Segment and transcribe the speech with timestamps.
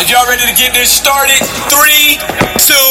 [0.00, 1.36] Are y'all ready to get this started?
[1.68, 2.16] Three,
[2.56, 2.88] two,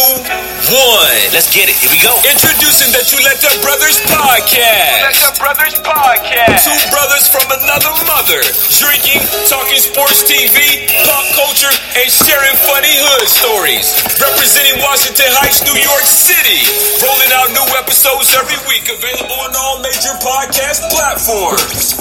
[0.69, 1.17] one.
[1.33, 1.73] Let's get it.
[1.81, 2.13] Here we go.
[2.21, 5.09] Introducing the Chuleta Brothers Podcast.
[5.17, 6.69] Chuleta Brothers Podcast.
[6.69, 8.37] Two brothers from another mother.
[8.77, 13.89] Drinking, talking sports TV, pop culture, and sharing funny hood stories.
[14.21, 16.61] Representing Washington Heights, New York City.
[17.01, 18.85] Rolling out new episodes every week.
[18.85, 21.97] Available on all major podcast platforms.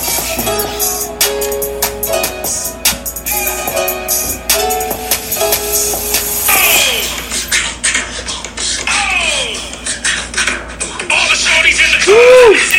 [12.09, 12.73] Push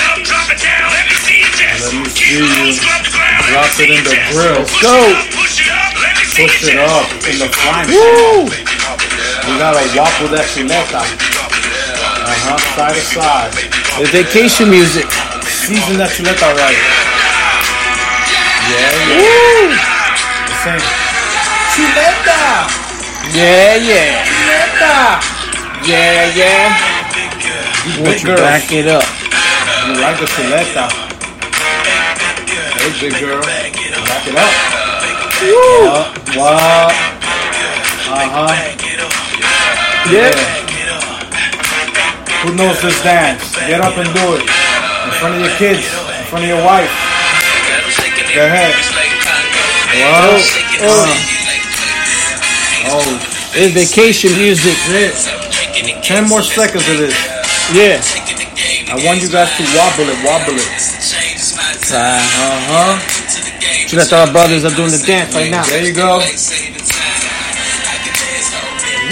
[0.00, 1.44] up, drop it down let me see
[6.38, 8.46] Push your it up in the frying Woo!
[9.48, 11.00] We gotta waffle that chuleta.
[11.00, 12.60] Uh huh.
[12.76, 13.52] Side to side.
[13.96, 15.08] The vacation music.
[15.48, 16.76] Season that chuleta right.
[18.68, 19.24] Yeah, yeah.
[19.24, 19.72] Woo!
[20.46, 20.84] The same.
[21.72, 22.68] Chuleta.
[23.32, 24.20] Yeah, yeah.
[24.28, 25.24] Chuleta.
[25.88, 26.97] Yeah, yeah.
[27.96, 28.36] Big you girl.
[28.36, 29.02] back it up?
[29.88, 30.86] You like the chuleta.
[32.76, 33.40] Hey, big girl.
[33.42, 33.74] Back
[34.28, 34.52] it up.
[35.42, 35.88] Woo!
[35.88, 36.06] What?
[36.36, 36.92] What?
[38.08, 38.52] Uh huh.
[40.12, 40.32] Yeah.
[42.44, 43.54] Who knows this dance?
[43.56, 44.42] Get up and do it.
[44.42, 45.84] In front of your kids.
[45.88, 46.90] In front of your wife.
[48.34, 48.74] Go ahead.
[49.96, 50.44] What?
[50.84, 51.24] Oh,
[52.90, 53.20] Oh,
[53.54, 54.74] it's vacation music.
[54.86, 55.14] shit.
[56.02, 57.37] Ten more seconds of this.
[57.72, 58.00] Yeah.
[58.88, 60.68] I want you guys to wobble it, wobble it.
[61.92, 62.20] Uh, Uh
[62.68, 62.98] huh.
[63.88, 65.64] Chuleta our brothers are doing the dance right now.
[65.64, 66.18] There you go.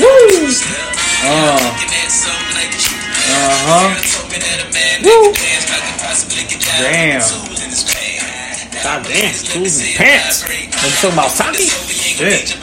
[0.01, 0.49] Woo!
[1.25, 1.61] Uh.
[3.29, 3.89] Uh huh.
[5.05, 5.33] Woo!
[6.81, 7.21] Damn.
[8.83, 10.45] God damn, shoes and pants.
[10.45, 11.65] Are you talking about Saki?
[11.65, 12.57] Shit.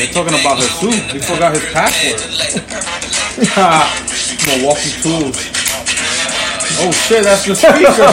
[0.00, 0.94] They're talking about his suit.
[1.12, 2.16] He forgot his password.
[4.46, 5.36] Milwaukee tools.
[6.80, 8.08] Oh shit, that's the speaker.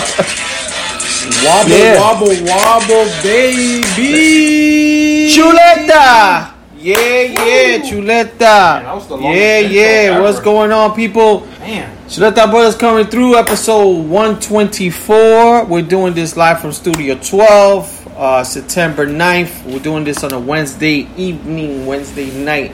[1.47, 2.01] wobble, Yeah.
[2.01, 5.31] wobble, wobble, baby.
[5.31, 6.51] Chuleta!
[6.77, 8.83] Yeah, yeah, Chuleta.
[8.93, 10.19] was Yeah, yeah.
[10.19, 11.47] What's going on, people?
[11.61, 11.89] Man.
[12.09, 15.63] Chuleta Brothers coming through, episode 124.
[15.65, 19.65] We're doing this live from Studio 12, uh, September 9th.
[19.71, 22.71] We're doing this on a Wednesday evening, Wednesday night.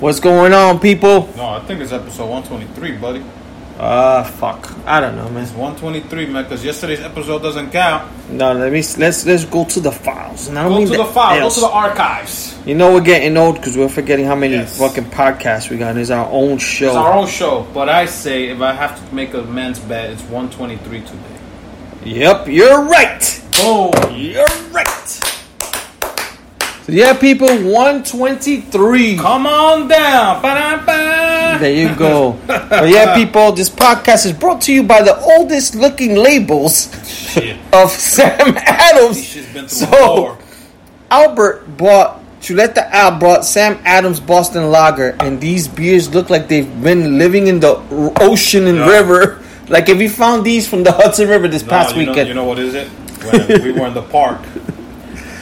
[0.00, 1.32] What's going on, people?
[1.36, 3.24] No, I think it's episode 123, buddy.
[3.78, 4.72] Uh, fuck.
[4.86, 5.42] I don't know, man.
[5.44, 8.10] It's 123, man, because yesterday's episode doesn't count.
[8.30, 10.48] No, let me let's let's go to the files.
[10.48, 12.58] And I don't Go mean to the file, go to the archives.
[12.66, 14.78] You know we're getting old because we're forgetting how many Yes.
[14.78, 15.96] fucking podcasts we got.
[15.98, 16.86] It's our own show.
[16.88, 20.08] It's our own show, but I say if I have to make a man's bet,
[20.10, 21.20] it's 123 today.
[22.04, 23.42] Yep, you're right.
[23.62, 23.92] Boom.
[24.16, 24.86] You're right.
[26.86, 29.16] So yeah, people, 123.
[29.16, 30.40] Come on down.
[30.42, 31.58] Ba-da-ba.
[31.58, 32.38] There you go.
[32.46, 37.58] but yeah, people, this podcast is brought to you by the oldest looking labels Shit.
[37.72, 39.34] of Sam Adams.
[39.52, 40.38] Been So-
[41.10, 46.70] Albert bought Chuleta Al brought Sam Adams Boston Lager, and these beers look like they've
[46.82, 47.80] been living in the
[48.20, 48.88] ocean and Yeah.
[48.88, 49.40] river.
[49.68, 52.28] Like if you found these from the Hudson River this No, past you know, weekend.
[52.28, 52.88] you know what is it?
[53.32, 54.40] When we were in the park,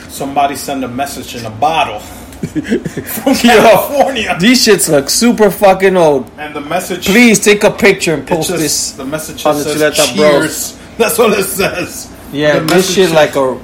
[0.09, 6.31] somebody sent a message in a bottle from California, These shits look super fucking old.
[6.39, 7.07] and the message.
[7.07, 8.91] Please take a picture and post just, this.
[8.93, 10.79] the message on just the says cheers.
[10.99, 12.13] That's what it says.
[12.33, 13.61] Yeah, this shit says- like a.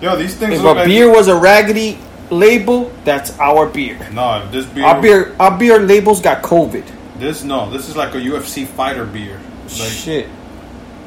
[0.00, 1.98] Yo, these things If a like beer was a raggedy
[2.30, 3.98] label, that's our beer.
[4.12, 4.84] No, this beer.
[4.86, 6.90] Our beer, our beer labels got COVID.
[7.18, 9.38] This no, this is like a UFC fighter beer.
[9.64, 10.26] Like Shit,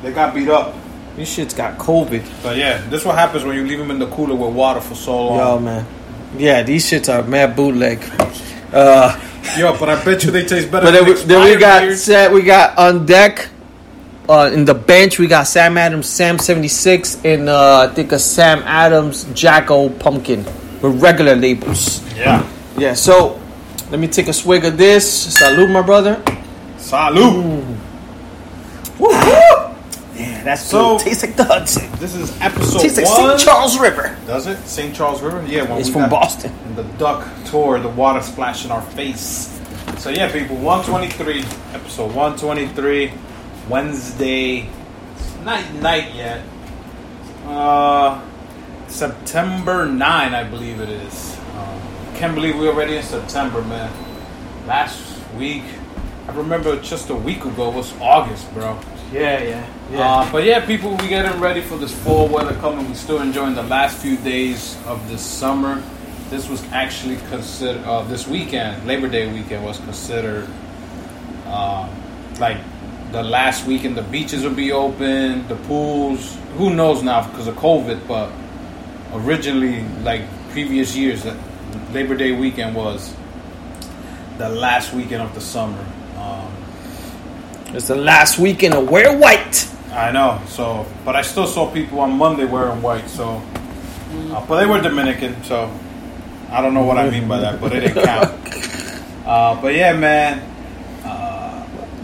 [0.04, 0.76] they got beat up.
[1.16, 2.24] These shits got COVID.
[2.44, 4.82] But yeah, this is what happens when you leave them in the cooler with water
[4.82, 5.38] for so long.
[5.38, 5.86] Yo, man.
[6.38, 8.00] Yeah, these shits are mad bootleg.
[8.74, 9.20] Uh,
[9.58, 10.86] Yo, but I bet you they taste better.
[10.88, 12.04] but then than we, then we got beers.
[12.04, 12.32] set.
[12.32, 13.50] We got on deck.
[14.28, 18.14] Uh, in the bench, we got Sam Adams, Sam seventy six, and uh, I think
[18.14, 20.46] a Sam Adams Jacko Pumpkin
[20.82, 22.02] with regular labels.
[22.16, 22.48] Yeah.
[22.78, 23.40] Yeah, so
[23.92, 25.36] let me take a swig of this.
[25.38, 26.24] Salute, my brother.
[26.78, 27.64] Salute.
[29.00, 29.63] Yeah,
[30.44, 31.06] that's So- good.
[31.06, 31.90] Tastes like the Hudson.
[32.00, 33.38] This is episode Tastes like one.
[33.38, 33.42] St.
[33.50, 34.16] Charles River.
[34.28, 34.58] Does it?
[34.68, 34.94] St.
[34.96, 35.44] Charles River?
[35.48, 36.52] Yeah, when It's from Boston.
[36.76, 39.50] The duck tour, the water splash in our face.
[39.98, 41.44] So yeah, people, 123,
[41.74, 43.12] episode 123,
[43.70, 44.68] Wednesday,
[45.16, 46.42] it's not night yet.
[47.48, 48.20] Uh,
[48.88, 51.38] September 9, I believe it is.
[51.58, 53.92] Um, can't believe we're already in September, man.
[54.68, 55.02] Last
[55.38, 55.64] week,
[56.28, 58.80] I remember just a week ago was August, bro.
[59.14, 59.44] Yeah,
[59.92, 62.88] yeah, Uh, but yeah, people, we getting ready for this fall weather coming.
[62.88, 65.84] We're still enjoying the last few days of this summer.
[66.32, 70.50] This was actually considered uh, this weekend, Labor Day weekend, was considered
[71.46, 71.88] uh,
[72.40, 72.58] like
[73.12, 73.96] the last weekend.
[73.96, 76.36] The beaches will be open, the pools.
[76.58, 78.08] Who knows now because of COVID?
[78.08, 78.32] But
[79.14, 80.24] originally, like
[80.54, 81.38] previous years, that
[81.92, 83.16] Labor Day weekend was
[84.40, 85.86] the last weekend of the summer.
[86.18, 86.52] Um,
[87.74, 89.70] It's the last weekend of wear white.
[89.92, 90.42] I know.
[90.48, 93.08] So, but I still saw people on Monday wearing white.
[93.10, 93.42] So,
[94.32, 95.44] uh, but they were Dominican.
[95.44, 95.72] So,
[96.50, 98.40] I don't know what I mean by that, but it didn't count.
[99.24, 100.54] Uh, but yeah, man.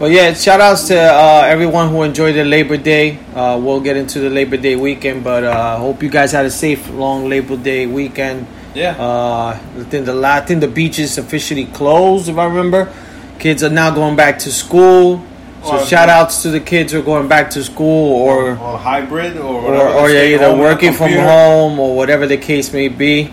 [0.00, 3.18] But yeah, shout outs to uh, everyone who enjoyed the Labor Day.
[3.34, 6.50] Uh, we'll get into the Labor Day weekend, but uh, hope you guys had a
[6.50, 8.46] safe, long Labor Day weekend.
[8.74, 8.96] Yeah.
[8.98, 12.90] Uh, I think the I think the beaches officially closed, if I remember.
[13.38, 15.22] Kids are now going back to school.
[15.62, 18.78] So Or- shout outs to the kids who are going back to school or or
[18.78, 19.88] hybrid or or, whatever.
[19.98, 23.30] or you're either home on a working from home or whatever the case may be.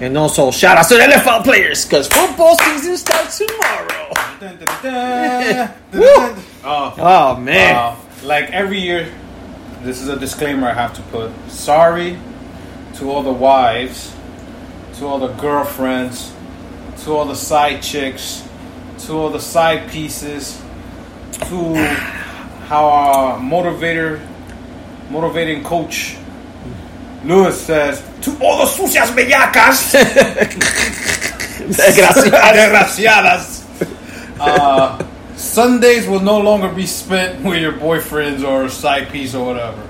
[0.00, 4.12] And also shout outs to the NFL players because football season starts tomorrow.
[4.40, 6.34] Dun, dun, dun.
[6.64, 7.74] Oh, Oh man.
[7.74, 9.08] Uh, like every year,
[9.82, 11.30] this is a disclaimer I have to put.
[11.50, 12.16] Sorry
[12.94, 14.14] to all the wives,
[14.98, 16.32] to all the girlfriends,
[17.04, 18.42] to all the side chicks,
[19.00, 20.60] to all the side pieces,
[21.48, 21.74] to
[22.66, 24.20] how our motivator,
[25.10, 26.16] motivating coach
[27.24, 29.94] Lewis says, to all the sucias bellacas.
[32.38, 33.64] Desgraciadas.
[34.40, 35.04] Uh,
[35.36, 39.80] Sundays will no longer be spent with your boyfriends or side piece or whatever.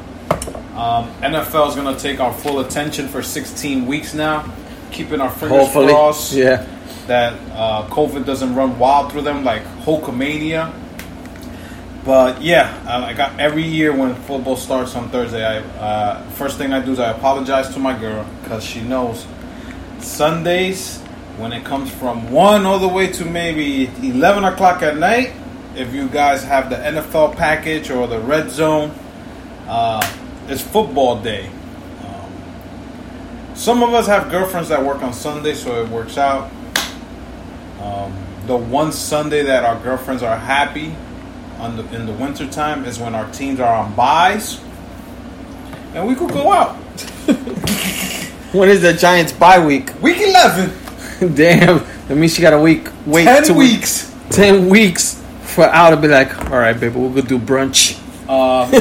[0.77, 4.51] Um, NFL is going to take our full attention for 16 weeks now,
[4.93, 5.89] keeping our fingers Hopefully.
[5.89, 6.65] crossed Yeah.
[7.09, 10.73] that uh, COVID doesn't run wild through them like Hulkamania.
[12.05, 15.45] But yeah, I, got every year when football starts on Thursday.
[15.45, 19.27] I uh, first thing I do is I apologize to my girl because she knows
[19.99, 20.99] Sundays
[21.39, 25.33] when it comes from one all the way to maybe eleven o'clock at night.
[25.77, 28.91] If you guys have the NFL package or the red zone,
[29.67, 30.01] uh,
[30.49, 31.51] it's football day.
[32.05, 32.33] Um,
[33.55, 36.51] some of us have girlfriends that work on Sunday, so it works out.
[37.81, 38.17] Um,
[38.47, 40.95] the one Sunday that our girlfriends are happy
[41.77, 44.61] the, in the wintertime is when our teams are on buys,
[45.95, 46.77] and we could go out.
[48.53, 49.93] When is the Giants bye week?
[50.01, 50.73] Week eleven,
[51.35, 51.85] Damn.
[52.09, 52.89] That means she got a week.
[53.05, 54.15] Wait ten weeks.
[54.31, 57.99] Ten weeks for out to be like, all right, baby, we'll go do brunch.
[58.27, 58.73] Um,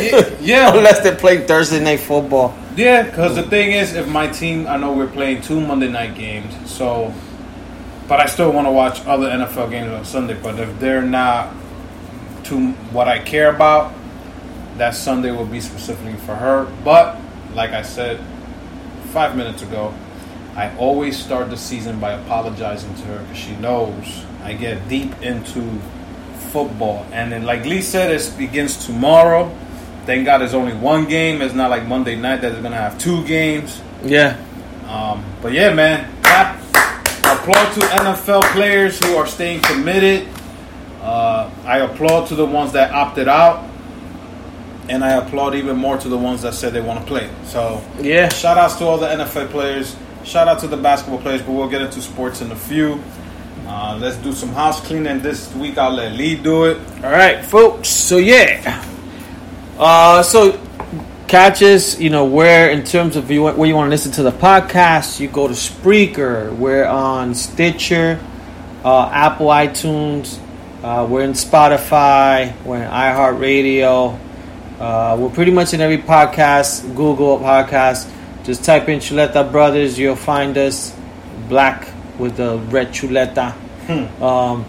[0.42, 2.56] yeah, Unless they play Thursday night football.
[2.78, 3.04] yeah.
[3.04, 6.54] Because the thing is, if my team, I know we're playing two Monday night games,
[6.70, 7.14] so.
[8.08, 10.40] But I still want to watch other NFL games on Sunday.
[10.42, 11.54] But if they're not
[12.48, 13.94] to what I care about,
[14.78, 16.66] that Sunday will be specifically for her.
[16.84, 17.20] But
[17.54, 18.20] like I said
[19.12, 19.94] five minutes ago,
[20.56, 25.22] I always start the season by apologizing to her because she knows I get deep
[25.22, 25.80] into
[26.52, 27.06] football.
[27.12, 29.56] And then, like Lee said, it begins tomorrow.
[30.06, 31.42] Thank God there's only one game.
[31.42, 33.82] It's not like Monday night that they're going to have two games.
[34.04, 34.42] Yeah.
[34.88, 36.58] Um, but yeah, man, clap.
[37.26, 40.28] applaud to NFL players who are staying committed.
[41.68, 43.64] I applaud to the ones that opted out,
[44.90, 47.30] and I applaud even more to the ones that said they want to play.
[47.46, 48.30] So, Yeah.
[48.30, 49.96] shout outs to all the NFL players.
[50.24, 53.00] Shout out to the basketball players, but we'll get into sports in a few.
[53.68, 55.78] Uh, let's do some house cleaning this week.
[55.78, 56.78] I'll let Lee do it.
[57.04, 57.90] All right, folks.
[57.90, 58.82] So yeah.
[59.78, 60.58] Uh, so
[61.28, 62.00] catches.
[62.00, 65.20] You know where in terms of you where you want to listen to the podcast,
[65.20, 66.56] you go to Spreaker.
[66.56, 68.20] We're on Stitcher,
[68.86, 70.38] uh, Apple iTunes.
[70.84, 72.54] Uh, we're in Spotify.
[72.64, 74.20] We're in iHeartRadio.
[74.80, 78.08] Uh, we're pretty much in every podcast, Google podcast.
[78.44, 80.96] Just type in Chuleta Brothers, you'll find us.
[81.50, 81.88] Black
[82.20, 83.56] with the red chuleta.
[84.22, 84.66] Um,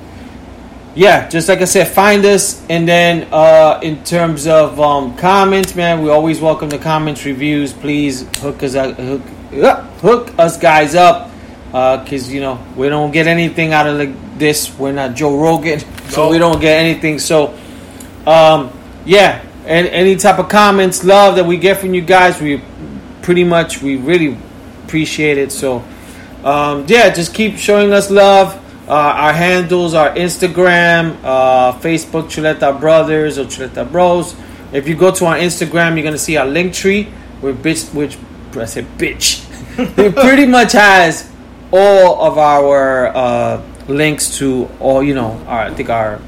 [0.94, 2.64] yeah, just like I said, find us.
[2.70, 7.72] And then uh, in terms of um, comments, man, we always welcome the comments, reviews.
[7.72, 9.22] Please hook us up, hook,
[9.54, 11.30] uh, hook us guys up,
[11.66, 14.70] because you know we don't get anything out of like this.
[14.78, 15.80] We're not Joe Rogan,
[16.10, 16.30] so No.
[16.30, 17.18] we don't get anything.
[17.18, 17.54] So,
[18.26, 18.70] um,
[19.04, 22.62] yeah, and any type of comments, love that we get from you guys, we
[23.22, 24.36] pretty much we really
[24.84, 25.52] appreciate it.
[25.52, 25.82] So,
[26.44, 28.54] um, yeah, just keep showing us love.
[28.88, 34.34] Uh, our handles are Instagram, uh, Facebook, Chuleta Brothers or Chuleta Bros.
[34.72, 37.04] If you go to our Instagram, you're gonna see our link tree,
[37.42, 38.16] where bitch, which
[38.56, 39.44] I said bitch,
[39.98, 41.30] it pretty much has
[41.70, 46.20] all of our uh, links to all you know, our I think our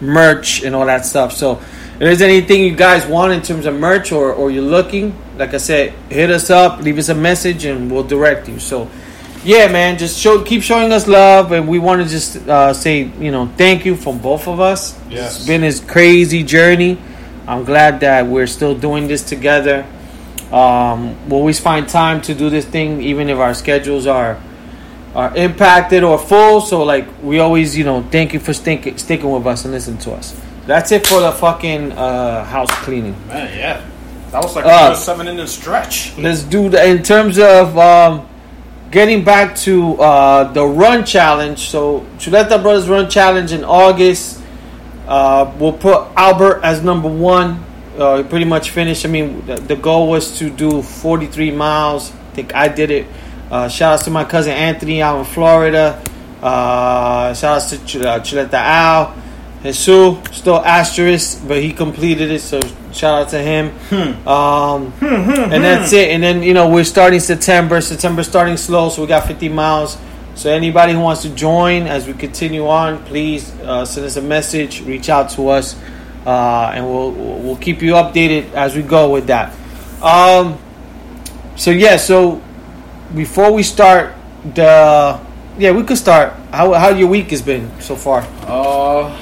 [0.00, 1.32] merch and all that stuff.
[1.32, 1.60] So
[1.96, 5.54] if there's anything you guys want in terms of merch or, or you're looking, like
[5.54, 8.58] I said, hit us up, leave us a message, and we'll direct you.
[8.58, 8.90] So,
[9.44, 13.04] yeah, man, just show keep showing us love, and we want to just uh, say,
[13.04, 14.98] you know, thank you from both of us.
[15.08, 15.36] Yes.
[15.36, 16.98] It's been this crazy journey.
[17.46, 19.86] I'm glad that we're still doing this together.
[20.52, 24.38] Um, we always find time to do this thing, even if our schedules are
[25.16, 26.60] are impacted or full.
[26.60, 29.98] So like we always, you know, thank you for sticking sticking with us and listening
[30.00, 30.38] to us.
[30.66, 33.16] That's it for the fucking uh, house cleaning.
[33.28, 33.84] Man, yeah.
[34.30, 36.16] That was like Uh, a seven in inning stretch.
[36.18, 38.28] Let's do the in terms of um,
[38.90, 41.60] getting back to uh, the run challenge.
[41.60, 44.42] So Chuleta Brothers Run Challenge in August.
[45.08, 47.64] Uh, we'll put Albert as number one.
[47.96, 49.06] Uh, pretty much finished.
[49.06, 52.10] I mean, the, the goal was to do 43 miles.
[52.12, 53.06] I think I did it.
[53.56, 56.02] Uh, shout outs to my cousin Anthony out in Florida.
[56.42, 59.14] Uh, shout outs to Ch- uh, Chuleta Al.
[59.62, 62.40] Jesus, still asterisk, but he completed it.
[62.40, 62.60] So
[62.92, 63.72] shout out to him.
[64.28, 66.10] Um, and that's it.
[66.10, 67.80] And then you know we're starting September.
[67.80, 69.96] September starting slow, so we got 50 miles.
[70.34, 74.22] So anybody who wants to join as we continue on, please uh, send us a
[74.22, 75.80] message, reach out to us,
[76.26, 79.54] uh, and we'll we'll keep you updated as we go with that.
[80.02, 80.58] Um,
[81.56, 82.42] so yeah, so
[83.16, 84.14] before we start
[84.54, 85.18] the
[85.58, 86.34] yeah, we could start.
[86.52, 88.20] How how your week has been so far?
[88.42, 89.16] Uh,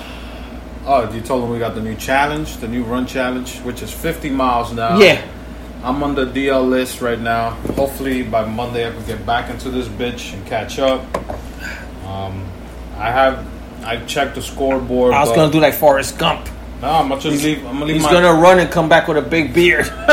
[0.84, 3.92] oh, you told them we got the new challenge, the new run challenge, which is
[3.92, 4.98] 50 miles now.
[4.98, 5.24] Yeah,
[5.84, 7.50] I'm on the DL list right now.
[7.76, 11.02] Hopefully by Monday I can get back into this bitch and catch up.
[12.04, 12.44] Um,
[12.98, 13.46] I have
[13.84, 15.14] I checked the scoreboard.
[15.14, 16.48] I was gonna do like Forrest Gump.
[16.84, 17.58] No, I'm gonna just leave.
[17.64, 18.12] I'm gonna leave He's my.
[18.12, 19.88] gonna run and come back with a big beard.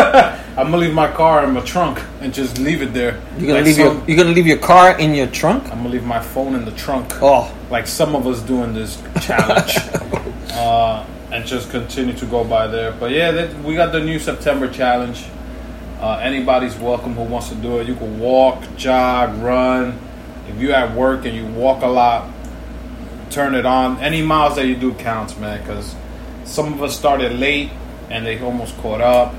[0.56, 3.20] I'm gonna leave my car in my trunk and just leave it there.
[3.38, 5.64] You're gonna Like leave some- your you're gonna leave your car in your trunk.
[5.66, 7.12] I'm gonna leave my phone in the trunk.
[7.22, 9.80] Oh, like some of us doing this challenge
[10.54, 14.20] uh, and just continue to go by there but yeah that, we got the new
[14.20, 15.26] september challenge
[16.02, 19.98] uh, anybody's welcome who wants to do it you can walk jog run
[20.50, 22.30] if you're at work and you walk a lot
[23.30, 25.96] turn it on any miles that you do counts man because
[26.52, 27.70] some of us started late
[28.10, 29.34] and they almost caught up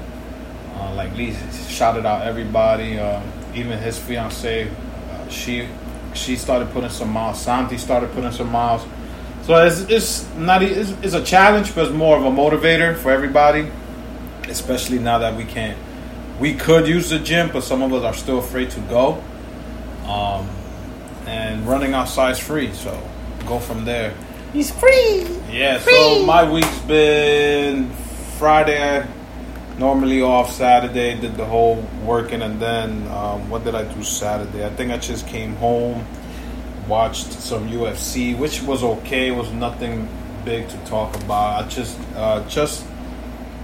[0.76, 1.34] uh, like Lee
[1.68, 3.22] shouted out everybody um,
[3.54, 5.68] even his fiance uh, she
[6.14, 7.40] she started putting some miles.
[7.40, 8.86] Santi started putting some miles.
[9.42, 13.10] So it's, it's not it's, it's a challenge, but it's more of a motivator for
[13.10, 13.70] everybody.
[14.48, 15.78] Especially now that we can't,
[16.40, 19.22] we could use the gym, but some of us are still afraid to go.
[20.06, 20.48] Um,
[21.26, 23.00] and running outside is free, so
[23.46, 24.14] go from there.
[24.52, 25.26] He's free.
[25.50, 27.90] Yeah, so my week's been
[28.38, 29.00] Friday.
[29.00, 29.06] I
[29.78, 34.64] normally off Saturday, did the whole working, and then um, what did I do Saturday?
[34.64, 36.06] I think I just came home,
[36.88, 39.28] watched some UFC, which was okay.
[39.28, 40.08] It was nothing
[40.44, 41.64] big to talk about.
[41.64, 42.84] I just uh, just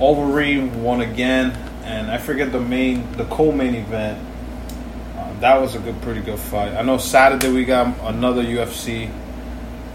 [0.00, 1.50] Overeem won again,
[1.83, 4.25] and I forget the main, the co-main event.
[5.16, 6.75] Uh, that was a good, pretty good fight.
[6.75, 9.11] I know Saturday we got another UFC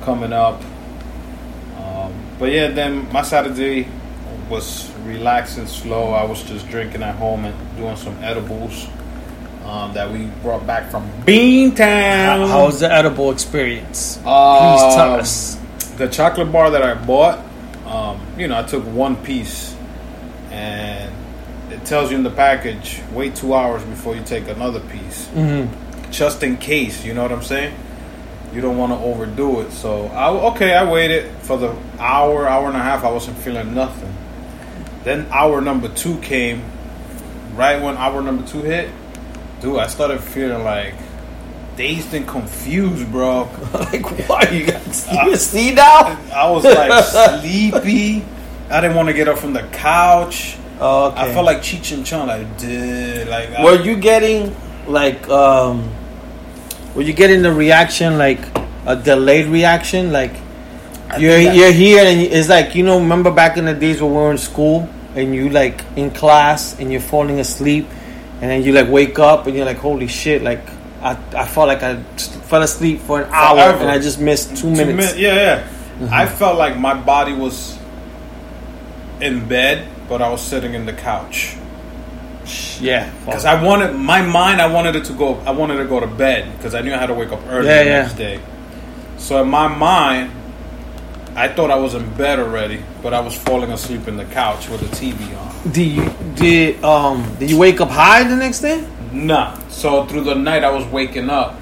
[0.02, 0.62] coming up.
[2.34, 3.88] Um, but yeah, then my Saturday
[4.50, 6.12] was relaxing, slow.
[6.12, 8.88] I was just drinking at home and doing some edibles
[9.66, 12.48] um, that we brought back from Beantown.
[12.48, 14.20] How was the edible experience?
[14.26, 15.60] Uh, Please tell us.
[15.98, 17.40] The chocolate bar that I bought,
[17.86, 19.76] um, you know, I took one piece,
[20.50, 21.14] and
[21.72, 26.12] it tells you in the package wait two hours before you take another piece, Mm-hmm.
[26.12, 27.06] just in case.
[27.06, 27.76] You know what I'm saying?
[28.54, 29.72] You don't want to overdo it.
[29.72, 33.04] So I okay, I waited for the hour, hour and a half.
[33.04, 34.14] I wasn't feeling nothing.
[35.04, 36.64] Then hour number two came.
[37.56, 38.90] Right when hour number two hit,
[39.62, 40.96] dude, I started feeling like
[41.76, 43.44] dazed and confused, bro.
[43.74, 44.86] like, why you got
[45.26, 46.18] you see now?
[46.34, 47.04] I was like
[47.42, 48.24] sleepy.
[48.70, 50.58] I didn't want to get up from the couch.
[50.80, 51.22] Oh, okay.
[51.22, 52.28] I felt like Cheech and Chong.
[52.28, 54.56] Like, dude, like I- Were you getting
[54.88, 55.92] like um?
[56.96, 58.40] Were you getting the reaction like
[58.86, 60.12] a delayed reaction?
[60.12, 60.34] Like
[61.20, 63.00] you're you're here and it's like you know.
[63.00, 66.80] Remember back in the days when we were in school and you like in class
[66.80, 67.88] and you're falling asleep,
[68.42, 70.42] and then you like wake up and you're like, holy shit!
[70.44, 70.62] Like
[71.02, 72.02] I I felt like I
[72.50, 73.82] fell asleep for an hour Forever.
[73.84, 75.14] and I just missed two, Two minutes.
[75.14, 75.60] min- yeah, yeah.
[76.00, 76.14] Mm-hmm.
[76.14, 77.78] I felt like my body was
[79.22, 81.56] in bed, but I was sitting in the couch
[82.82, 84.62] Yeah, because I wanted my mind.
[84.62, 85.36] I wanted it to go.
[85.46, 87.68] I wanted to go to bed because I knew I had to wake up early
[87.68, 88.02] Yeah, the yeah.
[88.02, 88.40] next day.
[89.18, 90.32] So in my mind,
[91.36, 94.68] I thought I was in bed already, but I was falling asleep in the couch
[94.70, 95.72] with the TV on.
[95.72, 98.86] Did you did um did you wake up high the next day?
[99.12, 99.58] Nah.
[99.70, 101.56] So through the night, I was waking up,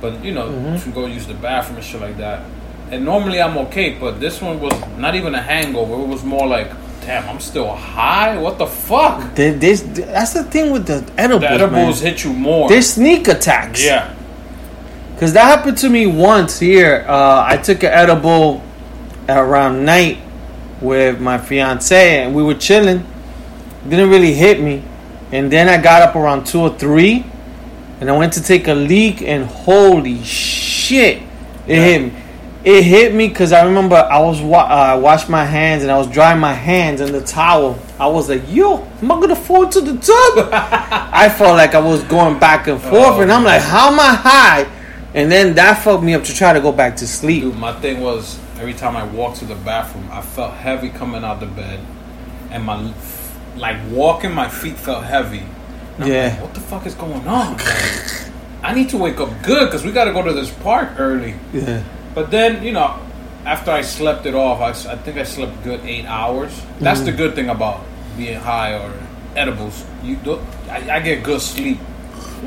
[0.00, 0.90] but you know, Mm-hmm.
[0.90, 2.42] to go use the bathroom and shit like that.
[2.90, 5.94] And normally I'm okay, but this one was not even a hangover.
[5.94, 6.70] It was more like
[7.04, 8.38] damn, I'm still high.
[8.38, 9.34] What the fuck?
[9.34, 12.12] They- this, that's the thing with the edibles, The edibles man.
[12.12, 12.68] hit you more.
[12.68, 13.84] They're sneak attacks.
[13.84, 14.12] yeah.
[15.14, 17.04] Because that happened to me once here.
[17.08, 18.62] Uh, I took an edible
[19.28, 20.18] around night
[20.80, 23.06] with my fiance, and we were chilling.
[23.88, 24.82] Didn't really hit me.
[25.30, 27.24] And then I got up around 2 or 3,
[28.00, 31.18] and I went to take a leak, and holy shit,
[31.66, 31.84] it Yeah.
[31.84, 32.12] hit me.
[32.64, 34.60] It hit me because I remember I was wa-
[34.94, 37.78] uh, washed my hands and I was drying my hands in the towel.
[38.00, 40.48] I was like, "Yo, am I gonna fall to the tub?"
[41.12, 44.00] I felt like I was going back and forth, Oh, and I'm like, "How am
[44.00, 44.66] I high?"
[45.12, 47.42] And then that fucked me up to try to go back to sleep.
[47.42, 51.22] Dude, my thing was every time I walked to the bathroom, I felt heavy coming
[51.22, 51.80] out the bed,
[52.50, 52.92] and my
[53.58, 55.42] like walking, my feet felt heavy.
[55.98, 56.28] And Yeah.
[56.28, 57.58] like, what the fuck is going on?
[58.62, 61.34] I need to wake up good because we got to go to this park early.
[61.52, 61.82] Yeah,
[62.14, 62.98] But then, you know,
[63.44, 66.52] after I slept it off, I think I slept good eight hours.
[66.80, 67.06] That's Mm-hmm.
[67.06, 67.80] the good thing about
[68.16, 68.92] being high or
[69.36, 69.84] edibles.
[70.02, 70.40] You do,
[70.70, 71.78] I, I get good sleep,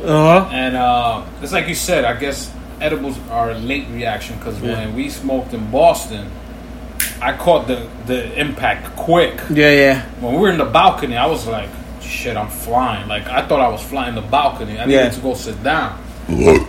[0.04, 0.08] uh
[0.44, 0.50] huh.
[0.54, 2.06] and uh, it's like you said.
[2.06, 4.78] I guess edibles are a late reaction because Yeah.
[4.86, 6.30] when we smoked in Boston,
[7.22, 9.36] I caught the the impact quick.
[9.50, 11.70] Yeah, yeah, When we were in the balcony, I was like,
[12.02, 14.80] "Shit, I'm flying!" Like I thought I was flying the balcony.
[14.80, 15.10] I needed Yeah.
[15.10, 16.00] to go sit down.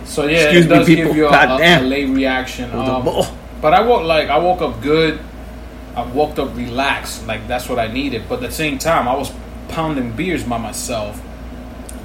[0.05, 1.05] So yeah, Excuse it me, does people.
[1.07, 2.71] give you a, a, a late reaction.
[2.71, 3.03] Um,
[3.61, 5.19] but I woke like I woke up good.
[5.95, 7.27] I woke up relaxed.
[7.27, 8.23] Like that's what I needed.
[8.29, 9.31] But at the same time, I was
[9.67, 11.21] pounding beers by myself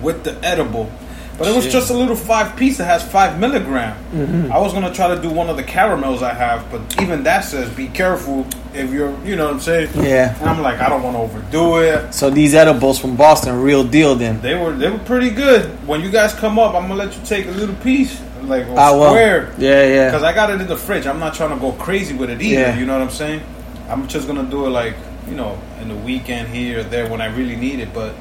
[0.02, 0.90] with the edible.
[1.36, 1.72] But it was Shit.
[1.72, 3.96] just a little five piece that has five milligram.
[4.12, 4.52] Mm-hmm.
[4.52, 7.40] I was gonna try to do one of the caramels I have, but even that
[7.44, 9.90] says be careful if you're, you know what I'm saying.
[9.96, 10.36] Yeah.
[10.40, 12.12] And I'm like, I don't want to overdo it.
[12.14, 14.14] So these edibles from Boston, real deal.
[14.14, 15.66] Then They were they were pretty good.
[15.88, 18.74] When you guys come up, I'm gonna let you take a little piece, like a
[18.74, 19.08] I will.
[19.08, 19.52] square.
[19.58, 20.10] Yeah, yeah.
[20.10, 21.06] Because I got it in the fridge.
[21.06, 22.60] I'm not trying to go crazy with it either.
[22.60, 22.78] Yeah.
[22.78, 23.42] You know what I'm saying?
[23.88, 24.94] I'm just gonna do it like
[25.28, 27.92] you know in the weekend here or there when I really need it.
[27.92, 28.14] But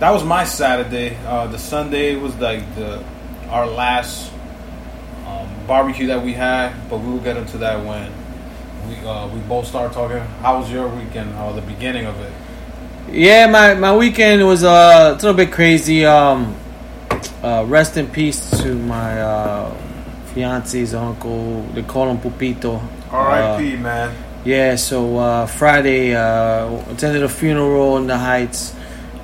[0.00, 1.16] that was my Saturday.
[1.26, 3.04] Uh, the Sunday was like the
[3.48, 4.32] our last
[5.26, 6.74] um, barbecue that we had.
[6.88, 8.12] But we will get into that when
[8.88, 10.18] we uh, we both start talking.
[10.42, 11.34] How was your weekend?
[11.36, 12.32] Or the beginning of it?
[13.12, 16.04] Yeah, my, my weekend was uh, a little bit crazy.
[16.04, 16.54] Um,
[17.42, 19.74] uh, rest in peace to my uh,
[20.32, 21.62] fiance's uncle.
[21.74, 22.80] They call him Pupito.
[23.10, 23.76] R.I.P.
[23.76, 24.16] man.
[24.44, 28.74] Yeah, so uh, Friday uh, attended a funeral in the Heights.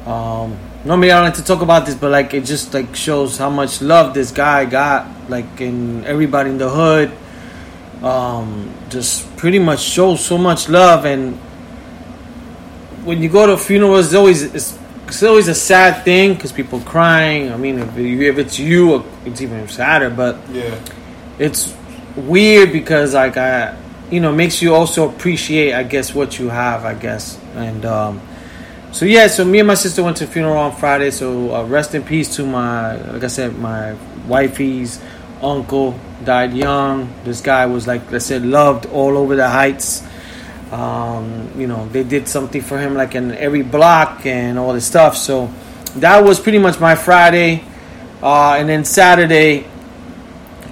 [0.04, 3.36] Um, normally I don't like to talk about this, but like it just like shows
[3.38, 7.10] how much love this guy got, like in everybody in the hood.
[8.02, 11.34] Um, just pretty much shows so much love, and
[13.04, 16.80] when you go to funerals, it's always it's, it's always a sad thing because people
[16.80, 17.52] crying.
[17.52, 20.10] I mean, if, you, if it's you, it's even sadder.
[20.10, 20.78] But Yeah.
[21.38, 21.74] it's
[22.16, 23.76] weird because like I,
[24.10, 28.20] you know, makes you also appreciate, I guess, what you have, I guess, and um,
[28.96, 29.26] so yeah.
[29.26, 31.10] So me and my sister went to the funeral on Friday.
[31.10, 33.94] So uh, rest in peace to my, like I said, my
[34.26, 35.02] wifey's
[35.42, 37.12] uncle died young.
[37.22, 40.02] This guy was like I said, loved all over the heights.
[40.72, 44.86] Um, you know, they did something for him like in every block and all this
[44.86, 45.14] stuff.
[45.14, 45.52] So
[45.96, 47.64] that was pretty much my Friday.
[48.22, 49.66] Uh, and then Saturday,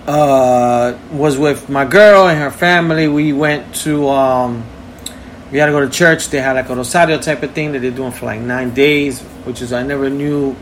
[0.06, 3.06] uh, was with my girl and her family.
[3.06, 4.64] We went to um,
[5.54, 6.30] we had to go to church.
[6.30, 9.20] They had like a rosario type of thing that they're doing for like nine days,
[9.46, 10.56] which is I never knew.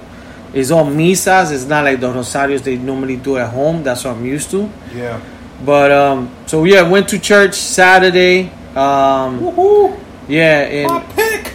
[0.53, 1.51] It's all misas.
[1.51, 3.83] It's not like the rosarios they normally do at home.
[3.83, 4.71] That's what I'm used to.
[4.95, 5.19] Yeah.
[5.65, 8.51] But um, so yeah, went to church Saturday.
[8.77, 9.99] Um, Woohoo!
[10.29, 11.55] yeah, My and pick.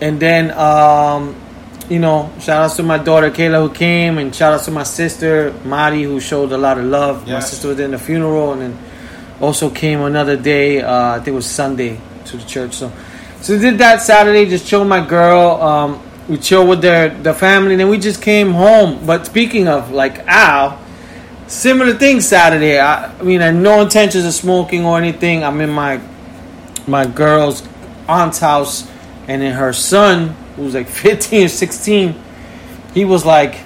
[0.00, 1.36] and then um,
[1.90, 4.84] you know, shout out to my daughter Kayla who came, and shout out to my
[4.84, 7.28] sister Mari who showed a lot of love.
[7.28, 8.78] My sister was in the funeral, and then
[9.42, 10.80] also came another day.
[10.80, 12.74] Uh, I think it was Sunday to the church.
[12.74, 12.92] So,
[13.40, 14.48] so we did that Saturday.
[14.48, 15.60] Just chill with my girl.
[15.62, 19.04] Um, we chill with their the family, and then we just came home.
[19.06, 20.80] But speaking of like Al,
[21.46, 22.78] similar thing Saturday.
[22.78, 25.42] I, I mean, I no intentions of smoking or anything.
[25.42, 26.00] I'm in my
[26.86, 27.66] my girl's
[28.08, 28.88] aunt's house,
[29.26, 32.14] and then her son, who's like 15 or 16,
[32.94, 33.60] he was like,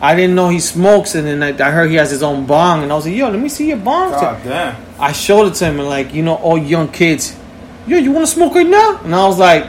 [0.00, 2.82] I didn't know he smokes, and then I, I heard he has his own bong,
[2.82, 4.10] and I was like, yo, let me see your bong.
[4.10, 4.76] God damn.
[4.98, 7.36] I showed it to him, and like, you know, all young kids,
[7.86, 9.00] yo, you want to smoke right now?
[9.02, 9.68] And I was like,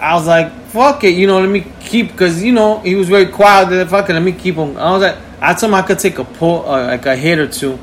[0.00, 3.08] I was like, fuck it, you know, let me keep, because, you know, he was
[3.08, 4.76] very quiet, fuck it, let me keep him.
[4.76, 7.38] I was like, I told him I could take a pull, uh, like a hit
[7.38, 7.78] or two,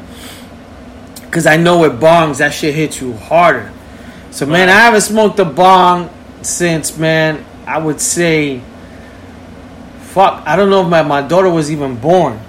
[1.22, 3.72] because I know with bongs, that shit hits you harder.
[4.32, 6.10] So, man, I haven't smoked a bong
[6.42, 8.62] since, man, I would say,
[10.00, 12.40] fuck, I don't know if my, my daughter was even born.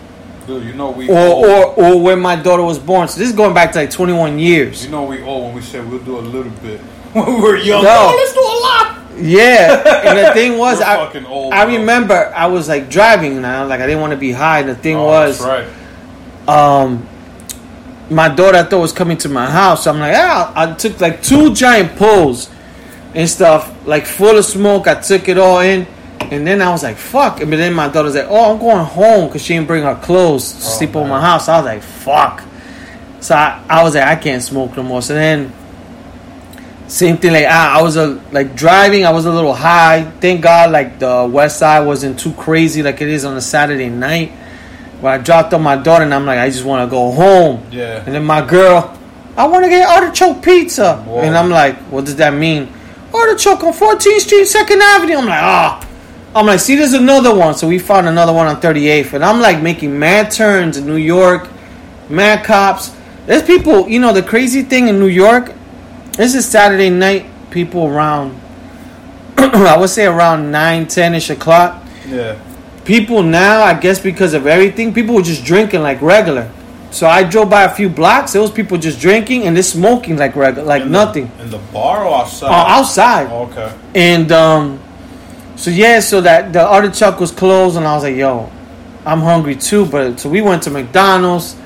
[0.47, 1.45] Dude, you know we Or, old.
[1.47, 3.09] or, or when my daughter was born.
[3.09, 4.85] So this is going back to like 21 years.
[4.85, 6.81] you know we old when we said we'll do a little bit.
[7.13, 7.83] when we were young.
[7.83, 7.91] No.
[8.11, 8.93] Oh, let's do a lot.
[9.19, 13.67] Yeah, and the thing was, I, fucking old, I remember I was like driving now,
[13.67, 14.61] like I didn't want to be high.
[14.61, 15.67] And the thing Oh, was, right.
[16.47, 17.09] um,
[18.11, 19.85] my daughter I thought was coming to my house.
[19.85, 22.51] So I'm like, ah, I took like two giant pulls
[23.15, 24.87] and stuff, like full of smoke.
[24.87, 25.87] I took it all in,
[26.33, 27.39] and then I was like, fuck.
[27.39, 30.53] But then my daughter's like, oh, I'm going home because she didn't bring her clothes
[30.53, 31.49] to sleep over my house.
[31.49, 32.43] I was like, fuck.
[33.21, 35.03] So I, I was like, I can't smoke no more.
[35.03, 35.53] So then.
[36.89, 39.05] Same thing, like I, I was a like driving.
[39.05, 40.05] I was a little high.
[40.21, 43.89] Thank God, like the West Side wasn't too crazy like it is on a Saturday
[43.89, 44.31] night.
[45.01, 47.67] When I dropped off my daughter, and I'm like, I just want to go home.
[47.73, 48.05] Yeah.
[48.07, 48.97] And then my girl,
[49.37, 50.99] I want to get artichoke pizza.
[50.99, 51.23] Whoa.
[51.23, 52.73] And I'm like, what does that mean?
[53.12, 55.17] Artichoke on 14th Street, 2nd Avenue.
[55.17, 55.86] I'm like, ah.
[56.37, 57.55] I'm like, see, there's another one.
[57.55, 59.14] So we found another one on 38th.
[59.14, 61.49] And I'm like making mad turns in New York,
[62.11, 62.94] mad cops.
[63.25, 65.53] There's people, you know, the crazy thing in New York,
[66.12, 68.38] this is Saturday night, people around,
[69.38, 72.38] I would say around 9, 10 ish o'clock Yeah.
[72.85, 76.51] people now, I guess because of everything, people were just drinking like regular.
[76.90, 78.33] So I drove by a few blocks.
[78.35, 81.31] There was people just drinking and they're smoking like regular, like In the- nothing.
[81.40, 82.49] in the bar or outside?
[82.49, 83.27] Uh, outside.
[83.33, 83.72] Okay.
[83.94, 84.79] And um,
[85.57, 88.51] so yeah, so that the artichoke was closed, and I was like, "Yo,
[89.05, 91.57] I'm hungry too." But so we went to McDonald's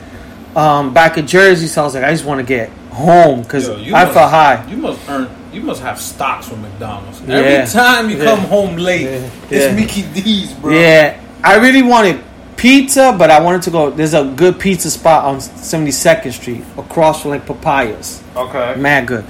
[0.56, 1.66] um, back in Jersey.
[1.66, 4.30] So I was like, "I just want to get home because Yo, I must- felt
[4.30, 5.28] high." You must earn.
[5.52, 7.20] You must have stocks from McDonald's.
[7.22, 7.34] Yeah.
[7.36, 8.24] Every time you Yeah.
[8.24, 9.18] come home late, Yeah.
[9.50, 9.72] it's Yeah.
[9.74, 10.72] Mickey D's, bro.
[10.72, 12.20] Yeah, I really wanted
[12.56, 13.90] pizza, but I wanted to go.
[13.90, 18.20] There's a good pizza spot on 72nd Street across from like Papayas.
[18.36, 18.74] Okay.
[18.76, 19.24] Mad good.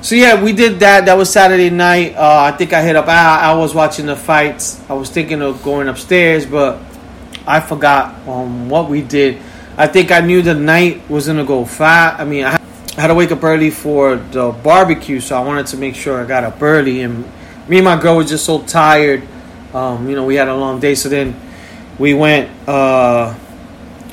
[0.00, 1.06] So yeah, we did that.
[1.06, 2.14] That was Saturday night.
[2.14, 3.08] Uh, I think I hit up.
[3.08, 4.80] I, was watching the fights.
[4.88, 6.80] I was thinking of going upstairs, but
[7.44, 9.42] I forgot um, what we did.
[9.76, 12.20] I think I knew the night was gonna go fat.
[12.20, 12.60] I mean, I
[12.96, 16.26] had to wake up early for the barbecue, so I wanted to make sure I
[16.26, 17.02] got up early.
[17.02, 17.24] And
[17.68, 19.26] me and my girl were just so tired.
[19.74, 21.38] Um, you know, we had a long day, so then
[21.98, 22.50] we went.
[22.68, 23.36] Uh,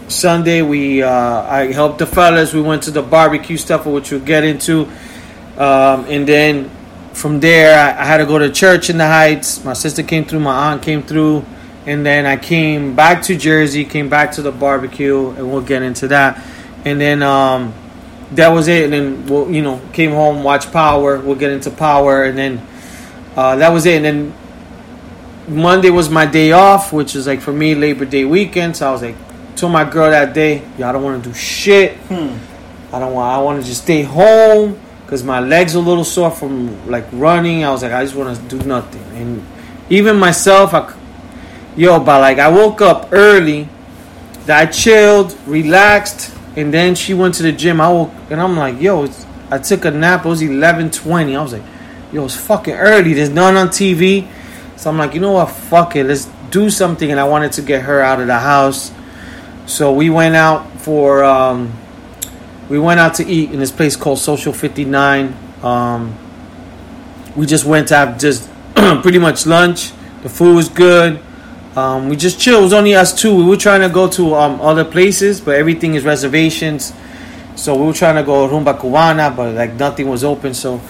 [0.08, 2.54] Sunday, we uh, I helped the fellas.
[2.54, 4.90] We went to the barbecue stuff, which we'll get into.
[5.58, 6.70] Um, and then
[7.14, 9.64] from there, I, I had to go to church in the Heights.
[9.64, 11.46] My sister came through, my aunt came through,
[11.86, 15.82] and then I came back to Jersey, came back to the barbecue, and we'll get
[15.82, 16.44] into that.
[16.84, 17.74] And then um,
[18.32, 18.86] that was it.
[18.86, 21.20] And then we'll, you know, came home, watched Power.
[21.20, 22.68] We'll get into Power, and then
[23.36, 24.04] uh, that was it.
[24.04, 24.34] And then
[25.48, 28.76] Monday was my day off, which is like for me Labor Day weekend.
[28.76, 29.16] So I was like,
[29.56, 31.98] told my girl that day, I don't want to do shit.
[32.12, 33.34] I don't want.
[33.34, 37.06] I want to just stay home because my legs are a little sore from like
[37.12, 37.64] running.
[37.64, 39.04] I was like, I just want to do nothing.
[39.14, 39.46] And
[39.90, 40.94] even myself, I,
[41.76, 43.70] yo, but like I woke up early,
[44.46, 47.80] that I chilled, relaxed, and then she went to the gym.
[47.82, 49.08] I woke and I'm like, yo,
[49.52, 50.26] I took a nap.
[50.26, 51.36] It was eleven twenty.
[51.36, 51.64] I was like,
[52.12, 53.14] yo, it's fucking early.
[53.14, 54.28] There's none on TV.
[54.76, 55.52] So I'm like, you know what?
[55.52, 56.06] Fuck it.
[56.06, 57.12] Let's do something.
[57.12, 58.92] And I wanted to get her out of the house.
[59.68, 61.74] So we went out for um,
[62.70, 65.36] we went out to eat in this place called Social 59.
[65.62, 66.16] Um,
[67.36, 69.92] we just went to have just pretty much lunch.
[70.24, 71.20] The food was good.
[71.76, 72.62] Um, we just chilled.
[72.62, 73.36] It was only us two.
[73.36, 76.94] We were trying to go to um, other places, but everything is reservations.
[77.56, 80.54] So we were trying to go Rumba Cubana, but like nothing was open.
[80.54, 80.82] So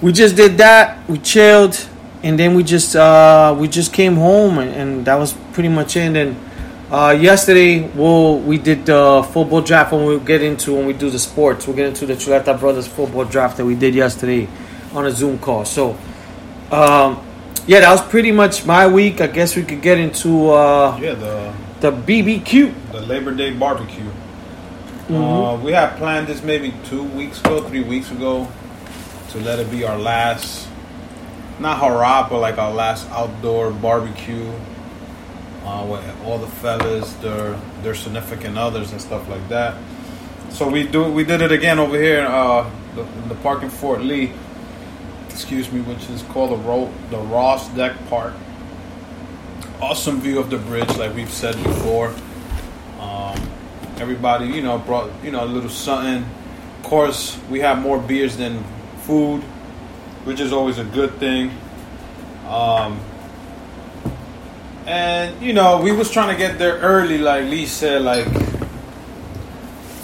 [0.00, 1.08] we just did that.
[1.08, 1.88] We chilled,
[2.22, 5.96] and then we just uh, we just came home, and, and that was pretty much
[5.96, 6.00] it.
[6.00, 6.47] And then
[6.90, 11.10] uh, yesterday, we'll, we did the football draft, and we'll get into when we do
[11.10, 11.66] the sports.
[11.66, 14.48] We'll get into the Chuleta Brothers football draft that we did yesterday
[14.94, 15.64] on a Zoom call.
[15.66, 15.90] So,
[16.70, 17.22] um,
[17.66, 19.20] yeah, that was pretty much my week.
[19.20, 22.92] I guess we could get into uh, Yeah, the the BBQ.
[22.92, 24.04] the Labor Day barbecue.
[25.08, 25.14] Mm-hmm.
[25.14, 28.48] Uh, we had planned this maybe two weeks ago, three weeks ago,
[29.30, 30.68] to let it be our last,
[31.60, 34.50] not hurrah, but like our last outdoor barbecue.
[35.68, 37.52] Uh, with all the fellas, their
[37.82, 39.76] their significant others and stuff like that.
[40.48, 44.00] So we do we did it again over here uh, the, the park in Fort
[44.00, 44.32] Lee.
[45.28, 48.32] Excuse me, which is called the Ro- the Ross Dock Park.
[49.78, 52.14] Awesome view of the bridge, like we've said before.
[52.98, 53.36] Um,
[53.98, 56.24] everybody, you know, brought you know a little something.
[56.78, 58.64] Of course, we have more beers than
[59.02, 59.42] food,
[60.24, 61.50] which is always a good thing.
[62.46, 63.00] Um,
[64.88, 68.00] and you know, we was trying to get there early, like Lee said.
[68.02, 68.26] Like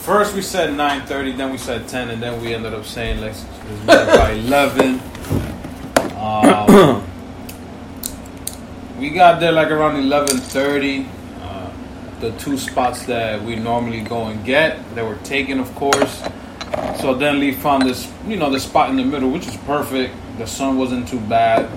[0.03, 3.18] first we said nine thirty, then we said ten, and then we ended up saying
[3.23, 5.01] it by eleven.
[6.16, 7.03] Um,
[8.99, 11.09] we got there like around eleven thirty.
[11.40, 11.70] Uh,
[12.20, 16.23] the two spots that we normally go and get, they were taken, of course.
[17.01, 20.14] So then Lee found this, you know, the spot in the middle, which is perfect.
[20.37, 21.70] The sun wasn't too bad.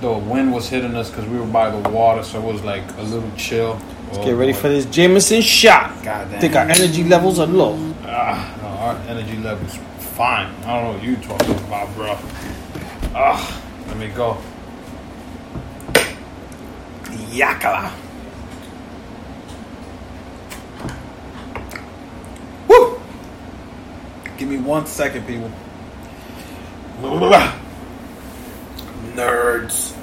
[0.00, 2.82] The wind was hitting us because we were by the water, so it was like
[2.96, 3.78] a little chill.
[4.12, 6.02] Oh, Get ready for this Jameson shot.
[6.02, 6.40] God damn.
[6.40, 7.76] Think our energy levels are low.
[8.04, 9.76] Ah, no, our energy level's
[10.16, 10.46] fine.
[10.64, 12.16] I don't know what you're talking about, bro.
[13.14, 14.38] Ah, let me go.
[17.30, 17.92] Yakala.
[22.68, 23.00] Woo!
[24.38, 25.50] Give me one second, people.
[29.14, 29.96] Nerds.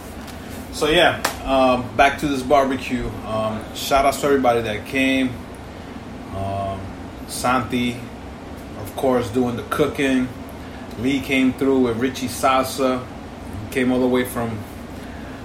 [0.73, 3.09] So yeah, um, back to this barbecue.
[3.25, 5.29] Um, shout out to everybody that came.
[6.35, 6.79] Um,
[7.27, 7.99] Santi,
[8.79, 10.27] of course, doing the cooking.
[10.99, 13.05] Lee came through with Richie Salsa.
[13.71, 14.57] Came all the way from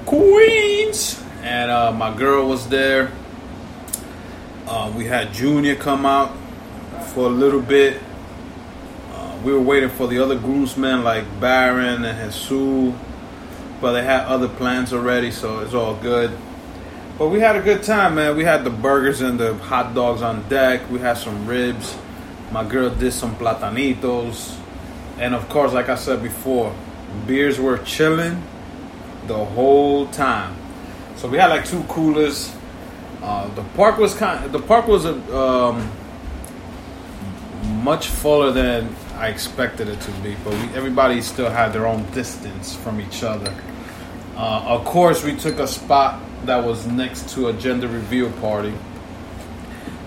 [0.07, 3.11] Queens, and uh, my girl was there.
[4.67, 6.37] Uh, we had Junior come out
[7.13, 8.01] for a little bit.
[9.13, 12.95] Uh, we were waiting for the other groomsmen like Baron and Jesus,
[13.83, 16.31] but they had other plans already, so it's all good.
[17.19, 18.37] But we had a good time, man.
[18.37, 20.89] We had the burgers and the hot dogs on deck.
[20.89, 21.95] We had some ribs.
[22.53, 24.57] My girl did some platanitos.
[25.19, 26.75] And of course, like I said before,
[27.27, 28.43] beers were chilling
[29.27, 30.57] the whole time.
[31.17, 32.55] So we had like two coolers.
[33.21, 34.51] Uh, the park was kind.
[34.53, 35.91] The park was um,
[37.83, 42.09] much fuller than I expected it to be, but we, everybody still had their own
[42.13, 43.53] distance from each other.
[44.37, 48.73] Uh, of course, we took a spot that was next to a gender reveal party,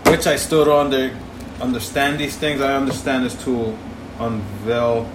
[0.07, 1.15] which I still don't under,
[1.61, 2.61] understand these things.
[2.61, 3.77] I understand is to
[4.19, 5.05] unveil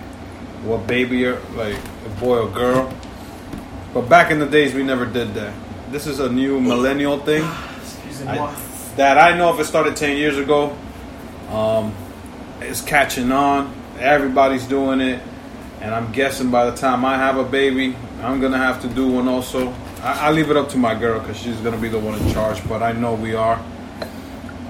[0.64, 2.92] what baby you're like a boy or girl.
[3.92, 5.52] But back in the days, we never did that.
[5.90, 7.42] This is a new millennial thing
[8.28, 8.36] I-
[8.96, 10.76] that I know if it started 10 years ago.
[11.50, 11.92] Um,
[12.60, 13.72] it's catching on.
[13.98, 15.20] Everybody's doing it.
[15.80, 19.09] And I'm guessing by the time I have a baby, I'm to have to do
[19.09, 19.72] one also.
[20.02, 22.33] I, I leave it up to my girl because she's to be the one in
[22.33, 23.54] charge, but I know we are.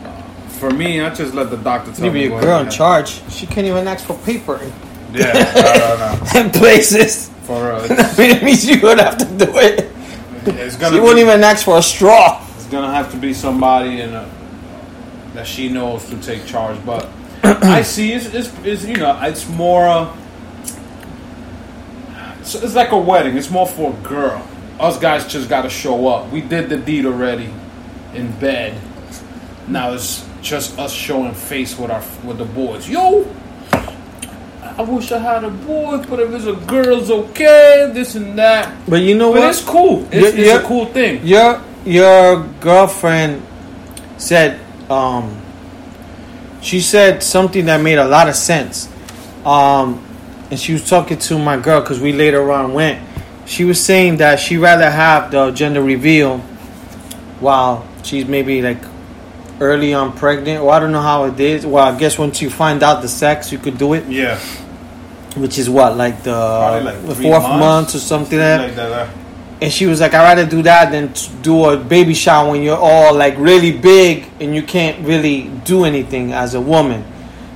[0.04, 0.12] Uh,
[0.48, 2.24] for me, I just let the doctor tell Leave me.
[2.24, 3.22] your what girl I in charge.
[3.30, 4.60] She can't even ask for paper
[5.12, 6.40] Yeah, no, no, no.
[6.40, 7.28] in places.
[7.44, 7.72] For
[8.18, 9.90] mean, it means you would have to do it.
[10.46, 12.44] It's gonna She be- wouldn't even ask for a straw.
[12.56, 14.30] It's gonna have to be somebody in a,
[15.34, 16.78] that she knows to take charge.
[16.86, 17.08] But
[17.42, 19.88] I see it's, it's, it's you know it's more.
[19.88, 20.16] Uh,
[22.54, 23.36] it's, it's like a wedding.
[23.36, 24.46] It's more for a girl.
[24.78, 26.30] Us guys just got to show up.
[26.30, 27.52] We did the deed already
[28.14, 28.80] in bed.
[29.68, 32.88] Now it's just us showing face with our with the boys.
[32.88, 33.26] Yo,
[34.62, 37.90] I wish I had a boy, but if it's a girl, it's okay.
[37.92, 38.74] This and that.
[38.88, 39.50] But you know But what?
[39.50, 40.04] it's cool.
[40.10, 40.60] It's, Yeah, it's yeah.
[40.60, 41.24] a cool thing.
[41.26, 43.42] Your your girlfriend
[44.16, 44.58] said
[44.90, 45.36] um
[46.62, 48.88] she said something that made a lot of sense.
[49.44, 50.04] Um
[50.50, 52.98] and she was talking to my girl cuz we later on went.
[53.46, 56.38] She was saying that she rather have the gender reveal
[57.40, 58.78] while she's maybe like
[59.60, 61.66] early on pregnant or I don't know how it is.
[61.66, 64.38] Well, I guess once you find out the sex, you could do it, Yeah.
[65.36, 66.32] which is what like the,
[66.84, 67.58] like the fourth months.
[67.60, 69.08] month or something like that.
[69.62, 72.78] And she was like, I'd rather do that than do a baby shower when you're
[72.78, 77.04] all like really big and you can't really do anything as a woman.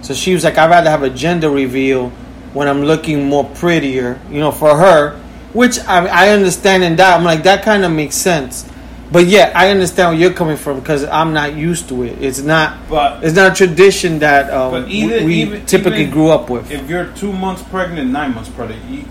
[0.02, 2.12] So she was like, I'd rather have a gender reveal
[2.54, 5.20] when I'm looking more prettier, you know, for her.
[5.52, 7.16] Which I, I understand in that.
[7.16, 8.68] I'm like, that kind of makes sense.
[9.12, 12.20] But yeah, I understand where you're coming from because I'm not used to it.
[12.20, 12.88] It's not.
[12.88, 16.50] But- it's not a tradition that um, we- even- we even- typically even grew up
[16.50, 16.70] with.
[16.72, 19.04] If you're two months pregnant, nine months pregnant, you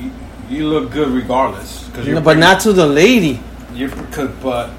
[0.00, 0.10] you,
[0.50, 1.88] you look good regardless.
[1.94, 3.40] Cause No, but not to the lady.
[3.72, 4.70] You're, cause, but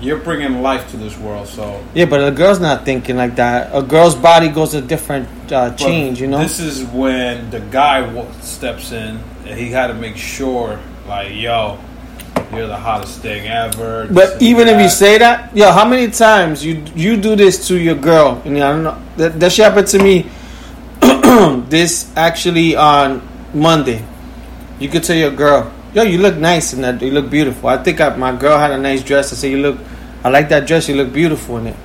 [0.00, 3.70] you're bringing life to this world, so Yeah, but a girl's not thinking like that.
[3.74, 6.38] A girl's body goes a different uh, change, you know.
[6.38, 10.78] This is when the guy w- steps in, and he had to make sure,
[11.08, 11.78] like, yo,
[12.52, 14.06] you're the hottest thing ever.
[14.10, 17.78] but even if you say that, yo, how many times you you do this to
[17.78, 18.40] your girl?
[18.44, 20.26] And I don't know that that shit happened to me.
[21.68, 23.20] this actually on
[23.54, 24.04] Monday.
[24.78, 27.00] You could tell your girl, yo, you look nice in that.
[27.00, 27.70] You look beautiful.
[27.70, 29.32] I think I, my girl had a nice dress.
[29.32, 29.78] I say, you look,
[30.22, 30.88] I like that dress.
[30.88, 31.76] You look beautiful in it.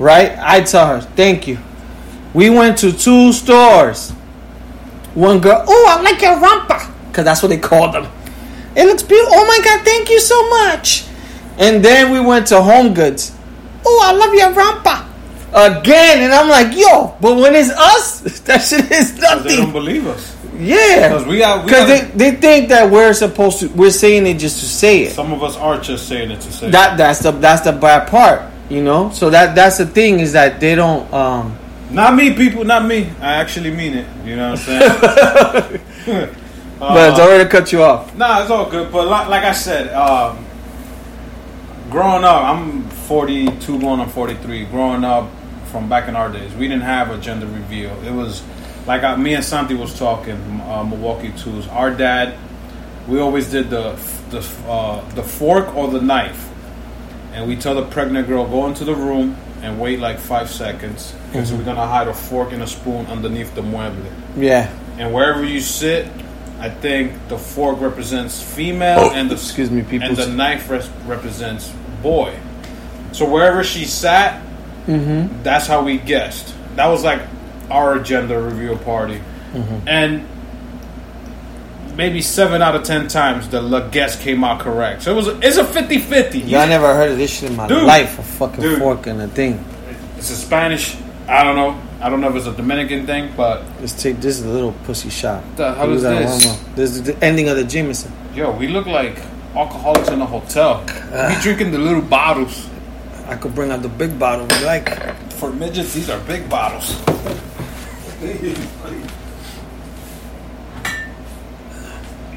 [0.00, 0.36] Right?
[0.40, 1.58] I tell her, thank you.
[2.34, 4.10] We went to two stores.
[5.14, 6.90] One girl, oh, I like your rampa.
[7.08, 8.10] Because that's what they call them.
[8.74, 9.32] It looks beautiful.
[9.36, 11.04] Oh my God, thank you so much.
[11.58, 13.32] And then we went to Home Goods.
[13.86, 15.06] Oh, I love your rampa.
[15.52, 16.22] Again.
[16.24, 20.06] And I'm like, yo, but when it's us, that shit is 'Cause they don't believe
[20.08, 20.36] us.
[20.58, 21.08] Yeah.
[21.08, 24.60] Because we got, Because they, they think that we're supposed to, we're saying it just
[24.60, 25.12] to say it.
[25.12, 26.70] some of us are just saying it to say.
[26.70, 29.10] That that's the that's the bad part, you know.
[29.10, 31.56] So that that's the thing is that they don't um
[31.90, 32.64] Not me, people.
[32.64, 33.08] Not me.
[33.20, 34.06] I actually mean it.
[34.24, 35.72] You know what I'm
[36.06, 36.34] saying?
[36.78, 38.14] but sorry to cut you off.
[38.16, 38.90] Nah, it's all good.
[38.92, 40.44] But like, like I said, um,
[41.90, 44.64] growing up, I'm 42, going on 43.
[44.66, 45.30] Growing up
[45.66, 47.90] from back in our days, we didn't have a gender reveal.
[48.04, 48.42] It was
[48.86, 51.68] like I, me and Santi was talking, uh, Milwaukee Twos.
[51.68, 52.36] Our dad,
[53.08, 53.92] we always did the
[54.30, 56.48] the uh, the fork or the knife,
[57.32, 61.14] and we tell the pregnant girl go into the room and wait like five seconds
[61.30, 64.04] because we're gonna hide a fork and a spoon underneath the mueble.
[64.36, 64.68] Yeah.
[64.98, 66.08] And wherever you sit,
[66.58, 70.08] I think the fork represents female and the Excuse me, people.
[70.08, 72.34] and the knife res- represents boy.
[73.12, 74.42] So wherever she sat,
[74.86, 75.44] Mm-hmm.
[75.44, 76.52] that's how we guessed.
[76.74, 77.20] That was like
[77.72, 79.20] our gender reveal party,
[79.52, 79.88] Mm-hmm.
[79.88, 80.24] and
[81.96, 85.02] maybe seven out of ten times the guess came out correct.
[85.02, 86.48] So it was it's a 50-50.
[86.48, 87.82] Y'all never heard of this shit in my Dude.
[87.82, 88.18] life.
[88.18, 88.78] A fucking Dude.
[88.78, 89.62] fork and a thing.
[90.16, 90.96] It's a Spanish.
[91.28, 91.78] I don't know.
[92.00, 94.72] I don't know if it's a Dominican thing, but Let's take this is a little
[94.84, 95.42] pussy shot.
[95.56, 96.56] The hell is this?
[96.74, 98.10] This is the ending of the Jameson.
[98.34, 99.20] yo, we look like
[99.54, 100.82] alcoholics in a hotel.
[100.88, 102.68] we drinking the little bottles.
[103.28, 104.88] I could bring out the big bottle if you like.
[105.34, 106.96] For midgets, these are big bottles.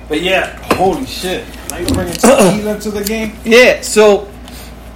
[0.07, 1.45] But yeah, holy shit!
[1.69, 3.35] Now you bringing tequila to the game?
[3.43, 4.31] Yeah, so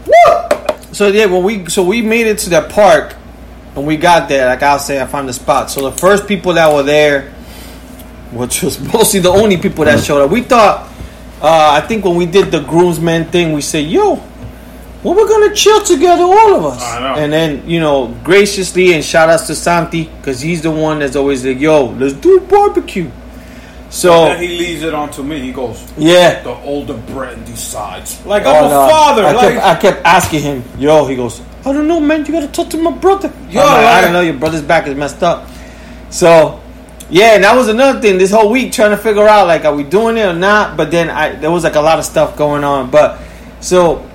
[0.05, 0.47] woo!
[0.91, 3.15] so yeah, when we so we made it to that park
[3.75, 5.69] and we got there, like I'll say I found the spot.
[5.69, 7.31] So the first people that were there,
[8.31, 10.89] which was mostly the only people that showed up, we thought
[11.41, 14.21] uh, I think when we did the groomsmen thing, we said, yo,
[15.03, 16.83] well we're gonna chill together all of us.
[17.17, 21.15] And then, you know, graciously and shout outs to Santi, because he's the one that's
[21.15, 23.09] always like, yo, let's do barbecue.
[23.89, 25.39] So Then he leaves it on to me.
[25.39, 26.43] He goes, yeah.
[26.43, 28.87] "The older Brett decides." Like Oh, I'm a no.
[28.87, 29.25] father.
[29.25, 32.23] I like kept, I kept asking him, yo, he goes, I don't know, man.
[32.25, 33.33] You gotta talk to my brother.
[33.49, 34.21] Yo, like, I don't know.
[34.21, 35.49] Your brother's back is messed up.
[36.11, 36.59] So,
[37.09, 38.17] yeah, and that was another thing.
[38.19, 40.77] This whole week trying to figure out like, are we doing it or not?
[40.77, 42.91] But then I there was like a lot of stuff going on.
[42.91, 43.19] But
[43.59, 44.07] so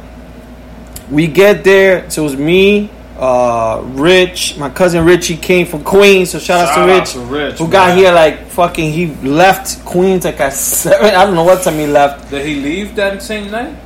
[1.11, 2.09] we get there.
[2.11, 6.31] So it was me, uh, Rich, my cousin Richie came from Queens.
[6.31, 8.93] So shout, Shout out out to to Rich, Rich, who got here like fucking.
[8.93, 11.15] He left Queens like at seven.
[11.15, 12.31] I don't know what time he left.
[12.31, 13.77] did he leave that same night?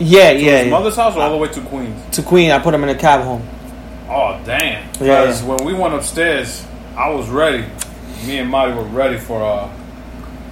[0.00, 0.70] Yeah, To yeah, his yeah.
[0.70, 2.16] mother's house or all the way to Queens?
[2.16, 2.50] to Queen.
[2.50, 3.46] I put him in a cab home.
[4.08, 4.82] Oh damn!
[4.84, 5.48] Yeah, Because yeah.
[5.48, 7.64] when we went upstairs, I was ready.
[8.26, 9.70] Me and Marty were ready for a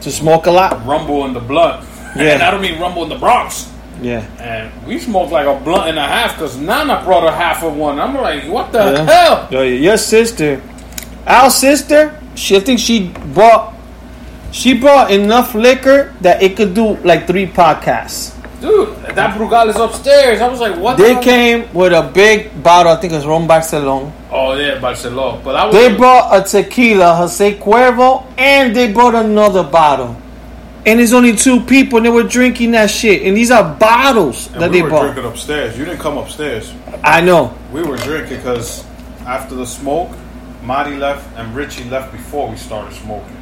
[0.03, 0.85] To smoke a lot.
[0.87, 1.85] rumble in the blood.
[2.17, 2.23] Yeah.
[2.35, 3.72] and I don't mean rumble in the Bronx.
[4.01, 4.25] Yeah.
[4.41, 7.77] And we smoked like a blunt and a half because Nana brought a half of
[7.77, 8.01] one.
[8.01, 9.05] I'm like, what the Yeah.
[9.05, 9.49] hell?
[9.51, 10.61] Yo, your sister,
[11.27, 13.75] our sister, she I think she bought,
[14.51, 18.33] she brought enough liquor that it could do like three podcasts.
[18.61, 20.41] Dude, that Brugal is upstairs.
[20.41, 22.93] I was like, what They the came with a big bottle.
[22.93, 24.13] I think it was Ron Barcelona.
[24.31, 25.41] Oh, yeah, Barcelona.
[25.43, 30.17] But I was They brought a tequila, Jose Cuervo, and they brought another bottle.
[30.85, 33.23] And there's only two people, and they were drinking that shit.
[33.23, 35.03] And these are bottles and that we they were bought.
[35.13, 35.79] drinking upstairs.
[35.79, 36.73] You didn't come upstairs.
[37.05, 37.55] I know.
[37.73, 38.85] We were drinking because
[39.27, 40.11] after the smoke,
[40.65, 43.37] Marty left and Richie left before we started smoking.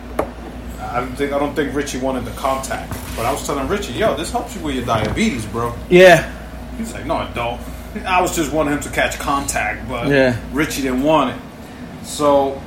[0.81, 3.93] I don't think I don't think Richie wanted the contact, but I was telling Richie,
[3.93, 6.31] "Yo, this helps you with your diabetes, bro." Yeah.
[6.79, 7.61] He's like, "No, it don't."
[8.07, 10.37] I was just wanting him to catch contact, but Yeah.
[10.53, 11.37] Richie didn't want it.
[12.05, 12.61] So,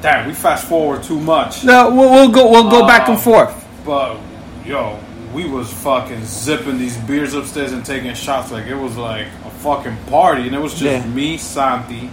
[0.00, 1.64] damn, we fast forward too much.
[1.64, 2.50] No, we'll, we'll go.
[2.50, 3.54] We'll go back and Um, forth.
[3.84, 4.16] But
[4.64, 4.98] yo,
[5.34, 9.50] we was fucking zipping these beers upstairs and taking shots like it was like a
[9.50, 11.12] fucking party, and it was just Yeah.
[11.12, 12.10] me, Santi,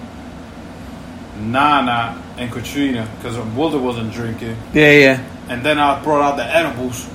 [1.39, 5.19] Nana, and Katrina because Wilder wasn't drinking, Yeah, yeah.
[5.49, 7.07] and then I brought out the edibles.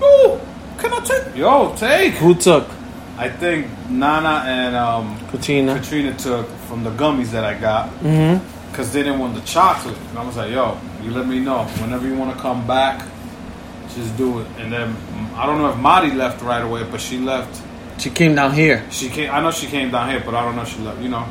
[0.00, 0.40] Yo,
[0.78, 1.36] can I take?
[1.36, 2.14] Yo, take.
[2.14, 2.68] Who took?
[3.16, 5.74] I think Nana and um, Katrina.
[5.78, 8.70] Katrina took from the gummies that I got Mm-hmm.
[8.70, 9.96] because they didn't want the chocolate.
[10.10, 13.02] And I was like, yo, you let me know whenever you want to come back,
[13.98, 14.46] just do it.
[14.58, 14.96] And then
[15.34, 17.62] I don't know if Madi left right away, but she left.
[18.00, 18.84] She came down here.
[18.90, 19.30] She came.
[19.30, 21.00] I know she came down here, but I don't know if she left.
[21.00, 21.28] You know.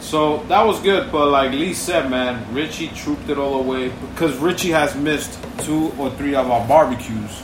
[0.00, 3.90] So that was good, but like Lee said, man, Richie trooped it all the way
[4.10, 7.42] because Richie has missed two or three of our barbecues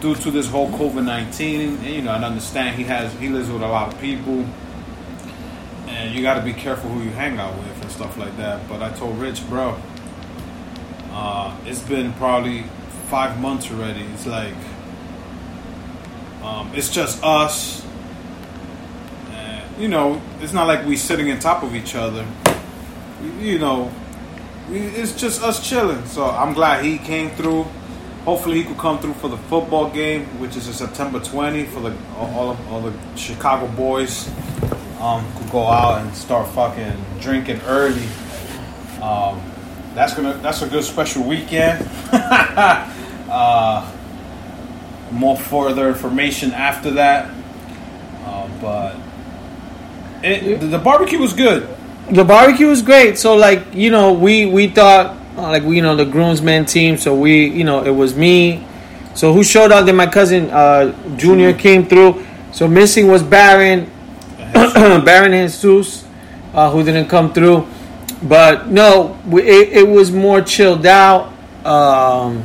[0.00, 1.78] due to this whole COVID nineteen.
[1.78, 4.46] And you know, and understand he has he lives with a lot of people,
[5.86, 8.68] and you got to be careful who you hang out with and stuff like that.
[8.68, 9.74] But I told Rich, bro,
[11.10, 12.64] uh, it's been probably
[13.08, 14.02] five months already.
[14.14, 14.54] It's like
[16.42, 17.84] um, it's just us.
[19.32, 22.26] And, you know, it's not like we sitting on top of each other.
[23.40, 23.90] You- know,
[24.70, 26.04] it's just us chilling.
[26.06, 27.66] So I'm glad he came through.
[28.24, 31.96] Hopefully, he could come through for the football game, which is September 20 for the
[32.18, 34.28] all of all the Chicago boys.
[35.00, 38.06] Um, could go out and start fucking drinking early
[39.00, 39.40] Um,
[39.98, 41.84] that's gonna that's a good special weekend.
[42.12, 43.92] uh,
[45.10, 47.28] more further information after that,
[48.24, 48.96] uh, but
[50.22, 51.68] it, the, barbecue was good.
[52.10, 53.18] the barbecue was great.
[53.18, 56.96] So like you know we we thought uh, like we you know the groomsmen team.
[56.96, 58.64] So we you know it was me.
[59.14, 59.84] So who showed up?
[59.84, 62.24] Then my cousin uh, Junior came through.
[62.52, 63.90] So missing was Baron,
[64.54, 66.06] Baron and Jesus,
[66.54, 67.66] uh, who didn't come through.
[68.22, 71.32] But no, it, it was more chilled out.
[71.64, 72.44] Um,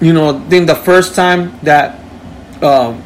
[0.00, 1.98] you know, I think the first time that,
[2.62, 3.02] um,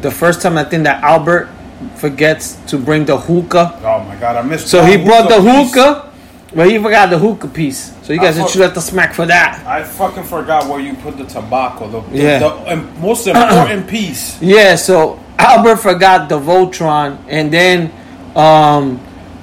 [0.00, 1.48] the first time I think that Albert
[1.96, 3.78] forgets to bring the hookah.
[3.84, 4.68] Oh my god, I missed.
[4.68, 5.74] So he brought the piece.
[5.74, 6.12] hookah,
[6.54, 7.94] but he forgot the hookah piece.
[8.02, 9.62] So you guys should let the smack for that.
[9.66, 11.88] I fucking forgot where you put the tobacco.
[11.88, 12.38] The, the- Yeah.
[12.38, 14.40] the most important piece.
[14.42, 17.92] Yeah, so Albert forgot the Voltron, and then
[18.36, 19.00] um,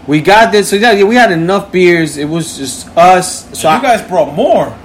[0.07, 0.69] we got this.
[0.69, 2.17] So yeah, we had enough beers.
[2.17, 3.45] It was just us.
[3.49, 4.75] So So I, you guys brought more.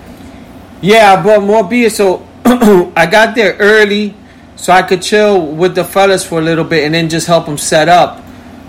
[0.81, 1.91] yeah, I brought more beer.
[1.91, 4.15] So I got there early,
[4.57, 7.47] so I could chill with the fellas for a little bit, and then just help
[7.47, 8.23] them set up.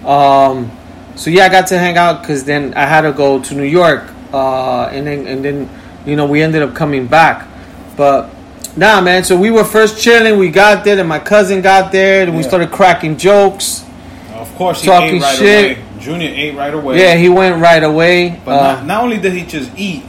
[0.05, 0.71] Um,
[1.15, 3.63] so yeah, I got to hang out because then I had to go to New
[3.63, 5.69] York, uh, and then and then
[6.05, 7.47] you know we ended up coming back,
[7.95, 8.29] but.
[8.77, 9.23] Nah, man.
[9.23, 10.37] So we were first chilling.
[10.37, 13.83] We got there, and my cousin got there, and we started cracking jokes.
[14.31, 15.77] Of course, he Talking right shit.
[15.79, 15.85] away.
[15.99, 16.99] Junior ate right away.
[16.99, 18.39] Yeah, he went right away.
[18.45, 20.03] But Uh, not, not only did he just eat,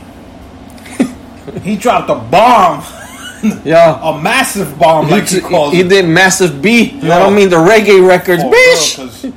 [1.62, 2.82] he dropped a bomb,
[3.64, 5.88] yeah, a massive bomb, like he, he, calls he it.
[5.88, 6.93] did massive B.
[7.03, 7.09] I Yo.
[7.18, 9.32] don't mean the reggae records, For bitch.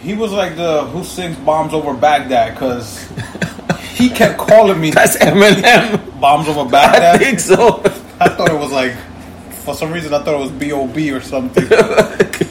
[0.00, 3.06] he was like the who sings bombs over Baghdad because
[3.94, 6.18] he kept calling me That's Eminem.
[6.20, 7.16] bombs over Baghdad.
[7.16, 7.82] I think so.
[8.20, 8.94] I thought it was like,
[9.64, 11.10] for some reason, I thought it was B.O.B.
[11.12, 11.64] or something.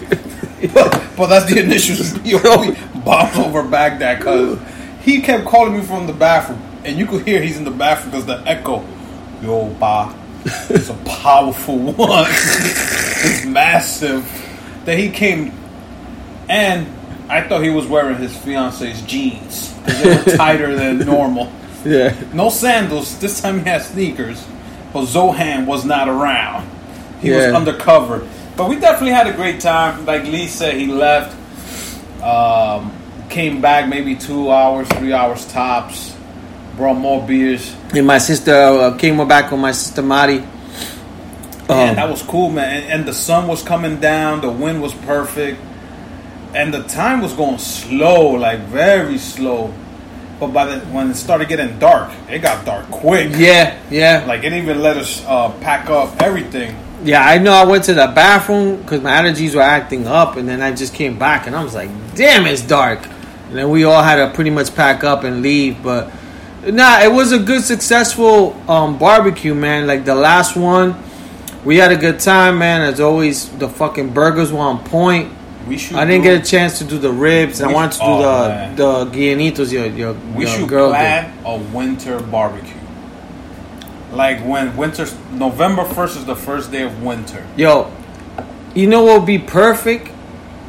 [0.74, 2.78] but, but that's the initials, B.O.B.
[3.04, 4.60] Bombs over Baghdad, because
[5.02, 8.12] he kept calling me from the bathroom, and you could hear he's in the bathroom
[8.12, 8.86] because the echo.
[9.42, 10.14] Yo, ba.
[10.70, 12.26] It's a powerful one.
[12.30, 14.24] it's massive.
[14.86, 15.54] That he came,
[16.48, 16.88] and
[17.30, 21.52] I thought he was wearing his fiance's jeans because they were tighter than normal.
[21.86, 22.16] Yeah.
[22.34, 23.20] No sandals.
[23.20, 24.46] This time he had sneakers.
[24.92, 26.68] But Zohan was not around.
[27.22, 28.28] He was undercover.
[28.60, 30.06] But we definitely had a great time.
[30.06, 31.32] Like Lee said, he left.
[32.22, 32.92] Um,
[33.30, 36.14] came back maybe two hours, three hours tops.
[36.76, 37.74] Brought more beers.
[37.96, 40.40] And my sister uh, came back with my sister Mari.
[40.40, 40.50] Man,
[41.70, 42.84] Um, that was cool, man.
[42.84, 44.42] And, and the sun was coming down.
[44.42, 45.62] The wind was perfect.
[46.54, 49.74] And the time was going slow, like very slow.
[50.38, 53.32] But by the when it started getting dark, it got dark quick.
[53.38, 54.26] yeah, yeah.
[54.28, 56.76] Like it even let us uh, pack up everything.
[57.04, 60.48] Yeah, I know I went to the bathroom because my allergies were acting up, and
[60.48, 63.00] then I just came back and I was like, damn, it's dark.
[63.50, 65.82] And then we all had to pretty much pack up and leave.
[65.82, 66.12] But
[66.68, 69.88] nah, it was a good, successful um, barbecue, man.
[69.88, 71.02] Like the last one,
[71.66, 72.82] we had a good time, man.
[72.82, 75.34] As always, the fucking burgers were on point.
[75.68, 75.98] We should.
[75.98, 77.62] I didn't do- get a chance to do the ribs.
[77.62, 78.76] I wanted to do oh, the man.
[78.76, 79.72] the guianitos.
[79.72, 80.98] Your your, We your should girl did.
[80.98, 82.79] plan a winter barbecue.
[84.12, 87.46] Like when winter, November first is the first day of winter.
[87.56, 87.92] Yo,
[88.74, 90.12] you know what would be perfect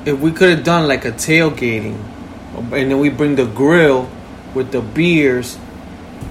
[0.04, 1.98] if we could have done like a tailgating,
[2.56, 4.10] and then we bring the grill
[4.54, 5.58] with the beers,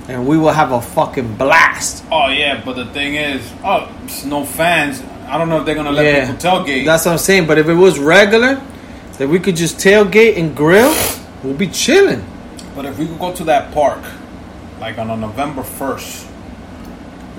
[0.07, 2.03] and we will have a fucking blast.
[2.12, 3.91] Oh yeah, but the thing is, oh,
[4.26, 5.01] no fans.
[5.28, 6.86] I don't know if they're gonna let yeah, people tailgate.
[6.86, 7.47] That's what I'm saying.
[7.47, 8.62] But if it was regular,
[9.18, 10.95] that we could just tailgate and grill,
[11.43, 12.24] we'll be chilling.
[12.76, 14.03] but if we could go to that park,
[14.80, 16.29] like on a November first,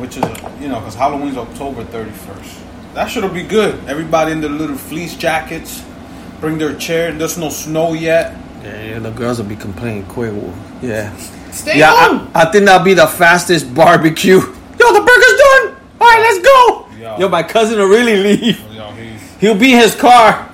[0.00, 0.24] which is
[0.60, 2.60] you know, because Halloween's October thirty first,
[2.94, 3.74] that should be good.
[3.86, 5.84] Everybody in their little fleece jackets,
[6.40, 7.12] bring their chair.
[7.12, 8.36] There's no snow yet.
[8.62, 10.32] Yeah, yeah the girls will be complaining quick.
[10.82, 11.14] Yeah.
[11.52, 12.30] Stay yeah, home.
[12.34, 14.38] I, I think that'll be the fastest barbecue.
[14.38, 15.76] Yo, the burger's done.
[16.00, 16.88] All right, let's go.
[16.96, 17.18] Yo.
[17.18, 18.60] Yo, my cousin will really leave.
[18.72, 20.50] Yo, he's, He'll be in his car.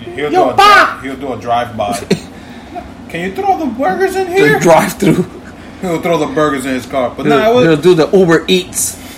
[0.00, 1.98] he'll, Yo, do a, he'll do a drive by.
[3.08, 4.60] Can you throw the burgers in The here?
[4.60, 5.39] drive through.
[5.80, 7.12] He'll throw the burgers in his car.
[7.16, 8.98] But He'll, nah, was, he'll do the Uber Eats.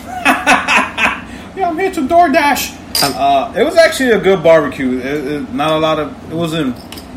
[1.54, 2.78] Yeah, I'm here to DoorDash.
[3.02, 4.98] Uh, it was actually a good barbecue.
[4.98, 6.32] It, it, not a lot of.
[6.32, 6.74] It wasn't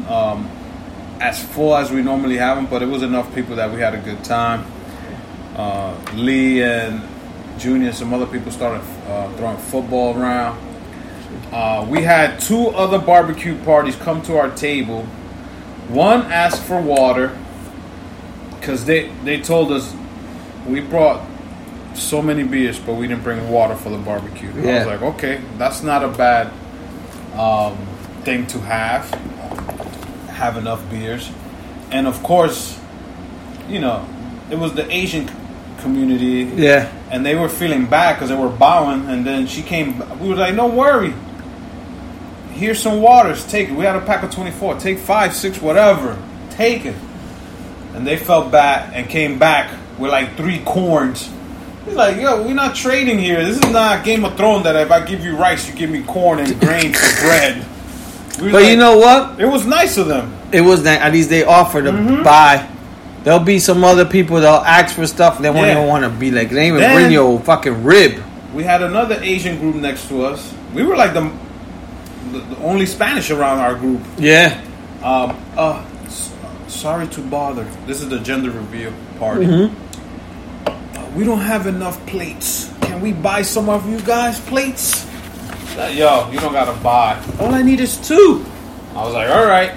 [0.09, 0.49] um,
[1.21, 3.95] as full as we normally have them, but it was enough people that we had
[3.95, 4.65] a good time.
[5.55, 7.01] Uh, Lee and
[7.57, 10.59] Junior, and some other people started uh, throwing football around.
[11.51, 15.03] Uh, we had two other barbecue parties come to our table.
[15.87, 17.37] One asked for water
[18.65, 19.95] because they they told us
[20.67, 21.23] we brought
[21.93, 24.49] so many beers, but we didn't bring water for the barbecue.
[24.49, 26.51] I was like, okay, that's not a bad
[27.37, 27.77] um,
[28.23, 29.07] thing to have.
[30.31, 31.31] Have enough beers,
[31.91, 32.77] and of course,
[33.69, 34.05] you know,
[34.49, 35.29] it was the Asian
[35.79, 36.51] community.
[36.61, 36.91] Yeah.
[37.11, 39.07] And they were feeling bad because they were bowing.
[39.07, 39.99] And then she came.
[40.19, 41.13] We were like, "Don't worry.
[42.51, 43.45] Here's some waters.
[43.45, 43.75] Take it.
[43.75, 44.79] We had a pack of 24.
[44.79, 46.17] Take five, six, whatever.
[46.49, 46.95] Take it."
[47.95, 51.29] And they felt bad and came back with like three corns.
[51.85, 53.43] He's like, "Yo, we're not trading here.
[53.45, 56.03] This is not Game of Thrones that if I give you rice, you give me
[56.03, 57.65] corn and grain for bread."
[58.41, 59.39] We But you know what?
[59.39, 60.33] it was nice of them.
[60.51, 62.23] It was that at least they offered to Mm-hmm.
[62.23, 62.67] buy.
[63.23, 65.77] There'll be some other people that'll ask for stuff they won't Yeah.
[65.77, 66.49] even want to be like.
[66.49, 68.21] They even Then- bring your fucking rib.
[68.53, 70.53] We had another Asian group next to us.
[70.73, 71.31] We were like the,
[72.31, 74.01] the, the only Spanish around our group.
[74.17, 74.59] Yeah.
[75.03, 75.83] Um, uh,
[76.75, 77.63] sorry to bother.
[77.87, 79.45] This is the gender reveal party.
[79.45, 80.97] Mm-hmm.
[80.97, 82.71] Uh, we don't have enough plates.
[82.81, 85.05] Can we buy some of you guys plates?
[85.77, 87.21] Uh, Yo, you don't gotta buy.
[87.39, 88.45] All I need is two.
[88.93, 89.73] I was like, all right.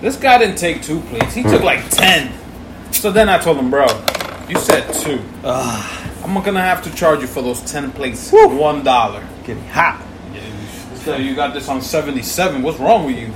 [0.00, 1.34] This guy didn't take two plates.
[1.34, 2.32] He took like ten.
[2.92, 3.86] So then I told him, bro,
[4.48, 5.22] you said two.
[5.44, 8.48] I'm gonna have to charge you for those ten plates Woo.
[8.56, 9.26] one dollar.
[9.44, 10.06] Getting hot.
[10.96, 12.62] So you got this on seventy seven.
[12.62, 13.28] What's wrong with you?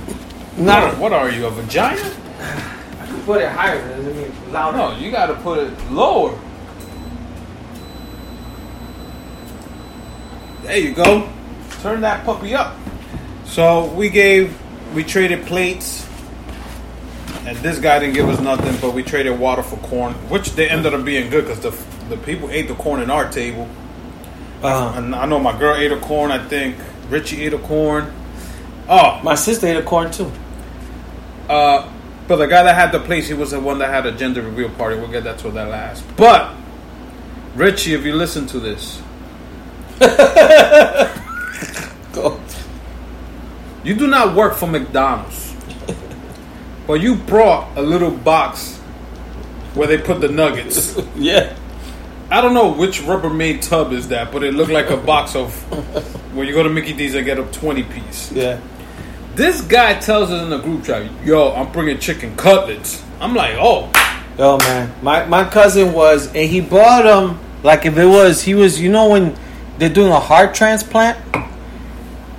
[0.57, 0.85] No.
[0.87, 2.15] What, what are you, a vagina?
[3.25, 3.79] Put it higher.
[3.89, 4.77] Doesn't mean louder.
[4.77, 6.37] No, you gotta put it lower.
[10.63, 11.29] There you go.
[11.81, 12.75] Turn that puppy up.
[13.45, 14.55] So we gave,
[14.93, 16.07] we traded plates,
[17.45, 20.67] and this guy didn't give us nothing, but we traded water for corn, which they
[20.67, 21.71] ended up being good because the
[22.09, 23.67] the people ate the corn in our table.
[24.61, 26.31] Uh, And I know my girl ate a corn.
[26.31, 26.75] I think
[27.09, 28.13] Richie ate a corn.
[28.87, 30.31] Oh, my sister ate a corn too.
[31.49, 31.89] Uh,
[32.27, 34.41] but the guy that had the place, he was the one that had a gender
[34.41, 34.97] reveal party.
[34.97, 36.03] We'll get that to that last.
[36.17, 36.53] But
[37.55, 39.01] Richie, if you listen to this,
[43.83, 45.55] you do not work for McDonald's,
[46.87, 48.77] but you brought a little box
[49.75, 50.99] where they put the nuggets.
[51.15, 51.55] Yeah.
[52.29, 55.53] I don't know which Rubbermaid tub is that, but it looked like a box of
[56.35, 58.31] where you go to Mickey D's and get a twenty piece.
[58.31, 58.59] Yeah.
[59.35, 63.55] This guy tells us in the group chat, "Yo, I'm bringing chicken cutlets." I'm like,
[63.59, 63.89] "Oh,
[64.37, 68.53] Yo, man, my my cousin was, and he bought them like if it was he
[68.53, 69.35] was, you know, when
[69.77, 71.17] they're doing a heart transplant,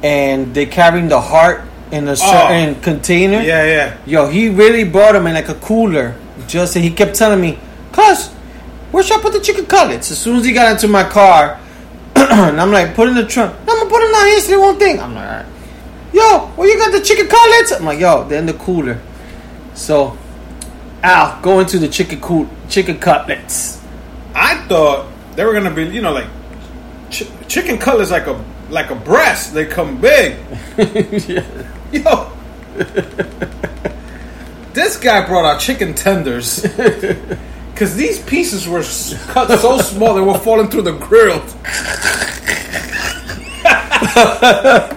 [0.03, 2.14] and they're carrying the heart in a oh.
[2.14, 3.40] certain container.
[3.40, 6.14] yeah, yeah." Yo, he really brought them in like a cooler.
[6.49, 7.59] Just and he kept telling me,
[7.92, 8.28] "Cuz,
[8.90, 11.59] where should I put the chicken cutlets?" As soon as he got into my car,
[12.16, 14.51] and I'm like, "Put in the trunk." No, I'm gonna put it down here so
[14.51, 15.01] they won't think.
[15.01, 15.47] I'm like, All right.
[16.12, 19.00] "Yo, where you got the chicken cutlets?" I'm like, "Yo, they're in the cooler."
[19.74, 20.16] So,
[21.02, 23.80] Al, go into the chicken cool chicken cutlets.
[24.34, 26.26] I thought they were gonna be, you know, like
[27.11, 29.54] ch- chicken cutlets, like a like a breast.
[29.54, 30.36] They come big.
[31.92, 32.32] Yo,
[34.72, 36.62] this guy brought out chicken tenders
[37.72, 38.82] because these pieces were
[39.32, 41.42] cut so small they were falling through the grill.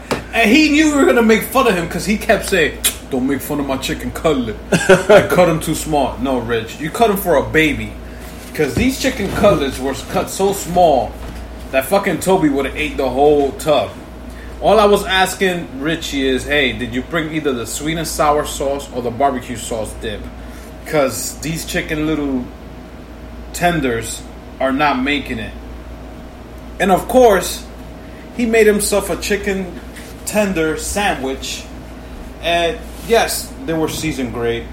[0.33, 3.27] and he knew we were gonna make fun of him because he kept saying, "Don't
[3.27, 4.55] make fun of my chicken cutlet.
[4.71, 7.93] I cut him too small." No, Rich, you cut him for a baby.
[8.51, 11.13] Because these chicken cutlets were cut so small
[11.71, 13.91] that fucking Toby would have ate the whole tub.
[14.61, 18.45] All I was asking Richie is, hey, did you bring either the sweet and sour
[18.45, 20.21] sauce or the barbecue sauce dip?
[20.83, 22.45] Because these chicken little
[23.53, 24.21] tenders
[24.59, 25.53] are not making it.
[26.79, 27.65] And of course,
[28.35, 29.79] he made himself a chicken
[30.29, 31.63] tender sandwich.
[32.41, 32.77] And
[33.07, 34.63] yes, they were seasoned great.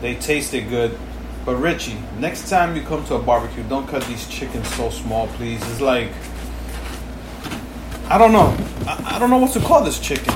[0.00, 0.96] They tasted good.
[1.44, 5.26] But Richie, next time you come to a barbecue, don't cut these chickens so small,
[5.28, 5.60] please.
[5.70, 6.08] It's like
[8.08, 8.56] I don't know.
[8.86, 10.34] I, I don't know what to call this chicken.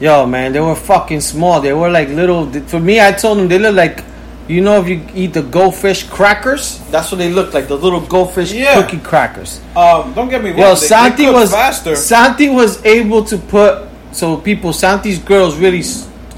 [0.00, 1.60] Yo, man, they were fucking small.
[1.60, 2.50] They were like little.
[2.66, 4.04] For me, I told them they look like,
[4.46, 7.66] you know, if you eat the goldfish crackers, that's what they look like.
[7.66, 8.80] The little goldfish Yeah.
[8.80, 9.60] cookie crackers.
[9.74, 10.58] Um, don't get me wrong.
[10.60, 11.96] Yo, they- they Santi cook was faster.
[11.96, 14.72] Santi was able to put so people.
[14.72, 15.82] Santi's girls really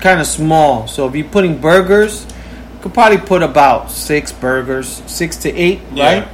[0.01, 0.87] kind of small.
[0.89, 5.81] So if you're putting burgers, you could probably put about six burgers, six to eight,
[5.93, 6.21] Yeah.
[6.21, 6.29] right?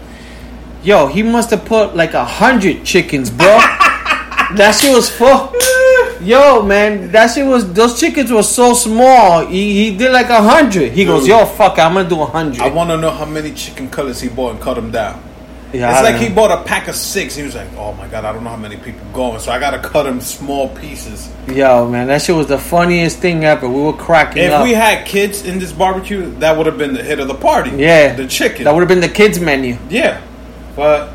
[0.82, 3.47] Yo, he must have put like a hundred chickens, bro.
[4.57, 5.53] that shit was full.
[6.24, 7.70] Yo, man, that shit was.
[7.72, 9.47] Those chickens were so small.
[9.47, 10.93] He, he did like a hundred.
[10.93, 12.61] He goes, "Yo, fuck, it, I'm gonna do a hundred.
[12.61, 15.22] I want to know how many chicken cutlets he bought and cut them down.
[15.73, 17.35] Yeah, it's I like he bought a pack of six.
[17.35, 19.59] He was like, "Oh my god, I don't know how many people going, so I
[19.59, 23.69] gotta cut them small pieces." Yo, man, that shit was the funniest thing ever.
[23.69, 24.64] We were cracking If up.
[24.64, 27.71] we had kids in this barbecue, that would have been the hit of the party.
[27.77, 28.64] Yeah, the chicken.
[28.64, 29.77] That would have been the kids' menu.
[29.91, 30.21] Yeah,
[30.77, 31.11] but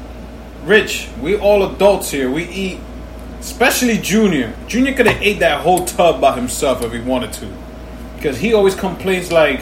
[0.66, 2.30] Rich, we all adults here.
[2.30, 2.80] We eat,
[3.40, 4.54] especially Junior.
[4.68, 7.48] Junior could have ate that whole tub by himself if he wanted to,
[8.18, 9.62] because he always complains like,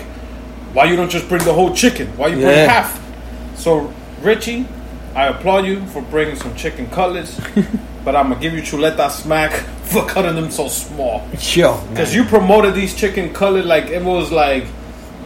[0.74, 2.08] why you don't just bring the whole chicken?
[2.18, 2.66] Why you bring Yeah.
[2.68, 3.00] half?
[3.56, 4.66] So Richie,
[5.20, 7.38] I applaud you for bringing some chicken cutlets,
[8.05, 9.51] but I'm gonna give you chuleta smack
[9.84, 11.28] for cutting them so small.
[11.41, 14.63] Yo, Because you promoted these chicken cutlet like it was like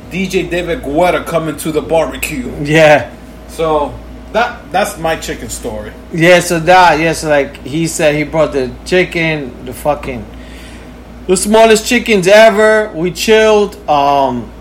[0.09, 2.51] DJ David Guetta coming to the barbecue.
[2.63, 3.15] yeah.
[3.49, 3.93] So
[4.31, 5.93] that that's my chicken story.
[6.11, 10.25] Yeah, so that yeah, so like he said he brought the chicken, the fucking
[11.27, 12.91] the smallest chickens ever.
[12.95, 13.77] We chilled.
[13.87, 14.51] Um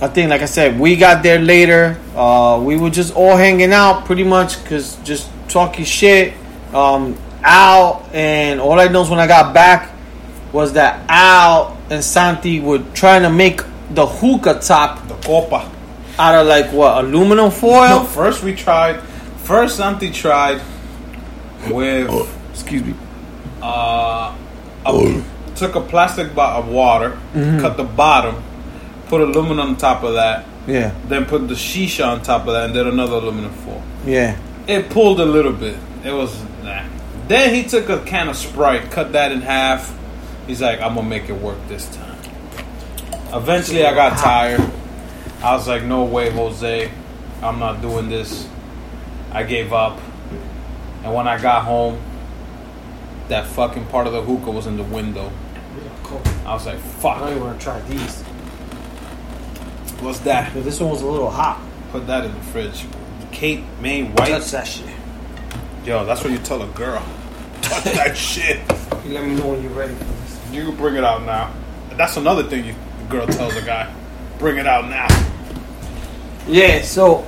[0.00, 1.98] I think like I said, we got there later.
[2.16, 6.32] Uh we were just all hanging out pretty much cuz just talking shit.
[6.74, 9.90] Um Al and all I know is when I got back
[10.52, 15.70] was that Al and Santi were trying to make the hookah top The copa.
[16.18, 17.88] out of like what aluminum foil.
[18.00, 19.00] No, first we tried.
[19.44, 20.60] First, Santi tried
[21.70, 22.08] with
[22.52, 22.94] Excuse me.
[23.62, 24.32] uh,
[24.86, 25.22] a,
[25.54, 27.18] took a plastic bottle of water,
[27.60, 28.42] cut the bottom,
[29.08, 32.64] put aluminum on top of that, Yeah, then put the shisha on top of that,
[32.66, 33.82] and did another aluminum foil.
[34.06, 34.36] yeah.
[34.66, 35.76] It pulled a little bit.
[36.04, 36.84] It was nah.
[37.28, 39.94] Then he took a can of Sprite, cut that in half.
[40.46, 42.16] He's like, I'm gonna make it work this time.
[43.32, 44.60] Eventually, I got tired.
[45.42, 46.90] I was like, No way, Jose.
[47.42, 48.48] I'm not doing this.
[49.32, 49.98] I gave up.
[51.02, 52.00] And when I got home,
[53.28, 55.30] that fucking part of the hookah was in the window.
[56.46, 57.16] I was like, Fuck.
[57.16, 58.24] I don't even want to try these.
[60.04, 60.52] What's that?
[60.52, 61.60] But this one was a little hot.
[61.90, 62.84] Put that in the fridge.
[63.32, 64.28] Cape May White.
[64.28, 64.86] Touch that shit.
[65.84, 67.02] Yo, that's what you tell a girl.
[67.62, 68.60] Touch that shit.
[69.04, 70.40] You let me know when you're ready for this.
[70.52, 71.52] You bring it out now.
[71.96, 73.92] That's another thing you the girl tells a guy.
[74.38, 75.06] Bring it out now.
[76.46, 77.20] Yeah, so,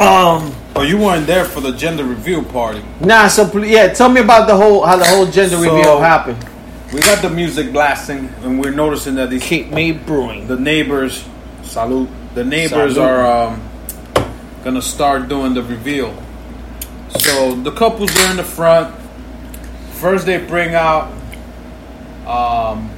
[0.00, 2.82] um, Oh, you weren't there for the gender reveal party.
[3.00, 6.00] nah, so pl- yeah, tell me about the whole how the whole gender So- reveal
[6.00, 6.44] happened.
[6.92, 10.46] We got the music blasting, and we're noticing that these Cape May Brewing.
[10.46, 11.24] the neighbors,
[11.72, 12.08] salute.
[12.34, 12.98] The neighbors Salute.
[12.98, 13.62] are um,
[14.62, 16.14] gonna start doing the reveal.
[17.18, 18.94] So the couples are in the front.
[19.92, 21.10] First, they bring out.
[22.26, 22.90] Um,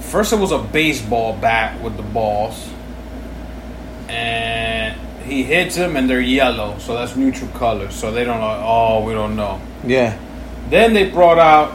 [0.00, 2.68] first, it was a baseball bat with the balls,
[4.08, 7.90] and he hits them, and they're yellow, so that's neutral color.
[7.90, 8.62] So they don't know.
[8.64, 9.60] Oh, we don't know.
[9.84, 10.18] Yeah,
[10.70, 11.72] Then they brought out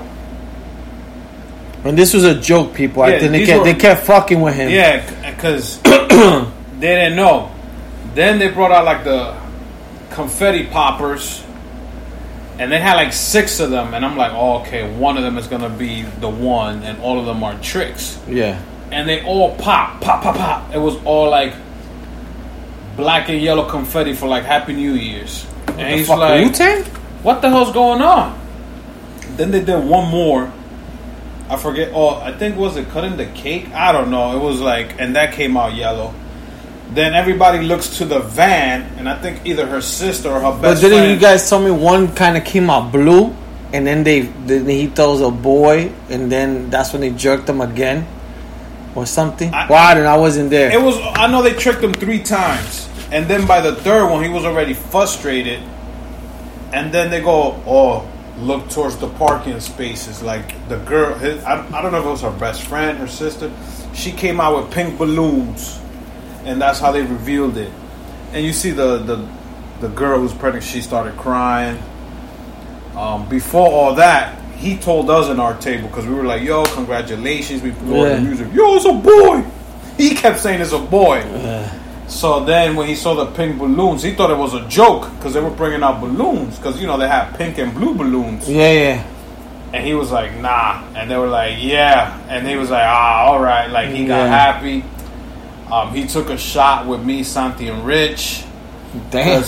[1.83, 3.03] and this was a joke, people.
[3.03, 4.69] I Yeah, think they kept were- they kept fucking with him.
[4.69, 7.51] Yeah, because uh, they didn't know.
[8.15, 9.35] Then they brought out like the
[10.11, 11.43] confetti poppers,
[12.59, 13.93] and they had like six of them.
[13.93, 17.19] And I'm like, oh, okay, one of them is gonna be the one, and all
[17.19, 18.19] of them are tricks.
[18.27, 18.61] yeah.
[18.91, 20.71] And they all pop, pop, pop, pop.
[20.75, 21.53] It was all like
[22.95, 25.47] black and yellow confetti for like Happy New Year's.
[25.69, 26.83] And he's like, Wu-Tang?
[27.23, 28.39] what the hell's going on?
[29.35, 30.51] Then they did one more.
[31.53, 31.91] I forget.
[31.93, 33.69] Oh, I think was it cutting the cake?
[33.73, 34.35] I don't know.
[34.35, 36.13] It was like, and that came out yellow.
[36.91, 40.75] Then everybody looks to the van, and I think either her sister or her But
[40.81, 41.11] didn't friend.
[41.11, 43.35] you guys tell me one kind of came out blue,
[43.71, 47.61] and then they then he throws a boy, and then that's when they jerked him
[47.61, 48.05] again,
[48.95, 49.53] or something?
[49.53, 50.05] I- I don't.
[50.05, 50.71] I wasn't there.
[50.71, 50.97] It was.
[51.15, 54.43] I know they tricked him three times, and then by the third one, he was
[54.45, 55.61] already frustrated.
[56.73, 58.05] And then they go, "Oh,
[58.39, 62.09] look towards the parking spaces." Like the girl, his, I, I don't know if it
[62.09, 63.51] was her best friend, her sister.
[63.93, 65.79] She came out with pink balloons,
[66.45, 67.71] and that's how they revealed it.
[68.33, 69.27] And you see the the
[69.81, 70.63] the girl who's pregnant.
[70.65, 71.81] She started crying.
[72.95, 76.63] Um, before all that, he told us in our table because we were like, "Yo,
[76.65, 78.15] congratulations!" We put Yeah.
[78.15, 78.53] the music.
[78.53, 79.43] Yo, it's a boy.
[79.97, 81.21] He kept saying it's a boy.
[82.07, 85.33] So then, when he saw the pink balloons, he thought it was a joke because
[85.33, 88.49] they were bringing out balloons because you know they have pink and blue balloons.
[88.49, 89.03] yeah, yeah.
[89.73, 93.23] And he was like, "Nah," and they were like, "Yeah," and he was like, "Ah,
[93.25, 94.27] all right." Like he got Yeah.
[94.27, 94.83] happy.
[95.71, 98.43] Um, he took a shot with me, Santi, and Rich
[99.09, 99.43] Damn.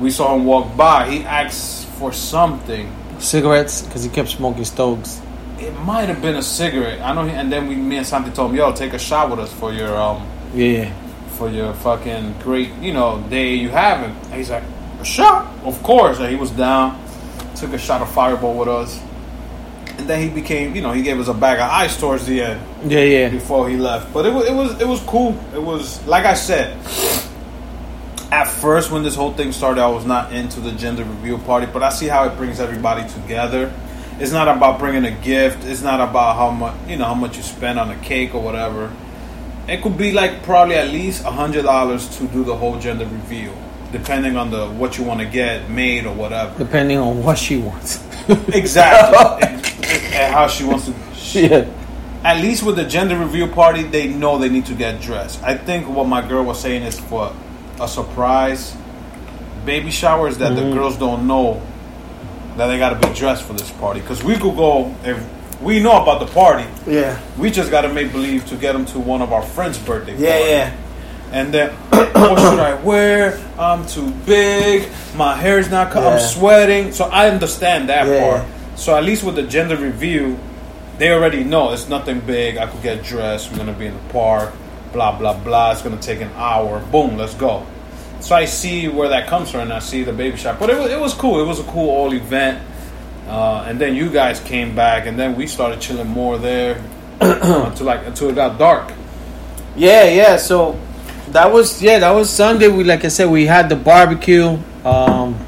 [0.00, 1.08] we saw him walk by.
[1.08, 2.90] He asked for something.
[3.20, 5.20] Cigarettes, because he kept smoking stoves.
[5.60, 7.00] It might have been a cigarette.
[7.00, 7.22] I know.
[7.24, 9.52] He, and then we, me and Santi told him, "Yo, take a shot with us
[9.52, 10.90] for your um Yeah.
[11.42, 14.62] For your fucking great, you know, day you having." And he's like,
[15.00, 16.96] "A shot, of course." And he was down,
[17.56, 19.00] took a shot of Fireball with us,
[19.98, 22.42] and then he became, you know, he gave us a bag of ice towards the
[22.42, 23.28] end Yeah, yeah.
[23.28, 24.12] before he left.
[24.14, 25.36] But it was it was it was cool.
[25.54, 26.76] It was like I said.
[28.30, 31.66] At first, when this whole thing started, I was not into the gender reveal party,
[31.70, 33.70] but I see how it brings everybody together.
[34.18, 35.66] It's not about bringing a gift.
[35.66, 38.40] It's not about how much you know how much you spend on a cake or
[38.40, 38.90] whatever.
[39.68, 43.04] It could be like probably at least a hundred dollars to do the whole gender
[43.06, 43.54] reveal,
[43.92, 46.56] depending on the what you want to get made or whatever.
[46.58, 48.02] Depending on what she wants.
[48.54, 49.66] Exactly, and,
[50.14, 51.40] and how she wants to.
[51.40, 51.66] yeah.
[52.24, 55.42] at least with the gender reveal party, they know they need to get dressed.
[55.42, 57.32] I think what my girl was saying is for
[57.80, 58.76] a surprise
[59.64, 60.70] baby shower is that Mm-hmm.
[60.70, 61.60] the girls don't know
[62.56, 64.00] that they got to be dressed for this party.
[64.00, 65.18] Because we could go if
[65.62, 67.18] we know about the party, Yeah.
[67.38, 70.16] we just got to make believe to get them to one of our friends' birthday.
[70.16, 70.50] Yeah, party.
[70.50, 70.76] yeah.
[71.32, 73.38] And then, what should I wear?
[73.58, 74.88] I'm too big.
[75.16, 76.02] My hair's not cut.
[76.02, 76.10] Yeah.
[76.10, 76.92] I'm sweating.
[76.92, 78.20] So I understand that Yeah.
[78.20, 78.44] part.
[78.76, 80.38] So at least with the gender review,
[80.98, 82.58] they already know it's nothing big.
[82.58, 83.50] I could get dressed.
[83.50, 84.52] We're gonna be in the park.
[84.92, 85.72] Blah blah blah.
[85.72, 86.80] It's gonna take an hour.
[86.92, 87.16] Boom.
[87.16, 87.64] Let's go.
[88.20, 89.60] So I see where that comes from.
[89.62, 91.40] and I see the baby shop, but it was, it was cool.
[91.40, 92.62] It was a cool all event.
[93.28, 96.82] Uh, and then you guys came back, and then we started chilling more there
[97.20, 98.92] until like until it got dark.
[99.76, 100.36] Yeah, yeah.
[100.36, 100.78] So
[101.28, 102.68] that was yeah, that was Sunday.
[102.68, 104.58] We like I said, we had the barbecue.
[104.84, 105.38] Um,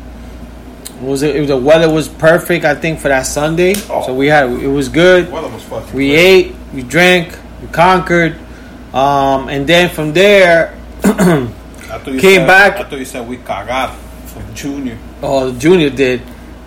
[1.02, 2.64] was it, the weather was perfect.
[2.64, 3.74] I think for that Sunday.
[3.90, 4.06] Oh.
[4.06, 5.30] So we had it was good.
[5.30, 5.92] Weather was fucking.
[5.94, 6.18] We great.
[6.46, 8.36] ate, we drank, we conquered,
[8.94, 13.28] um, and then from there, I thought you Came said, back- I thought you said
[13.28, 13.90] we cagaron
[14.36, 14.96] like Junior.
[15.22, 16.22] oh, Junior did,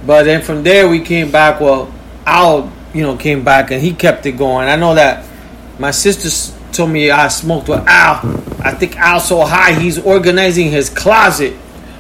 [0.06, 1.60] but then from there we came back.
[1.60, 1.92] Well,
[2.26, 4.68] Al, you know, came back and he kept it going.
[4.68, 5.26] I know that
[5.80, 8.20] my sister told me I smoked with Al.
[8.64, 11.56] I think Al's so high he's organizing his closet.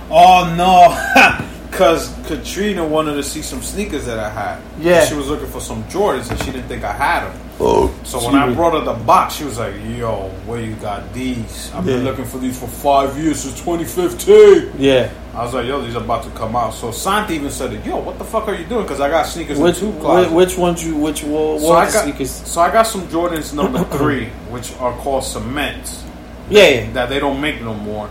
[0.09, 1.46] Oh no,
[1.77, 4.59] because Katrina wanted to see some sneakers that I had.
[4.79, 5.05] Yeah.
[5.05, 7.39] she was looking for some Jordans and she didn't think I had them.
[7.59, 11.11] Oh, So when I brought her the box, she was like, "Yo, where you got
[11.13, 11.71] these?
[11.73, 12.09] I've been Yeah.
[12.11, 16.03] looking for these for five years since 2015." yeah, I was like, "Yo, these are
[16.03, 18.65] about to come out." So Santi even said, it, "Yo, what the fuck are you
[18.65, 20.33] doing?" Because I got sneakers which in two which, closets.
[20.33, 22.29] which ones you which what, so what I got sneakers?
[22.31, 26.03] so I got some Jordans number three, which are called cements.
[26.51, 28.07] Yeah, yeah, that they don't make no more.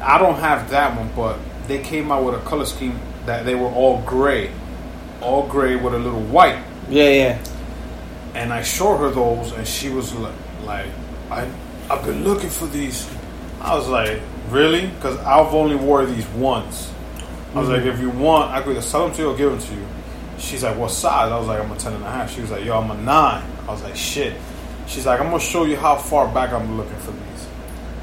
[0.00, 1.36] I don't have that one, but
[1.66, 4.50] they came out with a color scheme that they were all gray,
[5.20, 6.62] all gray with a little white.
[6.88, 7.44] yeah, yeah.
[8.34, 10.86] And I showed her those, and she was like, like
[11.30, 11.50] I,
[11.90, 13.10] I've been looking for these.
[13.60, 14.86] I was like, really?
[14.88, 16.92] Because I've only wore these once.
[17.54, 17.88] I was like, mm-hmm.
[17.88, 19.86] if you want, I could either sell them to you or give them to you.
[20.38, 21.32] She's like, what size?
[21.32, 22.30] I was like, I'm a 10 and a half.
[22.34, 23.06] She was like, yo, I'm a 9.
[23.06, 24.34] I was like, shit.
[24.86, 27.14] She's like, I'm going to show you how far back I'm looking for.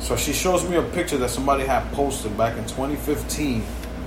[0.04, 3.64] So she shows me a picture that somebody had posted back in 2015.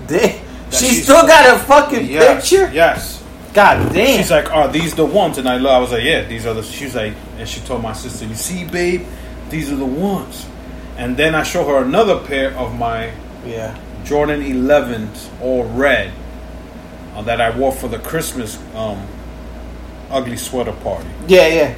[0.06, 0.44] Damn.
[0.70, 2.70] She still got a fucking Yes, picture.
[2.70, 3.24] Yes.
[3.54, 4.18] God damn.
[4.18, 5.38] She's like, are these the ones?
[5.38, 6.62] And I I was like, yeah, these are the.
[6.62, 9.06] She was like, and she told my sister, you see, babe,
[9.48, 10.46] these are the ones.
[10.98, 13.12] And then I show her another pair of my
[13.46, 13.78] yeah.
[14.04, 16.12] Jordan 11s, all red,
[17.14, 19.06] uh, that I wore for the Christmas um,
[20.10, 21.08] ugly sweater party.
[21.26, 21.74] Yeah, yeah.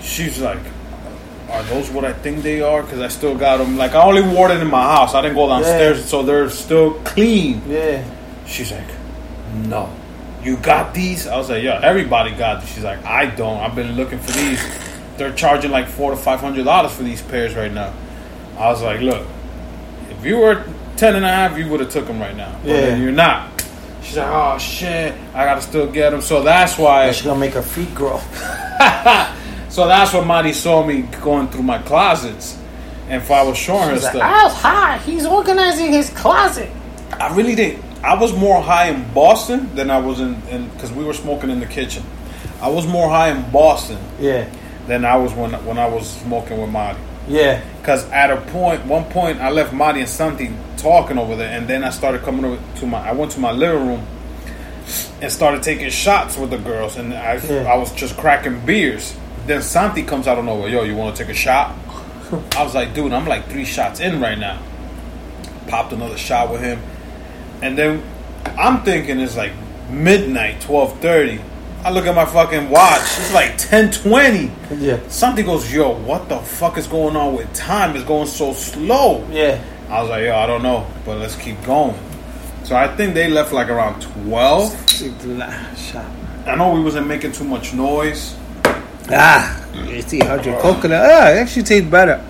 [0.00, 0.58] She's like,
[1.54, 2.82] are those what I think they are?
[2.82, 3.76] Because I still got them.
[3.76, 5.14] Like, I only wore them in my house.
[5.14, 6.04] I didn't go downstairs, Yeah.
[6.06, 7.62] so they're still clean.
[7.68, 8.04] Yeah.
[8.46, 8.88] She's like,
[9.54, 9.88] no.
[10.42, 11.26] You got these?
[11.26, 12.70] I was like, yeah, everybody got these.
[12.74, 13.58] She's like, I don't.
[13.60, 14.62] I've been looking for these.
[15.16, 17.94] They're charging like four to five hundred dollars for these pairs right now.
[18.58, 19.26] I was like, look,
[20.10, 20.64] if you were
[20.96, 22.52] ten and a half, you would have took them right now.
[22.62, 22.96] But Yeah.
[22.96, 23.50] you're not.
[24.02, 26.20] She's like, oh shit, I gotta still get them.
[26.20, 27.10] So that's why.
[27.12, 28.20] She's gonna make her feet grow.
[29.74, 32.56] So that's what Marty saw me going through my closets,
[33.08, 34.22] and if I was showing her She's like, stuff.
[34.32, 34.98] Oh, Al's high.
[34.98, 36.70] He's organizing his closet.
[37.10, 37.82] I really did.
[38.04, 41.58] I was more high in Boston than I was in, because we were smoking in
[41.58, 42.04] the kitchen.
[42.62, 44.48] I was more high in Boston Yeah.
[44.86, 47.00] than I was when when I was smoking with Marty.
[47.26, 47.60] Yeah.
[47.80, 51.66] Because at a point, one point, I left Marty and Santi talking over there, and
[51.66, 53.08] then I started coming over to my.
[53.08, 54.06] I went to my living room
[55.20, 57.64] and started taking shots with the girls, and I Yeah.
[57.64, 59.16] I was just cracking beers.
[59.46, 60.68] Then Santi comes out of nowhere.
[60.68, 61.76] Yo, you want to take a shot?
[62.56, 64.60] I was like, dude, I'm like three shots in right now.
[65.68, 66.80] Popped another shot with him,
[67.62, 68.02] and then
[68.58, 69.52] I'm thinking it's like
[69.90, 71.40] midnight, twelve thirty.
[71.84, 73.00] I look at my fucking watch.
[73.02, 74.50] It's like ten twenty.
[74.74, 75.06] Yeah.
[75.08, 77.94] Something goes, yo, what the fuck is going on with time?
[77.94, 79.26] It's going so slow.
[79.30, 79.62] Yeah.
[79.90, 81.98] I was like, yo, I don't know, but let's keep going.
[82.64, 84.72] So I think they left like around 12.
[86.46, 88.34] I know we wasn't making too much noise.
[89.10, 89.64] Ah,
[90.06, 91.04] see, hundred coconut.
[91.04, 92.24] Ah, it actually tastes better.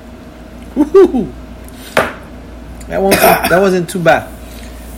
[0.75, 1.33] Woo-hoo.
[2.89, 4.29] That one, that wasn't too bad.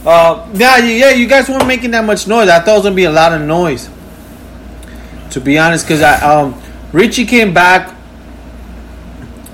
[0.04, 2.48] Uh, yeah, yeah, you guys weren't making that much noise.
[2.48, 3.90] I thought it was gonna be a lot of noise.
[5.30, 6.60] To be honest, because I um,
[6.92, 7.94] Richie came back.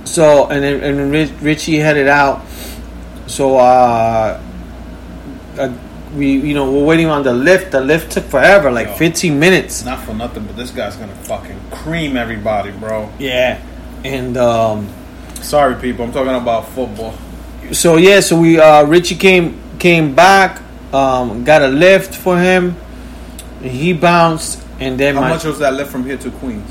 [0.05, 2.43] So and then and Rich- Richie headed out.
[3.27, 4.41] So uh,
[5.59, 5.73] uh,
[6.15, 7.71] we you know we're waiting on the Lyft.
[7.71, 8.95] The Lyft took forever, like Yo.
[8.95, 9.85] fifteen minutes.
[9.85, 13.11] Not for nothing, but this guy's gonna fucking cream everybody, bro.
[13.19, 13.61] Yeah,
[14.05, 14.89] and um,
[15.43, 17.15] Sorry, people, I'm talking about football.
[17.73, 22.77] so yeah, so we uh, Richie came came back, um, got a lift for him.
[23.61, 26.71] and He bounced, and then How my much was that left from here to Queens?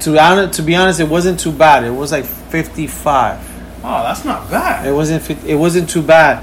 [0.00, 1.84] To to be honest, it wasn't too bad.
[1.84, 3.52] It was like 55.
[3.86, 4.86] Oh, that's not bad.
[4.86, 5.28] It wasn't.
[5.44, 6.42] It wasn't too bad.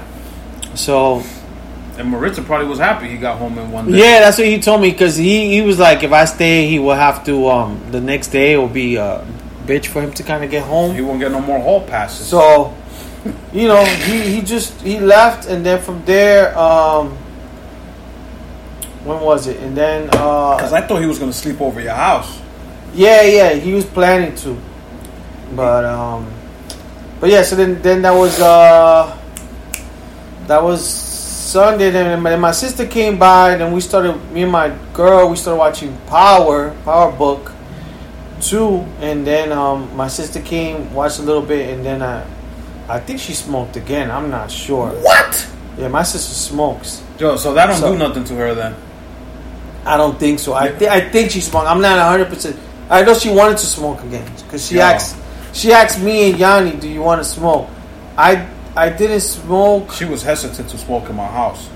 [0.74, 1.22] So
[2.02, 3.98] And Maritza probably was happy he got home in one day.
[3.98, 6.80] yeah, that's what he told me because he, he was like, if I stay, he
[6.80, 7.48] will have to.
[7.48, 9.24] Um, the next day it will be a
[9.66, 10.96] bitch for him to kind of get home.
[10.96, 12.26] He won't get no more hall passes.
[12.26, 12.74] So,
[13.52, 17.10] you know, he, he just he left, and then from there, um,
[19.04, 19.58] when was it?
[19.60, 22.40] And then, Because uh, I thought he was going to sleep over your house.
[22.94, 24.58] yeah, yeah, he was planning to,
[25.54, 26.28] but um,
[27.20, 27.42] but yeah.
[27.44, 29.16] So then, then that was uh,
[30.48, 31.11] that was
[31.52, 31.90] Sunday.
[31.90, 34.16] Then my, my sister came by, and then we started.
[34.32, 37.52] Me and my girl, we started watching Power Power Book
[38.40, 42.24] two, and then um, my sister came, watched a little bit, and then I,
[42.88, 44.10] I think she smoked again.
[44.10, 44.88] I'm not sure.
[44.90, 45.48] What?
[45.78, 47.02] Yeah, my sister smokes.
[47.18, 48.74] Yo, so that don't So- do nothing to her then.
[49.84, 50.54] I don't think so.
[50.54, 51.66] I think I think she smoked.
[51.66, 52.28] I'm not 100.
[52.28, 52.56] percent
[52.88, 54.90] I know she wanted to smoke again because she Yeah.
[54.90, 55.16] asked
[55.52, 57.68] she asked me and Yanni, "Do you want to smoke?"
[58.16, 58.46] I
[58.76, 59.92] I didn't smoke.
[59.92, 61.68] She was hesitant to smoke in my house.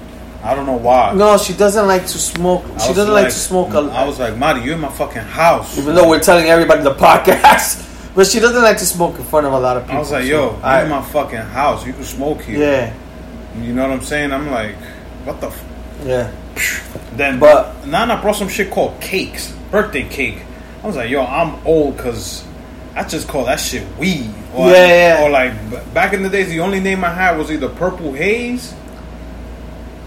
[0.42, 1.12] I don't know why.
[1.14, 2.64] No, she doesn't like to smoke.
[2.64, 5.22] I She doesn't like, to smoke a I was like, Marty, you're in my fucking
[5.22, 5.76] house.
[5.78, 7.82] even though we're telling everybody the podcast,
[8.14, 9.96] but she doesn't like to smoke in front of a lot of people.
[9.96, 11.84] I was like, so yo, you're I- in my fucking house.
[11.86, 12.58] You can smoke here.
[12.60, 12.94] yeah,
[13.60, 14.32] You know what I'm saying?
[14.32, 14.76] I'm like,
[15.24, 15.64] what the f-?
[16.04, 16.30] yeah.
[17.16, 20.42] Then But- Nana brought some shit called cakes, birthday cake.
[20.82, 22.44] I was like, yo, I'm old because
[22.96, 24.32] I just call that shit weed.
[24.54, 24.86] Or Yeah,
[25.18, 25.22] yeah.
[25.22, 25.52] Or like
[25.94, 28.74] back in the days, the only name I had was either Purple Haze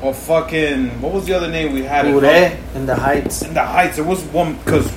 [0.02, 2.06] or fucking what was the other name we had?
[2.08, 3.44] in- Puree in the heights.
[3.44, 4.92] In the Heights, it was one because.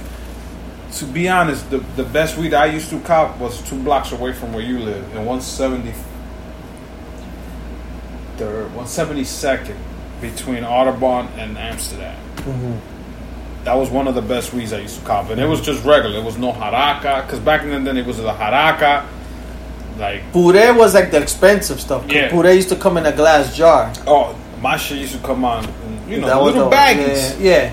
[0.99, 4.35] To be honest, the, the best weed I used to cop was two blocks away
[4.35, 5.91] from where you live, in 170,
[8.37, 9.77] third, 172nd,
[10.21, 12.15] between Audubon and Amsterdam.
[12.37, 12.92] Mm-hmm.
[13.65, 15.85] That was one of the best weeds I used to cop, and it was just
[15.85, 16.19] regular.
[16.19, 19.05] It was no haraka, because back then then it was the haraka,
[19.99, 22.11] like Puree was like the expensive stuff.
[22.11, 22.29] Yeah.
[22.31, 23.93] Puree used to come in a glass jar.
[24.07, 25.65] oh my shit used to come on,
[26.09, 27.41] you know, That was little the- baggies.
[27.41, 27.73] Yeah, yeah.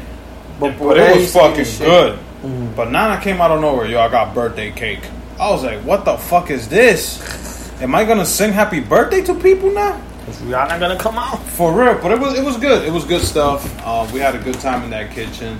[0.59, 1.87] But, Puree it was used to be the fucking shit.
[1.87, 2.75] good.
[2.75, 3.85] But Nana came out of nowhere.
[3.87, 5.01] Yo, I got birthday cake.
[5.39, 7.71] I was like, what the fuck is this?
[7.81, 10.01] Am I gonna sing happy birthday to people now?
[10.27, 11.41] Is Rihanna gonna come out?
[11.43, 12.85] For real, but it was it was good.
[12.85, 13.65] It was good stuff.
[13.85, 15.59] Uh, we had a good time in that kitchen.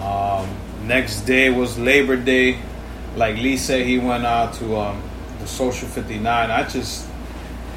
[0.00, 0.48] Um,
[0.86, 2.58] next day was Labor Day.
[3.16, 5.02] Like Lee said, he went out to um,
[5.40, 6.50] the Social 59.
[6.50, 7.06] I just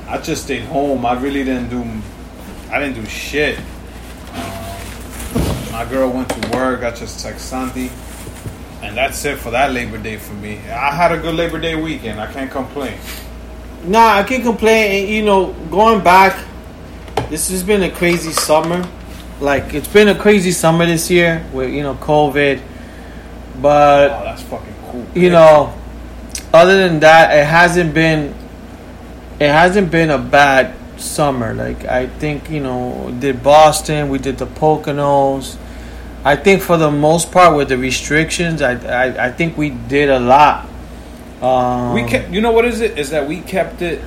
[0.08, 1.06] I just stayed home.
[1.06, 1.84] I really didn't do
[2.72, 3.60] I didn't do shit.
[4.34, 6.84] Um, my girl went to work.
[6.84, 7.92] I just text Santi.
[8.82, 10.58] And that's it for that Labor Day for me.
[10.70, 12.20] I had a good Labor Day weekend.
[12.20, 12.98] I can't complain.
[13.86, 15.08] Nah, I can't complain.
[15.08, 16.46] You know, going back,
[17.30, 18.88] this has been a crazy summer.
[19.44, 22.62] Like it's been a crazy summer this year with you know COVID,
[23.62, 25.06] but Oh, that's fucking cool.
[25.14, 25.74] you know,
[26.54, 28.34] other than that, it hasn't been
[29.42, 31.54] it hasn't been a bad summer.
[31.54, 35.58] Like I think you know, did Boston, we did the Poconos.
[36.24, 40.10] I think for the most part, with the restrictions, I I, I think we did
[40.10, 40.70] a lot.
[41.42, 42.98] Um, We kept, you know what is it?
[42.98, 44.00] Is that we kept it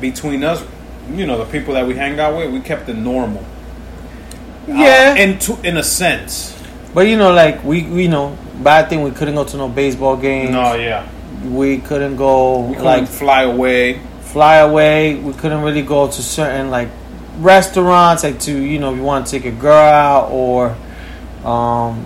[0.00, 0.64] between us,
[1.12, 2.50] you know, the people that we hang out with.
[2.50, 3.44] We kept it normal.
[4.66, 6.56] Yeah, Uh, in to, in a sense.
[6.94, 10.16] but you know, like we we know bad thing we couldn't go to no baseball
[10.16, 10.50] games.
[10.50, 11.06] No, yeah,
[11.44, 14.00] we couldn't go we couldn't like fly away.
[14.22, 15.14] fly away.
[15.16, 16.88] We couldn't really go to certain like
[17.38, 20.76] restaurants, like to you know, if you want to take a girl out or
[21.44, 22.04] um,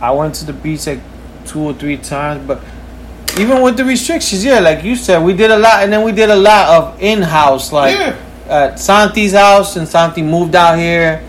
[0.00, 1.00] I went to the beach like
[1.46, 2.60] two or three times, but
[3.38, 6.12] even with the restrictions, yeah, like you said, we did a lot, and then we
[6.12, 8.16] did a lot of in-house, like Yeah.
[8.48, 11.22] at Santi's house, and Santi moved out here.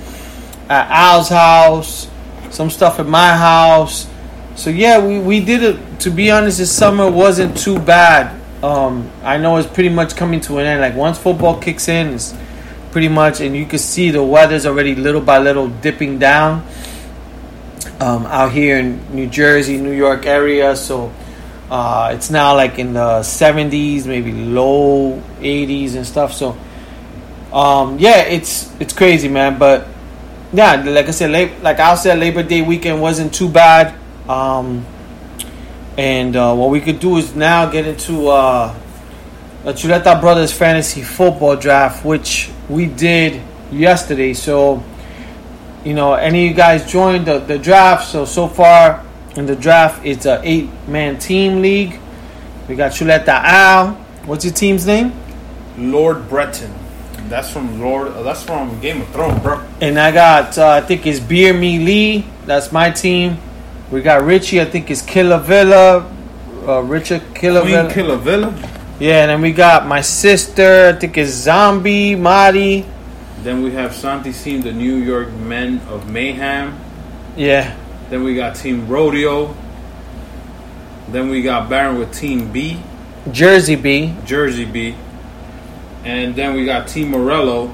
[0.69, 2.07] At Al's house,
[2.51, 4.07] some stuff at my house.
[4.55, 5.99] So yeah, we, we did it.
[6.01, 8.39] To be honest, this summer wasn't too bad.
[8.63, 10.81] Um, I know it's pretty much coming to an end.
[10.81, 12.35] Like once football kicks in, it's
[12.91, 16.65] pretty much, and you can see the weather's already little by little dipping down.
[17.99, 21.11] Um, out here in New Jersey, New York area, so
[21.69, 26.33] uh, it's now like in the 70s, maybe low 80s and stuff.
[26.33, 26.57] So
[27.51, 29.57] um, yeah, it's it's crazy, man.
[29.57, 29.87] But
[30.53, 33.95] yeah, like I said, lab- like I said, Labor Day weekend wasn't too bad.
[34.27, 34.85] Um,
[35.97, 38.73] and uh, what we could do is now get into uh,
[39.63, 43.41] the Chuleta Brothers Fantasy Football Draft, which we did
[43.71, 44.33] yesterday.
[44.33, 44.83] So,
[45.83, 48.07] you know, any of you guys joined the, the draft.
[48.07, 51.99] So, so far in the draft, it's a eight man team league.
[52.67, 53.95] We got Chuleta Al.
[54.25, 55.13] What's your team's name?
[55.77, 56.78] Lord Breton.
[57.29, 58.07] That's from Lord.
[58.07, 59.63] Uh, that's from Game of Thrones, bro.
[59.81, 62.25] And I got, uh, I think it's Beer Me Lee.
[62.45, 63.37] That's my team.
[63.91, 66.11] We got Richie, I think it's Killer Villa,
[66.67, 67.91] uh, Richard Killer Villa.
[67.93, 68.53] Killer Villa.
[68.99, 72.85] Yeah, and then we got my sister, I think it's Zombie, Mari.
[73.43, 76.77] Then we have Santi Team, the New York Men of Mayhem.
[77.37, 77.75] Yeah,
[78.09, 79.55] Then we got Team Rodeo.
[81.07, 82.79] Then we got Baron with Team B,
[83.31, 84.13] Jersey B.
[84.25, 84.95] Jersey B.
[86.03, 87.67] And then we got Team Morello,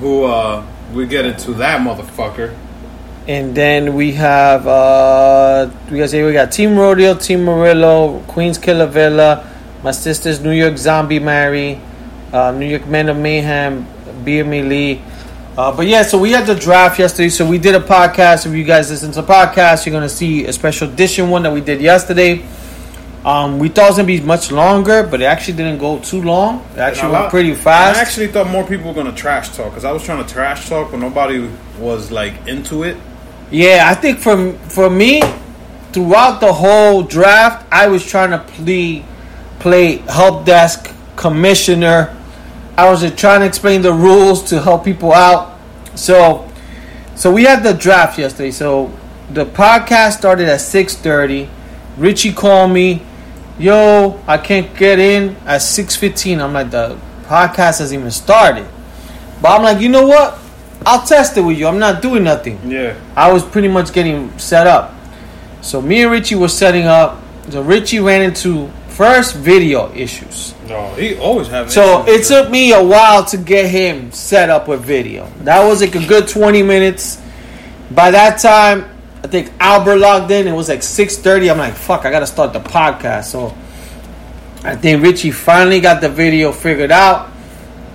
[0.00, 2.56] who uh we get into that motherfucker.
[3.26, 8.86] And then we have uh we gotta we got Team Rodeo, Team Morello, Queens Killer
[8.86, 9.48] Villa,
[9.82, 11.80] my sister's New York Zombie Mary,
[12.32, 13.86] uh, New York Men of Mayhem,
[14.24, 15.02] BME Lee.
[15.56, 17.28] Uh, but yeah, so we had the draft yesterday.
[17.28, 18.46] So we did a podcast.
[18.46, 21.52] If you guys listen to the podcast, you're gonna see a special edition one that
[21.52, 22.42] we did yesterday.
[23.24, 26.20] Um, we thought it was gonna be much longer, but it actually didn't go too
[26.22, 26.66] long.
[26.74, 27.98] It actually went lot- pretty fast.
[27.98, 30.68] I actually thought more people were gonna trash talk because I was trying to trash
[30.68, 31.48] talk, but nobody
[31.78, 32.96] was like into it.
[33.52, 35.22] Yeah, I think for for me,
[35.92, 39.04] throughout the whole draft, I was trying to play
[39.60, 42.16] play help desk commissioner.
[42.76, 45.58] I was just trying to explain the rules to help people out.
[45.94, 46.48] So,
[47.14, 48.50] so we had the draft yesterday.
[48.50, 48.90] So
[49.30, 51.48] the podcast started at six thirty.
[51.98, 53.02] Richie called me,
[53.58, 56.40] "Yo, I can't get in at six fifteen.
[56.40, 58.66] I'm like, the podcast hasn't even started.
[59.40, 60.38] But I'm like, you know what?
[60.84, 61.66] I'll test it with you.
[61.66, 62.58] I'm not doing nothing.
[62.68, 62.98] Yeah.
[63.16, 64.94] I was pretty much getting set up.
[65.60, 67.22] So me and Richie were setting up.
[67.50, 70.54] So Richie ran into first video issues.
[70.68, 71.70] No, he always have.
[71.72, 75.26] So it took me a while to get him set up with video.
[75.40, 77.20] That was like a good 20 minutes.
[77.90, 78.84] By that time,
[79.24, 80.46] I think Albert logged in.
[80.48, 81.50] It was like 6:30.
[81.50, 83.24] I'm like, fuck, I gotta start the podcast.
[83.24, 83.54] So
[84.64, 87.30] I think Richie finally got the video figured out.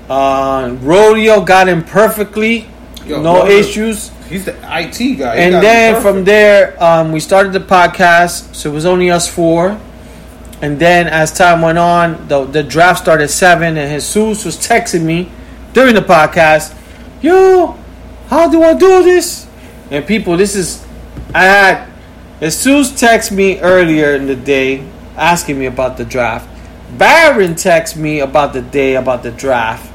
[0.09, 2.65] Uh, Rodeo got in perfectly,
[3.05, 4.11] Yo, no Rodeo- issues.
[4.29, 5.37] He's the IT guy.
[5.37, 8.53] He And then from there, um, we started the podcast.
[8.55, 9.79] So it was only us four.
[10.61, 15.03] And then as time went on, the, the draft started seven, and Jesus was texting
[15.03, 15.29] me
[15.73, 16.73] during the podcast,
[17.21, 17.77] "Yo,
[18.29, 19.45] how do I do this?"
[19.91, 20.83] And people, this is
[21.37, 21.87] I had
[22.39, 24.83] Jesus text me earlier in the day
[25.15, 26.49] asking me about the draft.
[26.97, 29.91] Baron text me about the day about the draft.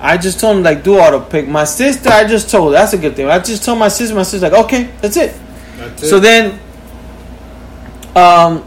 [0.00, 1.48] I just told him like do auto pick.
[1.48, 3.26] My sister, I just told that's a good thing.
[3.26, 4.14] I just told my sister.
[4.14, 5.34] My sister's like, okay, that's it.
[5.78, 6.20] That's So it.
[6.20, 6.60] then,
[8.14, 8.62] um,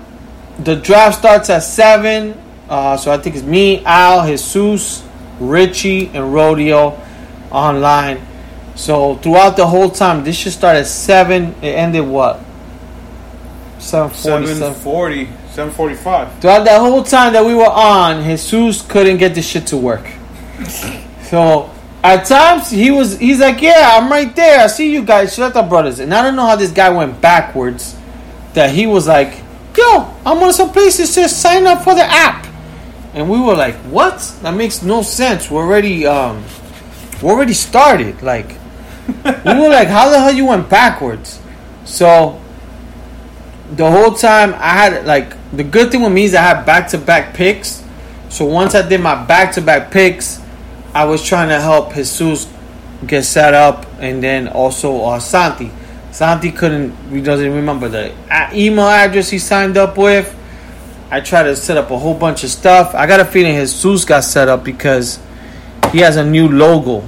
[0.63, 2.39] the draft starts at seven.
[2.69, 5.03] Uh, so I think it's me, Al, Jesus,
[5.39, 6.99] Richie, and Rodeo
[7.51, 8.19] online.
[8.75, 11.55] So throughout the whole time, this should start at seven.
[11.61, 12.39] It ended what?
[13.79, 14.47] Seven forty.
[14.47, 16.39] 740, 745.
[16.39, 20.07] Throughout that whole time that we were on, Jesus couldn't get this shit to work.
[21.23, 21.69] So
[22.03, 24.59] at times he was he's like, Yeah, I'm right there.
[24.61, 25.37] I see you guys.
[25.39, 25.99] Up, brothers.
[25.99, 27.97] And I don't know how this guy went backwards.
[28.53, 29.41] That he was like,
[29.77, 32.45] Yo, I'm on some places to sign up for the app.
[33.13, 34.19] And we were like, What?
[34.41, 35.49] That makes no sense.
[35.51, 36.43] We're already um
[37.21, 38.21] we're already started.
[38.21, 38.57] Like
[39.07, 41.39] we were like, How the hell you went backwards?
[41.85, 42.41] So
[43.71, 46.89] the whole time I had like the good thing with me is I had back
[46.89, 47.83] to back picks.
[48.29, 50.41] So once I did my back to back picks,
[50.93, 52.51] I was trying to help Jesus
[53.05, 55.71] get set up, and then also uh, Santi.
[56.11, 56.95] Santi couldn't.
[57.09, 58.13] He doesn't remember the
[58.53, 60.39] email address he signed up with.
[61.09, 62.95] I tried to set up a whole bunch of stuff.
[62.95, 65.19] I got a feeling Jesus got set up because
[65.91, 67.07] he has a new logo.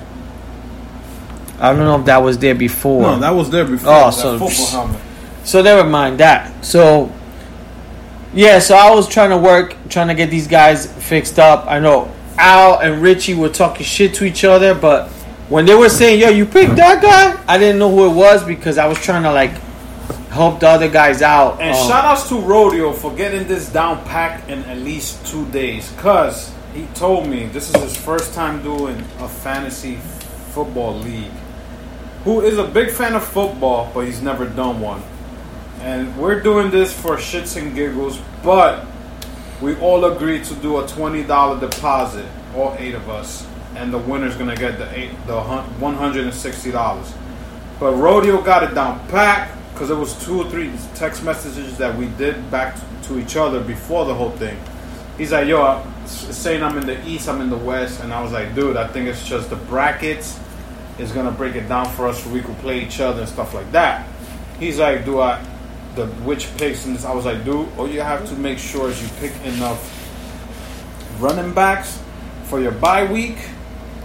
[1.60, 3.02] I don't know if that was there before.
[3.04, 3.92] No, that was there before.
[3.94, 5.02] Oh, so- football helmet.
[5.44, 6.66] So never mind that.
[6.66, 7.12] So
[8.34, 11.66] yeah, so I was trying to work, trying to get these guys fixed up.
[11.68, 15.08] I know Al and Richie were talking shit to each other, but
[15.48, 18.44] when they were saying, "Yo, you picked that guy," I didn't know who it was
[18.44, 19.52] because I was trying to like
[20.32, 21.62] help the other guys out.
[21.62, 25.46] And Um, shout outs to Rodeo for getting this down packed in at least two
[25.46, 25.94] days.
[25.98, 29.98] Cause he told me this is his first time doing a fantasy
[30.54, 31.32] football league.
[32.26, 35.04] Who is a big fan of football, but he's never done one.
[35.82, 38.84] And we're doing this for shits and giggles, but
[39.62, 43.46] we all agreed to do a twenty dollar deposit, all eight of us,
[43.76, 47.14] and the winner's gonna get the eight, the one hundred and sixty dollars.
[47.80, 51.96] But Rodeo got it down pat because it was two or three text messages that
[51.96, 54.58] we did back to each other before the whole thing.
[55.16, 58.32] He's like, "Yo, saying I'm in the east, I'm in the west," and I was
[58.32, 60.40] like, "Dude, I think it's just the brackets
[61.00, 63.54] is gonna break it down for us so we could play each other and stuff
[63.54, 64.06] like that."
[64.60, 65.40] He's like, "Do I?"
[65.96, 68.90] The which picks and this, I was like, dude, all you have to make sure
[68.90, 69.80] is you pick enough
[71.22, 72.02] running backs
[72.44, 73.38] for your bye week,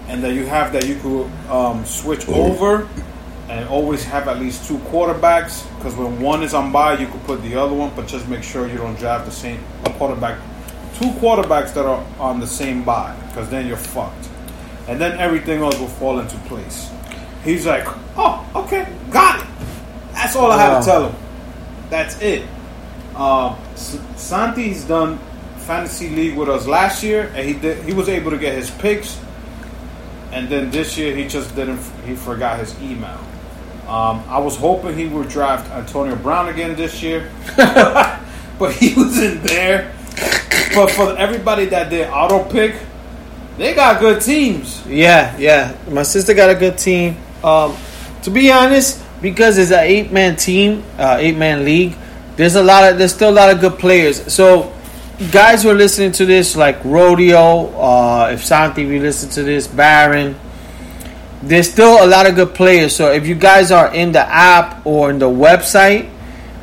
[0.07, 2.89] and that you have that you could um, switch over
[3.49, 5.67] and always have at least two quarterbacks.
[5.77, 8.45] Because when one is on bye, you could put the other one, but just make
[8.45, 9.59] sure you don't draft the same
[9.99, 10.39] quarterback,
[10.95, 14.30] two quarterbacks that are on the same bye, because then you're fucked.
[14.91, 16.91] And then everything else will fall into place.
[17.45, 17.85] He's like,
[18.17, 19.47] oh, okay, got it.
[20.13, 20.81] That's all I had Wow.
[20.81, 21.17] to tell him.
[21.91, 22.43] That's it.
[23.15, 25.19] Um, S- Santi's done
[25.59, 27.85] fantasy league with us last year, and he did.
[27.85, 29.19] He was able to get his picks,
[30.33, 31.81] and then this year he just didn't.
[32.05, 33.19] He forgot his email.
[33.89, 39.43] Um, I was hoping he would draft Antonio Brown again this year, but he wasn't
[39.45, 39.93] there.
[40.75, 42.75] But for everybody that did auto pick,
[43.61, 44.83] they got good teams.
[44.87, 45.77] Yeah, yeah.
[45.91, 47.19] My sister got a good team.
[47.45, 47.77] Um,
[48.23, 51.95] to be honest, because it's an eight man team, uh, eight man league.
[52.37, 54.33] There's a lot of there's still a lot of good players.
[54.33, 54.73] So,
[55.31, 59.43] guys who are listening to this, like Rodeo, uh, if Santi, if you listen to
[59.43, 60.37] this, Baron,
[61.43, 62.97] there's still a lot of good players.
[62.97, 66.09] So if you guys are in the app or in the website,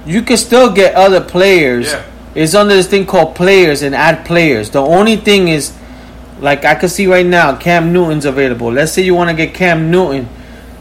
[0.08, 1.92] you can still get other players.
[1.92, 2.04] Yeah.
[2.34, 4.72] It's under this thing called players and add players.
[4.72, 5.78] The only thing is,
[6.40, 8.72] like I can see right now, Cam Newton's available.
[8.72, 10.30] Let's say you want to get Cam Newton.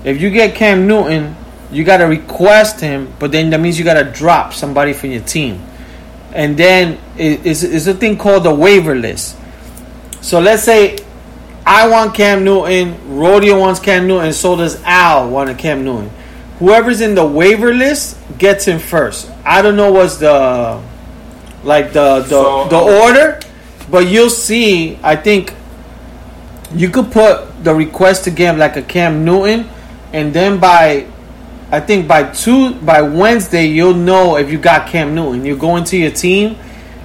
[0.04, 1.34] If you get Cam Newton,
[1.70, 5.10] you got to request him, but then that means you got to drop somebody from
[5.10, 5.62] your team.
[6.32, 9.36] And then it's, it's a thing called the waiver list.
[10.20, 10.98] So let's say
[11.66, 15.84] I want Cam Newton, Rodeo wants Cam Newton, and so does Al want a Cam
[15.84, 16.10] Newton.
[16.58, 19.30] Whoever's in the waiver list gets him first.
[19.44, 20.80] I don't know what's the
[21.64, 23.40] like the the, So, the um, order,
[23.90, 24.98] but you'll see.
[25.02, 25.54] I think
[26.74, 29.68] you could put the request to get like a Cam Newton,
[30.12, 31.06] and then by
[31.70, 35.44] I think by two by Wednesday you'll know if you got Cam Newton.
[35.44, 36.56] You go into your team,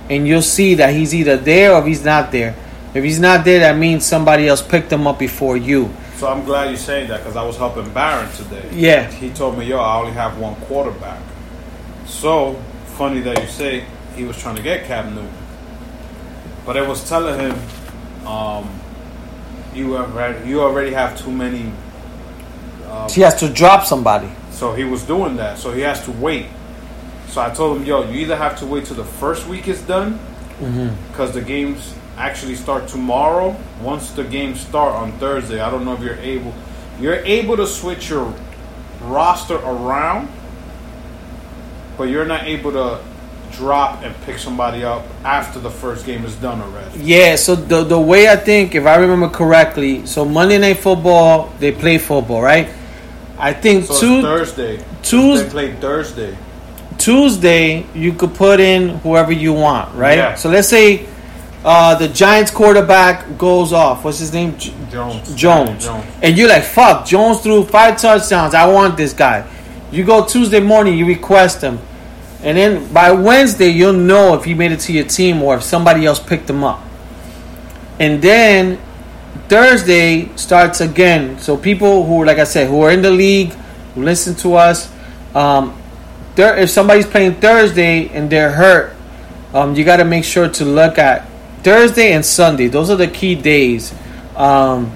[0.09, 2.55] and you'll see that he's either there or he's not there.
[2.93, 5.89] If he's not there, that means somebody else picked him up before you.
[6.15, 8.69] So I'm glad you're saying that because I was helping Barron today.
[8.73, 9.09] Yeah.
[9.09, 11.19] He told me, yo, I only have one quarterback.
[12.05, 12.55] So
[12.97, 15.33] funny that you say he was trying to get Cam Newton,
[16.71, 18.69] but I was telling him, um,
[19.75, 21.69] you already you already have too many.
[22.87, 24.29] Uh, He has to drop somebody.
[24.51, 25.57] so he was doing that.
[25.57, 26.45] So he has to wait.
[27.27, 29.81] So I told him, yo, you either have to wait till the first week is
[29.81, 30.17] done,
[31.11, 33.53] because the games actually start tomorrow.
[33.81, 36.53] Once the games start on Thursday, I don't know if you're able.
[37.01, 38.33] You're able to switch your
[39.01, 40.29] roster around,
[41.97, 43.03] but you're not able to
[43.51, 46.99] drop and pick somebody up after the first game is done already.
[46.99, 51.51] Yeah, so the the way I think, if I remember correctly, so Monday Night Football,
[51.59, 52.69] they play football, right?
[53.37, 54.77] I think So two, Thursday.
[55.01, 56.37] Tues- They play Thursday.
[56.97, 60.17] Tuesday you could put in whoever you want, right?
[60.17, 60.35] Yeah.
[60.35, 61.07] So let's say
[61.65, 64.03] uh, the Giants quarterback goes off.
[64.03, 64.57] What's his name?
[64.57, 65.33] J- Jones.
[65.35, 65.85] Jones.
[65.85, 66.05] Jones.
[66.21, 68.53] And you're like, fuck, Jones threw five touchdowns.
[68.53, 69.47] I want this guy.
[69.91, 71.79] You go Tuesday morning, you request him.
[72.43, 75.63] And then by Wednesday, you'll know if he made it to your team or if
[75.63, 76.81] somebody else picked him up.
[77.99, 78.79] And then
[79.47, 81.37] Thursday starts again.
[81.39, 83.51] So people who, like I said, who are in the league,
[83.93, 84.91] who listen to us,
[85.35, 85.77] um,
[86.35, 88.95] if somebody's playing Thursday and they're hurt,
[89.53, 91.27] um, you got to make sure to look at
[91.63, 92.67] Thursday and Sunday.
[92.67, 93.93] Those are the key days.
[94.35, 94.95] Um,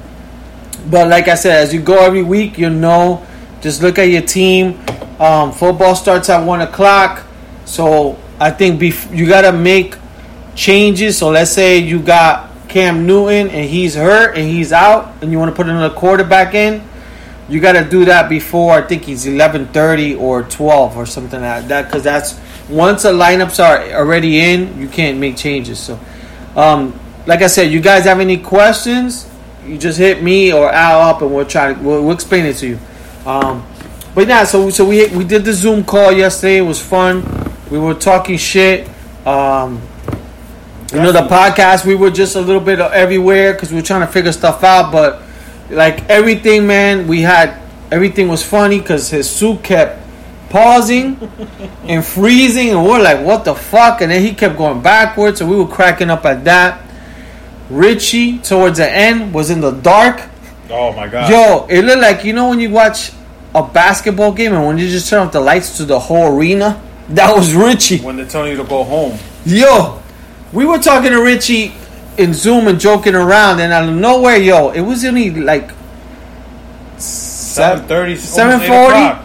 [0.89, 3.26] but like I said, as you go every week, you know,
[3.62, 4.80] just look at your team.
[5.20, 7.26] Um, football starts at one o'clock,
[7.66, 9.95] so I think bef- you got to make
[10.55, 11.18] changes.
[11.18, 15.40] So let's say you got Cam Newton and he's hurt and he's out, and you
[15.40, 16.81] want to put another quarterback in.
[17.48, 21.41] You got to do that before I think he's eleven thirty or twelve or something
[21.41, 21.85] like that.
[21.85, 25.80] Because that's once the lineups are already in, you can't make changes.
[25.80, 25.99] So,
[26.56, 29.30] um, like I said, you guys have any questions?
[29.65, 32.56] You just hit me or Al up, and we'll try to we'll, we'll explain it
[32.57, 32.80] to you.
[33.26, 33.65] Um,
[34.15, 36.57] but yeah, so so we we did the Zoom call yesterday.
[36.57, 37.23] It was fun.
[37.76, 38.88] We were talking shit.
[39.27, 39.81] Um,
[40.93, 43.99] you know, the podcast, we were just a little bit everywhere because we were trying
[43.99, 44.93] to figure stuff out.
[44.93, 45.22] But
[45.69, 47.61] like everything, man, we had
[47.91, 50.02] everything was funny because his suit kept
[50.49, 51.19] pausing
[51.84, 53.99] and freezing, and we're like, what the fuck?
[53.99, 56.81] And then he kept going backwards, so we were cracking up at that.
[57.69, 60.22] Richie, towards the end, was in the dark.
[60.69, 61.30] Oh my god.
[61.30, 63.11] Yo, it looked like you know when you watch
[63.53, 66.81] a basketball game and when you just turn off the lights to the whole arena.
[67.10, 67.99] That was Richie.
[67.99, 69.18] When they're telling you to go home.
[69.45, 70.02] Yo,
[70.52, 71.73] we were talking to Richie
[72.18, 75.72] in Zoom and joking around, and out of nowhere, yo, it was only like
[76.98, 78.15] Seven thirty.
[78.15, 79.22] seven forty,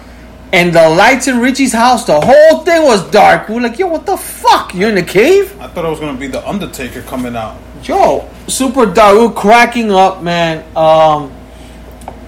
[0.53, 3.49] and the lights in Richie's house, the whole thing was dark.
[3.49, 4.75] We were like, yo, what the fuck?
[4.75, 5.59] You're in the cave?
[5.61, 7.57] I thought it was gonna be the Undertaker coming out.
[7.85, 9.17] Yo, super dark.
[9.17, 10.65] We were cracking up, man.
[10.77, 11.33] Um,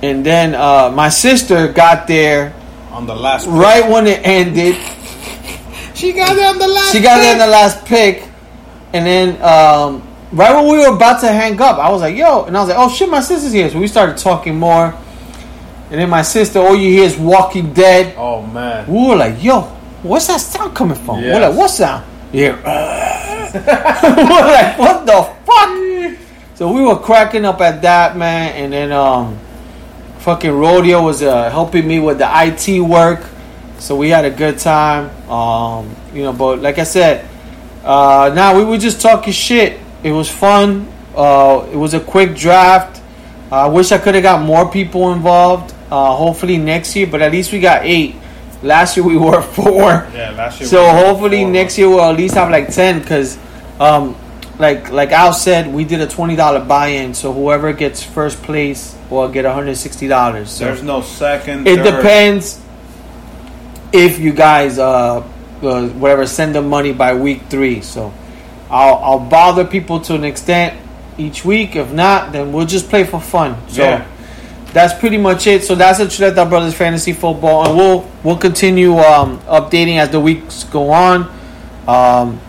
[0.02, 2.54] and then uh, my sister got there
[2.90, 4.76] On the last right when it ended.
[5.94, 7.46] She got there on the last She got there in pick.
[7.46, 8.28] the last pick,
[8.92, 12.44] and then um, right when we were about to hang up, I was like, "Yo,"
[12.44, 14.86] and I was like, "Oh shit, my sister's here." So we started talking more,
[15.90, 18.86] and then my sister, all you hear is "Walking Dead." Oh man.
[18.90, 19.60] We were like, "Yo,
[20.02, 22.56] what's that sound coming from?" We're like, "What sound?" Yeah.
[23.54, 26.18] we're like, "What the fuck?"
[26.56, 29.38] So we were cracking up at that, man, and then um,
[30.18, 33.24] fucking rodeo was uh, helping me with the IT work,
[33.82, 35.10] so we had a good time.
[35.28, 37.28] Um, you know, but like I said,
[37.84, 39.80] uh, now we were just talking shit.
[40.04, 40.86] It was fun.
[41.16, 43.02] Uh, it was a quick draft.
[43.50, 45.74] I wish I could have got more people involved.
[45.90, 48.14] Uh, hopefully next year, but at least we got eight.
[48.62, 50.06] Last year we were four.
[50.14, 50.68] Yeah, last year.
[50.68, 51.50] So we hopefully four.
[51.50, 53.36] next year we'll at least have like ten because,
[53.80, 54.14] um,
[54.60, 57.14] like like Al said, we did a twenty dollar buy in.
[57.14, 60.50] So whoever gets first place will get one hundred sixty dollars.
[60.50, 61.66] So There's no second.
[61.66, 61.96] it third.
[61.96, 62.61] depends
[63.92, 65.20] if you guys uh,
[65.62, 67.80] uh whatever send them money by week three.
[67.82, 68.12] So
[68.70, 70.78] I'll I'll bother people to an extent
[71.18, 71.76] each week.
[71.76, 73.56] If not, then we'll just play for fun.
[73.68, 74.06] So Yeah.
[74.72, 75.62] that's pretty much it.
[75.64, 80.20] So that's a Chuleta Brothers fantasy football, and we'll we'll continue um, updating as the
[80.20, 81.30] weeks go on.
[81.86, 82.40] Um,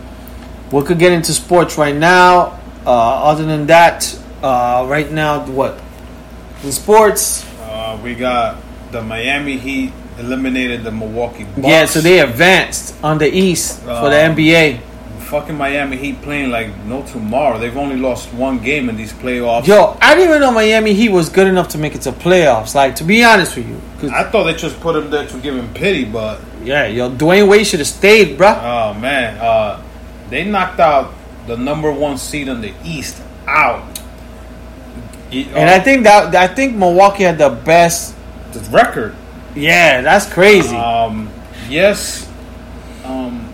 [0.72, 2.60] we could get into sports right now.
[2.86, 5.80] Uh, other than that, uh, right now, what
[6.64, 7.46] in sports?
[7.62, 8.58] Uh, we got
[8.92, 11.68] the Miami Heat eliminated the Milwaukee Bucks.
[11.68, 14.80] Yeah, so they advanced on the East for the Um, NBA.
[15.20, 17.58] fucking Miami Heat playing like no tomorrow.
[17.58, 19.66] They've only lost one game in these playoffs.
[19.66, 22.76] Yo, I didn't even know Miami Heat was good enough to make it to playoffs.
[22.76, 25.56] Like to be honest with you, I thought they just put him there to give
[25.56, 28.50] him pity, but yeah, yo, Dwyane Wade should have stayed, bro.
[28.50, 29.82] oh man, uh,
[30.30, 31.14] they knocked out
[31.48, 33.84] the number one seed in the East out.
[35.32, 38.14] And uh, I think that I think Milwaukee had the best.
[38.54, 39.16] the record.
[39.56, 40.76] Yeah, that's crazy.
[40.76, 41.30] Um,
[41.70, 42.30] yes,
[43.04, 43.48] um,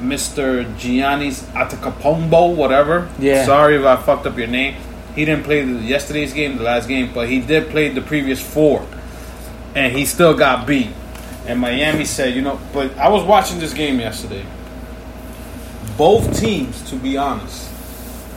[0.00, 0.64] Mr.
[0.76, 3.08] Giannis Atacapombo, whatever.
[3.18, 3.44] Yeah.
[3.44, 4.76] Sorry if I fucked up your name.
[5.14, 8.40] He didn't play the, yesterday's game, the last game, but he did play the previous
[8.40, 8.86] four,
[9.74, 10.90] and he still got beat.
[11.46, 14.44] And Miami said, you know, but I was watching this game yesterday.
[15.96, 17.70] Both teams, to be honest,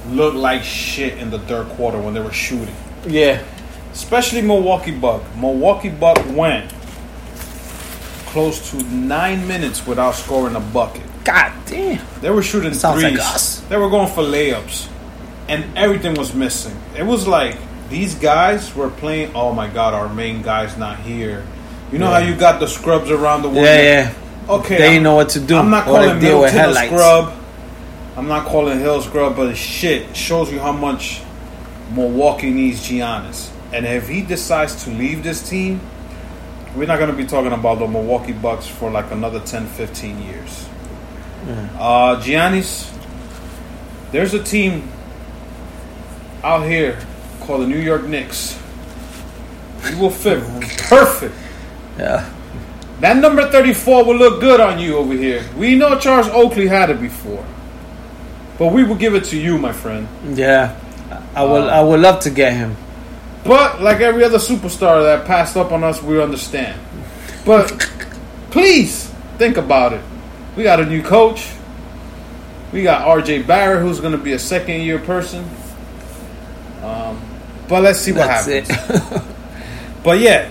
[0.10, 2.74] looked like shit in the third quarter when they were shooting
[3.08, 3.44] yeah,
[3.92, 5.24] especially Milwaukee Buck.
[5.36, 6.72] Milwaukee Buck went
[8.32, 11.04] close to nine minutes without scoring a bucket.
[11.24, 12.00] god damn.
[12.22, 13.26] They were shooting Sounds like threes.
[13.26, 13.60] us.
[13.70, 14.88] They were going for layups,
[15.48, 16.76] and everything was missing.
[16.98, 17.56] It was like
[17.90, 19.32] these guys were playing.
[19.36, 21.46] Oh my god, our main guy's not here.
[21.92, 22.22] You know Yeah.
[22.22, 24.14] how you got the scrubs around the Yeah, yeah.
[24.48, 25.58] Okay, They I'm- didn't know what to do.
[25.58, 27.34] I'm not calling Middleton a scrub.
[28.18, 31.22] I'm not calling Hill scrub, but shit shows you how much
[31.96, 33.50] Milwaukee needs Giannis.
[33.74, 35.80] And if he decides to leave this team,
[36.76, 40.22] we're not going to be talking about the Milwaukee Bucks for like another 10, 15
[40.24, 40.68] years.
[41.78, 42.92] Uh, Giannis,
[44.12, 44.88] there's a team
[46.44, 47.00] out here
[47.42, 48.60] called the New York Knicks.
[49.90, 50.42] You will fit
[50.90, 51.34] perfect.
[51.98, 52.30] Yeah,
[53.00, 55.44] That number 34 will look good on you over here.
[55.58, 57.46] We know Charles Oakley had it before.
[58.58, 60.08] But we will give it to you, my friend.
[60.38, 60.76] yeah.
[61.36, 62.76] I will Uh, I would love to get him.
[63.44, 66.80] But like every other superstar that passed up on us, we understand.
[67.46, 67.68] But
[68.52, 69.08] please
[69.38, 70.02] think about it.
[70.56, 71.52] We got a new coach.
[72.72, 75.44] We got RJ Barrett, who's going to be a second year person.
[76.84, 77.20] Um,
[77.68, 79.24] but let's see what That's happens.
[80.04, 80.50] But yeah,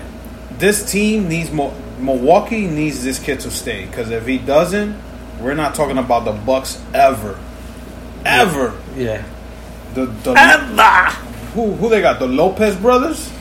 [0.57, 1.73] this team needs more.
[1.99, 4.95] Milwaukee needs this kid to stay because if he doesn't,
[5.41, 7.37] we're not talking about the Bucks ever,
[8.25, 8.79] ever.
[8.95, 9.23] yeah.
[9.95, 10.33] The, the
[11.53, 13.31] who who they got the Lopez brothers.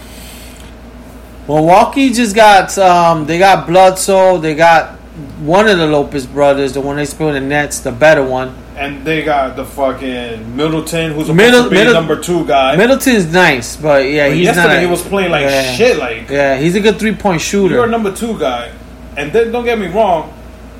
[1.47, 4.97] Milwaukee just got um they got Bledsoe, they got
[5.41, 8.55] one of the Lopez brothers, the one they spilled the Nets, the better one.
[8.77, 12.77] And they got the fucking Middleton, who's supposed Middle- Middle- number two guy.
[12.77, 14.77] Middleton's nice, but yeah, But he's yesterday not.
[14.77, 15.73] a- he was playing like yeah.
[15.75, 15.99] shit.
[15.99, 17.75] Like Yeah, he's a good three point shooter.
[17.75, 18.71] you're a number two guy,
[19.17, 20.33] and then don't get me wrong,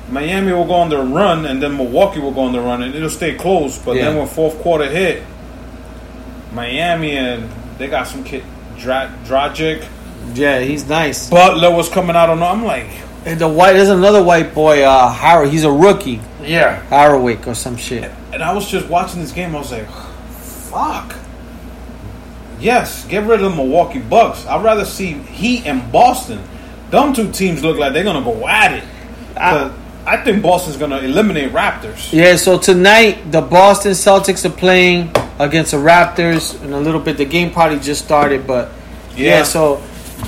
[0.09, 2.95] Miami will go on their run, and then Milwaukee will go on the run, and
[2.95, 3.77] it'll stay close.
[3.77, 4.19] But then Yeah.
[4.19, 5.23] when fourth quarter hit,
[6.51, 8.43] Miami and they got some kid
[8.77, 9.85] Dra- Dragic.
[10.33, 11.29] yeah, he's nice.
[11.29, 12.41] Butler was coming out on.
[12.41, 12.87] I'm like,
[13.25, 15.49] And the white, there's another white boy, uh, Howard.
[15.49, 16.81] He's a rookie, yeah.
[16.89, 18.09] Harwick or some shit.
[18.33, 19.55] And I was just watching this game.
[19.55, 21.15] I was like, fuck.
[22.59, 24.45] Yes, get rid of the Milwaukee Bucks.
[24.45, 26.41] I'd rather see Heat and Boston.
[26.89, 28.83] Them two teams look like they're gonna go at it.
[29.37, 29.71] I-
[30.05, 32.11] I think Boston's gonna eliminate Raptors.
[32.11, 37.17] Yeah, so tonight the Boston Celtics are playing against the Raptors in a little bit.
[37.17, 38.69] The game probably just started, but
[39.15, 39.37] yeah.
[39.39, 39.43] Yeah.
[39.43, 39.81] so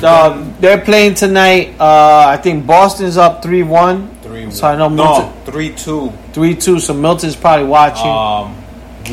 [0.04, 1.76] Um, they're playing tonight.
[1.80, 4.50] Uh, I think Boston's up three one, Three.
[4.52, 6.14] So I know no Milton- three two.
[6.34, 6.80] three two.
[6.80, 8.08] So Milton's probably watching.
[8.08, 8.56] Um,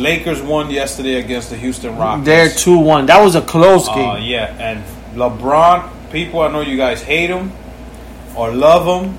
[0.00, 2.24] Lakers won yesterday against the Houston Rockets.
[2.26, 3.06] they're two one.
[3.06, 4.08] That was a close game.
[4.08, 4.84] Uh, yeah, and
[5.16, 7.50] LeBron, people, I know you guys hate him
[8.36, 9.18] or love him,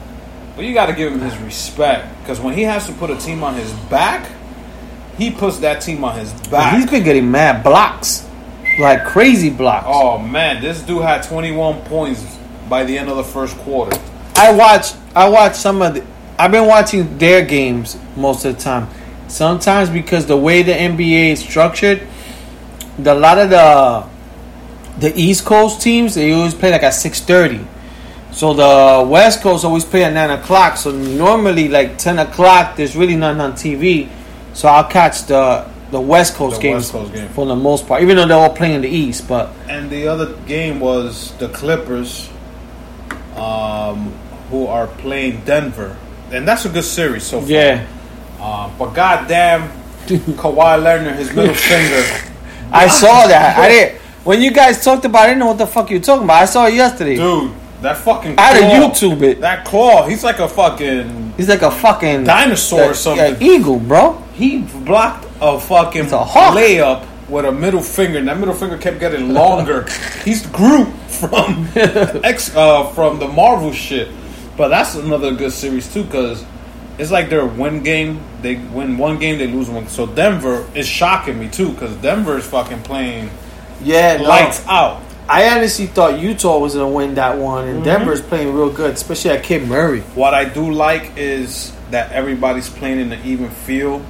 [0.56, 3.18] but you got to give him his respect because when he has to put a
[3.18, 4.30] team on his back,
[5.20, 6.76] he puts that team on his back.
[6.76, 8.26] He's been getting mad blocks,
[8.80, 9.86] like crazy blocks.
[9.88, 12.38] oh man, this dude had 21 points
[12.70, 14.00] by the end of the first quarter.
[14.36, 14.94] I watch.
[15.14, 16.06] I watch some of the.
[16.38, 18.88] I've been watching their games most of the time.
[19.28, 22.08] Sometimes because the way the NBA is structured,
[22.98, 24.08] the, a lot of the
[25.00, 27.60] the East Coast teams they always play like at six thirty.
[28.32, 30.78] So the West Coast always play at nine o'clock.
[30.78, 34.08] So normally like ten o'clock, there's really nothing on TV.
[34.54, 37.30] So I'll catch the the West Coast The games West Coast game.
[37.30, 39.28] for the most part, even though they're all playing in the East.
[39.28, 42.30] But And the other game was the Clippers,
[43.36, 44.12] um,
[44.52, 45.98] who are playing Denver,
[46.32, 47.50] and that's a good series so far.
[47.50, 47.86] yeah,
[48.40, 49.70] Uh, but goddamn,
[50.08, 52.04] Kawhi Leonard, his middle finger.
[52.72, 53.58] I saw that.
[53.58, 54.02] I didn't.
[54.26, 56.24] When you guys talked about, it, I didn't know what the fuck you were talking
[56.26, 56.42] about.
[56.44, 57.16] I saw it yesterday.
[57.16, 59.42] Dude, that fucking I had to claw- YouTube it.
[59.42, 63.34] That claw, he's like a fucking He's like a fucking dinosaur or something.
[63.34, 64.22] like eagle, bro.
[64.34, 66.56] he blocked a fucking It's a hawk.
[66.56, 69.86] layup with a middle finger, and that middle finger kept getting longer.
[70.26, 74.10] he's Groot from X uh, from the Marvel shit.
[74.58, 76.44] But that's another good series too, because
[76.98, 78.20] it's like their win game.
[78.42, 79.88] They win one game, they lose one.
[79.88, 83.30] So Denver is shocking me too, because Denver is fucking playing
[83.82, 84.24] Yeah, no.
[84.24, 85.02] lights out.
[85.32, 87.76] I honestly thought Utah was gonna win that one, Mm-hmm.
[87.76, 90.02] and Denver's playing real good, especially at Kid Murray.
[90.16, 94.04] What I do like is that everybody's playing in an even field.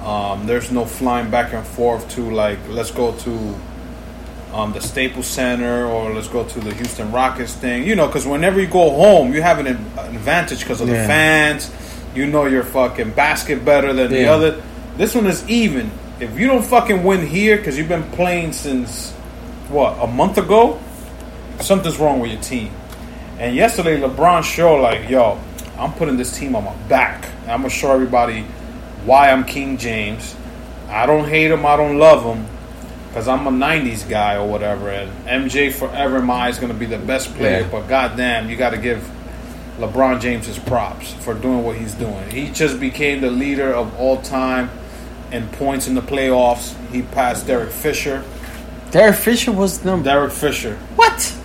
[0.00, 3.54] Um, there's no flying back and forth to like let's go to
[4.52, 7.86] um, the Staples Center or let's go to the Houston Rockets thing.
[7.86, 9.76] You know, because whenever you go home, you have an, an
[10.16, 11.70] advantage because of the fans.
[12.16, 14.60] You know your fucking basket better than the other.
[14.96, 15.90] This one is even.
[16.20, 19.14] If you don't fucking win here because you've been playing since
[19.68, 20.80] what a month ago,
[21.60, 22.72] something's wrong with your team.
[23.38, 25.40] And yesterday, LeBron showed like, yo,
[25.78, 27.26] I'm putting this team on my back.
[27.42, 28.42] And I'm gonna show everybody
[29.04, 30.36] why I'm King James.
[30.88, 31.64] I don't hate him.
[31.66, 32.46] I don't love him
[33.08, 34.90] because I'm a '90s guy or whatever.
[34.90, 37.60] And MJ forever in my eyes gonna be the best player.
[37.60, 37.68] Yeah.
[37.68, 39.10] But goddamn, you got to give
[39.78, 42.30] LeBron James his props for doing what he's doing.
[42.30, 44.70] He just became the leader of all time
[45.32, 46.76] in points in the playoffs.
[46.90, 48.22] He passed Derek Fisher.
[48.92, 50.76] Derek Fisher was number Derek Fisher.
[50.96, 51.36] what?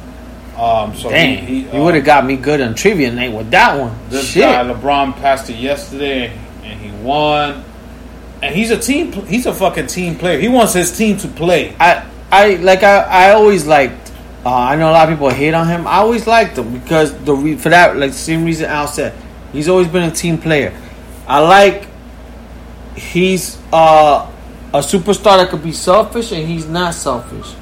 [0.58, 3.32] Um, so Dang, he, he, he, uh, would have got me good on trivia night
[3.32, 3.98] with that one.
[4.10, 4.42] This Shit.
[4.44, 7.64] guy LeBron passed it yesterday, and he won.
[8.42, 9.12] And he's a team.
[9.28, 10.40] He's a fucking team player.
[10.40, 11.76] He wants his team to play.
[11.80, 14.12] I I like I, I always liked.
[14.46, 15.88] Uh, I know a lot of people hate on him.
[15.88, 19.14] I always liked him because the re- for that like same reason Al said,
[19.54, 20.74] he's always been a team player.
[21.28, 21.88] I like
[22.96, 24.32] he's uh,
[24.78, 27.56] a superstar that could be selfish and he's not selfish.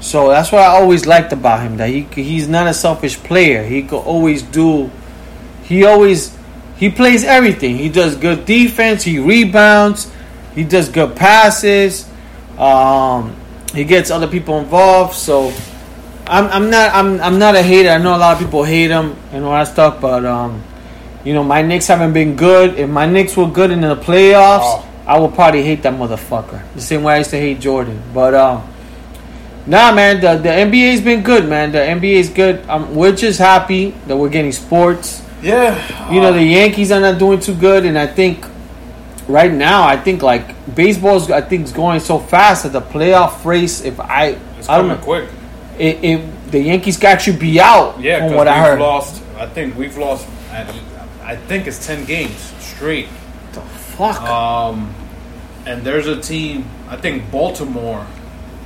[0.00, 3.64] So that's what I always liked about him that he he's not a selfish player.
[3.64, 4.90] He could always do.
[5.64, 6.36] He always
[6.76, 7.76] he plays everything.
[7.78, 9.02] He does good defense.
[9.02, 10.12] He rebounds.
[10.54, 12.08] He does good passes.
[12.58, 13.34] Um,
[13.74, 15.14] he gets other people involved.
[15.14, 15.52] So
[16.26, 17.88] I'm I'm not I'm I'm not a hater.
[17.90, 20.62] I know a lot of people hate him and all that stuff, but um,
[21.24, 22.78] you know my Knicks haven't been good.
[22.78, 24.90] If my Knicks were good in the playoffs, Oh.
[25.06, 26.62] I would probably hate that motherfucker.
[26.74, 28.02] The same way I used to hate Jordan.
[28.12, 28.68] But um.
[29.66, 31.72] Nah, man, the, the NBA's been good, man.
[31.72, 32.68] The NBA's good.
[32.68, 35.22] Um, we're just happy that we're getting sports.
[35.40, 38.44] Yeah, You know, the Yankees are not doing too good, and I think
[39.26, 43.42] right now, I think like baseball's, I think is going so fast that the playoff
[43.46, 43.80] race.
[43.82, 45.28] If I, it's I don't coming know, quick.
[45.78, 47.98] it, it, the Yankees got actually be out.
[48.00, 48.80] Yeah, from what we've I heard.
[48.80, 49.22] lost.
[49.36, 50.26] I think we've lost.
[51.22, 53.08] I think it's ten games straight.
[53.96, 54.20] Fuck.
[54.22, 54.94] Um,
[55.66, 56.66] and there's a team.
[56.88, 58.04] I think Baltimore,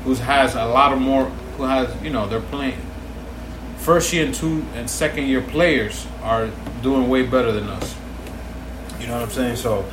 [0.05, 1.27] who has a lot of more.
[1.57, 2.79] Who has you know they're playing.
[3.79, 6.51] First year and two and second year players are
[6.83, 7.95] doing way better than us.
[9.01, 9.57] You know what I'm saying?
[9.57, 9.85] So,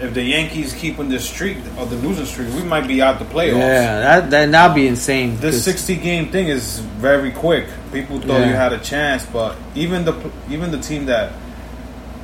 [0.00, 3.24] if the Yankees keeping this streak of the losing streak, we might be out the
[3.24, 3.58] playoffs.
[3.58, 5.36] yeah, that that that'd be insane.
[5.38, 7.66] This 60 game thing is very quick.
[7.92, 8.48] People thought Yeah.
[8.48, 10.14] you had a chance, but even the
[10.48, 11.32] even the team that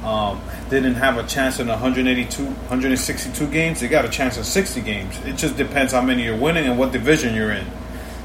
[0.04, 4.80] um, didn't have a chance in 182, 162 games, they got a chance in 60
[4.82, 5.18] games.
[5.24, 7.66] It just depends how many you're winning and what division you're in.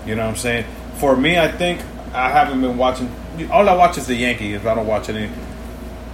[0.06, 0.66] You know what I'm saying?
[0.98, 1.82] For me, I think
[2.14, 3.10] I haven't been watching.
[3.50, 4.66] All I watch is the Yankees.
[4.66, 5.30] I don't watch any.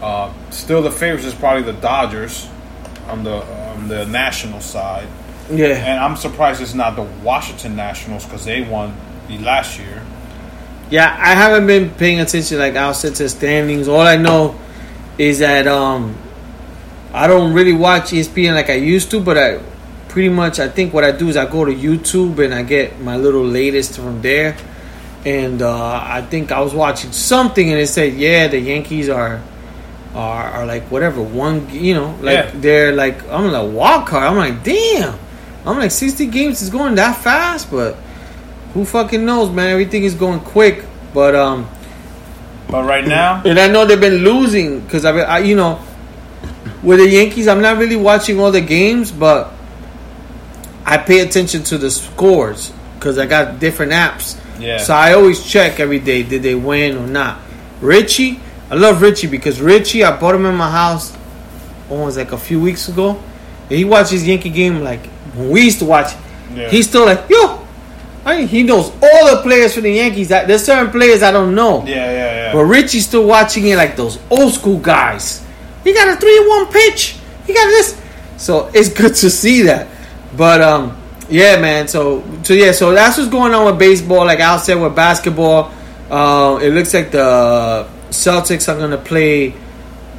[0.01, 2.47] Uh, still, the favorites is probably the Dodgers
[3.07, 3.43] on the
[3.75, 5.07] on the national side.
[5.49, 8.95] yeah, And I'm surprised it's not the Washington Nationals because they won
[9.27, 10.03] the last year.
[10.91, 13.87] Yeah, I haven't been paying attention like Al said to standings.
[13.87, 14.59] All I know
[15.17, 16.15] is that um
[17.13, 19.59] I don't really watch ESPN like I used to, but I
[20.09, 22.99] pretty much I think what I do is I go to YouTube and I get
[22.99, 24.55] my little latest from there.
[25.25, 29.41] And uh, I think I was watching something and it said, yeah, the Yankees are
[30.13, 32.51] are, are like whatever one, you know, like Yeah.
[32.55, 34.23] they're like I'm like wild card.
[34.23, 35.17] I'm like, damn.
[35.65, 37.95] I'm like 60 games is going that fast, but
[38.73, 39.69] who fucking knows, man?
[39.69, 41.67] Everything is going quick, but um,
[42.69, 45.79] But right now, and I know they've been losing because I, I, you know,
[46.81, 49.53] with the Yankees, I'm not really watching all the games, but
[50.85, 54.39] I pay attention to the scores because I got different apps.
[54.59, 54.77] Yeah.
[54.77, 57.39] So I always check every day did they win or not.
[57.81, 58.39] Richie,
[58.69, 61.15] I love Richie because Richie, I bought him in my house.
[61.89, 63.21] Almost like a few weeks ago.
[63.69, 65.01] And he watches Yankee game like
[65.35, 66.13] we used to watch.
[66.53, 66.69] Yeah.
[66.69, 67.65] He's still like yo.
[68.23, 70.29] I mean, he knows all the players for the Yankees.
[70.29, 71.85] That there's certain players I don't know.
[71.85, 72.44] yeah, yeah, yeah.
[72.55, 75.45] But Richie's still watching it like those old school guys.
[75.83, 77.17] He got a three one pitch.
[77.45, 78.01] He got this.
[78.37, 79.89] So it's good to see that.
[80.37, 81.89] But um, yeah, man.
[81.89, 82.71] So so yeah.
[82.71, 84.25] So that's what's going on with baseball.
[84.25, 85.73] Like Al said with basketball,
[86.09, 89.53] uh, it looks like the Celtics are gonna play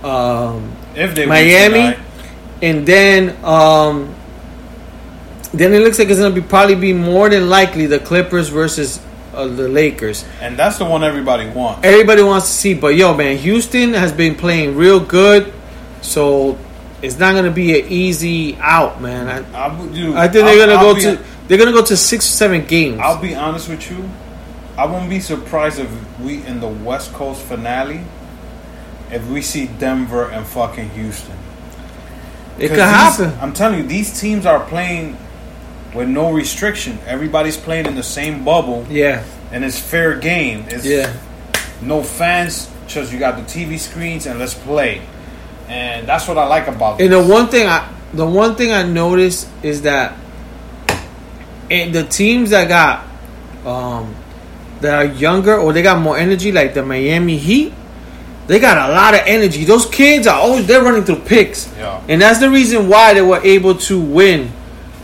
[0.04, 1.96] um, if they Miami,
[2.60, 4.14] and then um,
[5.54, 9.00] then it looks like it's gonna be probably be more than likely the Clippers versus
[9.36, 10.24] uh, the Lakers.
[10.40, 11.80] and that's the one everybody wants.
[11.84, 15.52] Everybody wants to see, but yo, man, Houston has been playing real good,
[16.02, 16.58] so
[17.02, 19.28] it's not gonna be an easy out, man.
[19.28, 21.96] I, I, do- I think they're I'll- gonna I'll go to they're gonna go to
[21.96, 22.98] six or seven games.
[23.00, 24.08] I'll be honest with you.
[24.76, 25.88] I won't be surprised if
[26.20, 28.00] we in the West Coast finale,
[29.12, 31.36] if we see Denver and fucking Houston.
[32.58, 33.32] It could these- happen.
[33.40, 35.16] I'm telling you, these teams are playing
[35.96, 36.98] with no restriction.
[37.06, 40.64] Everybody's playing in the same bubble, Yeah, and it's fair game.
[40.68, 41.12] It's yeah,
[41.80, 45.02] no fans, just you got the TV screens, and let's play.
[45.68, 47.28] And that's what I like about and the this.
[47.30, 50.16] one thing I the one thing I noticed is that
[51.70, 53.04] in the teams that got
[53.66, 54.14] um
[54.80, 57.72] that are younger or they got more energy, like the Miami Heat,
[58.46, 59.64] they got a lot of energy.
[59.64, 61.72] Those kids are always they're running through picks.
[61.76, 62.00] Yeah.
[62.08, 64.52] And that's the reason why they were able to win.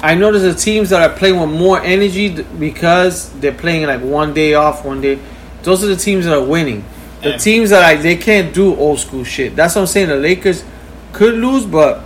[0.03, 4.35] I noticed the teams that are playing with more energy because they're playing like one
[4.35, 5.19] day off, one day.
[5.62, 6.85] Those are the teams that are winning.
[7.23, 9.55] The And- teams that like they can't do old school shit.
[9.55, 10.09] That's what I'm saying.
[10.09, 10.65] The Lakers
[11.12, 12.01] could lose, but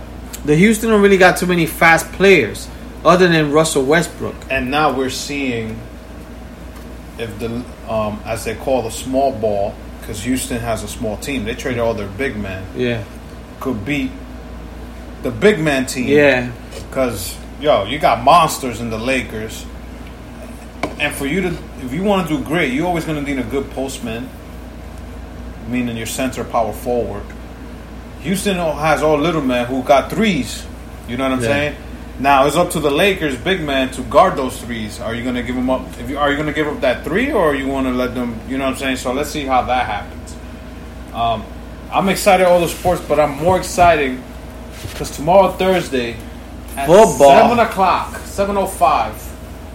[0.45, 2.67] the Houston don't really got too many fast players
[3.03, 4.35] other than Russell Westbrook.
[4.51, 5.79] and now we're seeing
[7.17, 11.45] if the um, as they call the small ball because Houston has a small team.
[11.45, 12.63] They traded all their big men.
[12.75, 13.03] Yeah,
[13.59, 14.11] Could beat
[15.23, 16.07] the big man team.
[16.09, 19.65] yeah, Because yo, you got monsters in the Lakers,
[20.99, 21.47] and for you to
[21.81, 24.29] if you want to do great, you're always going to need a good postman,
[25.67, 27.23] meaning your center power forward.
[28.21, 30.65] Houston has all little men who got threes.
[31.07, 31.47] You know what I'm Yeah.
[31.47, 31.75] saying?
[32.19, 34.99] Now it's up to the Lakers big man to guard those threes.
[34.99, 35.81] Are you going to give them up?
[35.99, 38.15] If you, are you going to give up that three, or you want to let
[38.15, 38.39] them?
[38.49, 38.97] You know what I'm saying?
[38.97, 40.35] So let's see how that happens.
[41.13, 41.43] Um,
[41.91, 44.19] I'm excited all the sports, but I'm more excited
[44.81, 46.17] because tomorrow Thursday
[46.85, 47.41] Football.
[47.49, 49.13] seven o'clock, seven o five.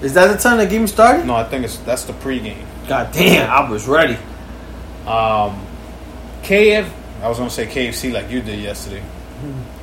[0.02, 1.26] is that the time the game started?
[1.26, 2.64] No, I think it's that's the pregame.
[2.88, 4.14] God damn, I was ready.
[5.06, 5.66] Um,
[6.42, 6.88] KF,
[7.22, 9.02] I was gonna say KFC like you did yesterday.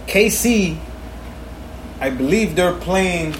[0.07, 0.77] KC,
[1.99, 3.31] I believe they're playing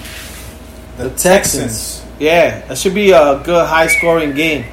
[0.97, 2.05] the, The Texans.
[2.19, 4.65] Yeah, that should be a good high scoring game.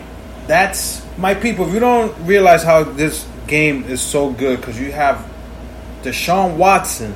[0.48, 1.66] That's my people.
[1.68, 5.24] If you don't realize how this game is so good, because you have
[6.02, 7.14] Deshaun Watson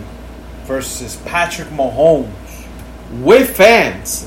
[0.75, 2.31] versus Patrick Mahomes
[3.21, 4.25] With fans.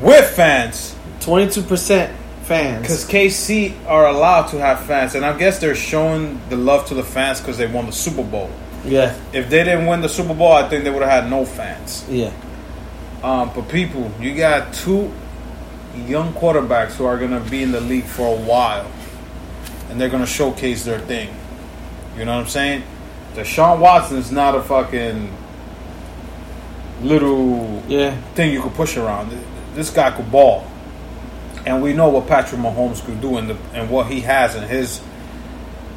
[0.00, 0.94] with fans.
[1.18, 2.14] 22%
[2.44, 2.80] fans.
[2.82, 6.94] Because KC are allowed to have fans, and I guess they're showing the love to
[6.94, 8.48] the fans because they won the Super Bowl.
[8.84, 11.44] Yeah, If they didn't win the Super Bowl, I think they would have had no
[11.44, 12.06] fans.
[12.08, 12.32] yeah.
[13.22, 15.12] Um, but people, you got two
[16.06, 18.90] young quarterbacks who are going to be in the league for a while,
[19.90, 21.28] and they're going to showcase their thing.
[22.16, 22.82] You know what I'm saying?
[23.34, 25.36] Deshaun Watson is not a fucking
[27.02, 28.14] little Yeah.
[28.34, 29.30] thing you could push around.
[29.74, 30.64] This guy could ball,
[31.66, 34.62] and we know what Patrick Mahomes could do and the and what he has in
[34.64, 35.00] his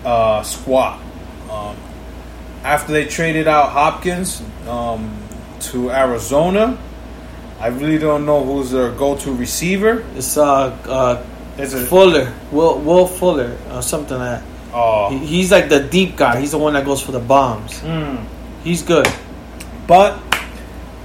[0.05, 0.99] uh, squad.
[1.49, 1.75] Um,
[2.63, 5.17] after they traded out Hopkins um,
[5.61, 6.77] to Arizona,
[7.59, 10.03] I really don't know who's their go-to receiver.
[10.15, 11.23] It's uh, uh
[11.61, 11.87] Is it?
[11.87, 12.31] Fuller.
[12.51, 14.43] Will Will Fuller or something like that.
[14.73, 16.39] Oh, He, he's like the deep guy.
[16.39, 17.79] He's the one that goes for the bombs.
[17.79, 18.17] Hmm.
[18.63, 19.07] He's good.
[19.87, 20.17] But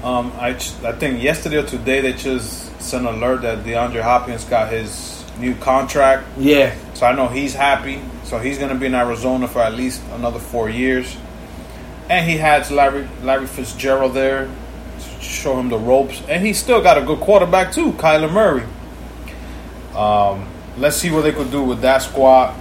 [0.09, 4.45] um, I I think yesterday or today they just sent an alert that DeAndre Hopkins
[4.45, 6.27] got his new contract.
[6.39, 6.75] Yeah.
[6.95, 8.01] So I know he's happy.
[8.25, 11.15] So he's going to be in Arizona for at least another four years.
[12.09, 16.23] And he has Larry Larry Fitzgerald there to show him the ropes.
[16.27, 18.65] And he's still got a good quarterback too, Kyler Murray.
[19.95, 20.49] Um,
[20.79, 22.57] let's see what they could do with that squad.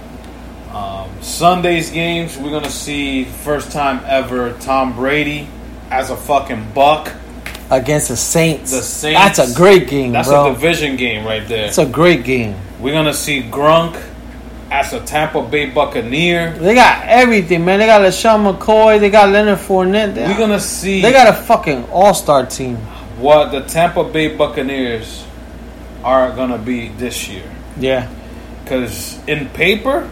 [0.70, 5.48] Um, Sunday's games, we're gonna see first time ever Tom Brady
[5.90, 7.10] as a fucking buck.
[7.70, 8.70] Against the Saints.
[8.70, 9.18] The Saints.
[9.36, 10.50] That's a great game, That's bro.
[10.50, 11.66] a division game right there.
[11.66, 12.56] It's a great game.
[12.80, 14.00] We're gonna see Gronk
[14.70, 16.52] as a Tampa Bay Buccaneer.
[16.52, 17.78] They got everything, man.
[17.78, 18.98] They got LeSean McCoy.
[19.00, 20.14] They got Leonard Fournette.
[20.14, 22.76] They, We're gonna see they got a fucking all star team.
[23.18, 25.24] what the Tampa Bay Buccaneers
[26.04, 27.50] are gonna be this year.
[27.78, 28.08] Yeah.
[28.64, 30.08] Because in paper,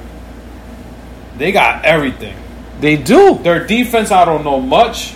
[1.39, 2.37] they got everything.
[2.81, 3.39] They do.
[3.43, 5.15] Their defense, I don't know much,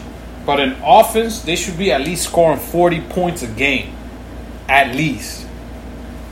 [0.51, 3.93] but in offense, they should be at least scoring 40 points a game.
[4.69, 5.47] At least.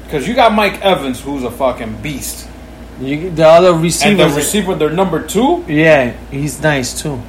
[0.03, 2.49] Because you got Mike Evans, who's a fucking beast.
[3.01, 4.33] You, the other And receivers.
[4.33, 7.23] the receiver, their number two, yeah, he's nice too.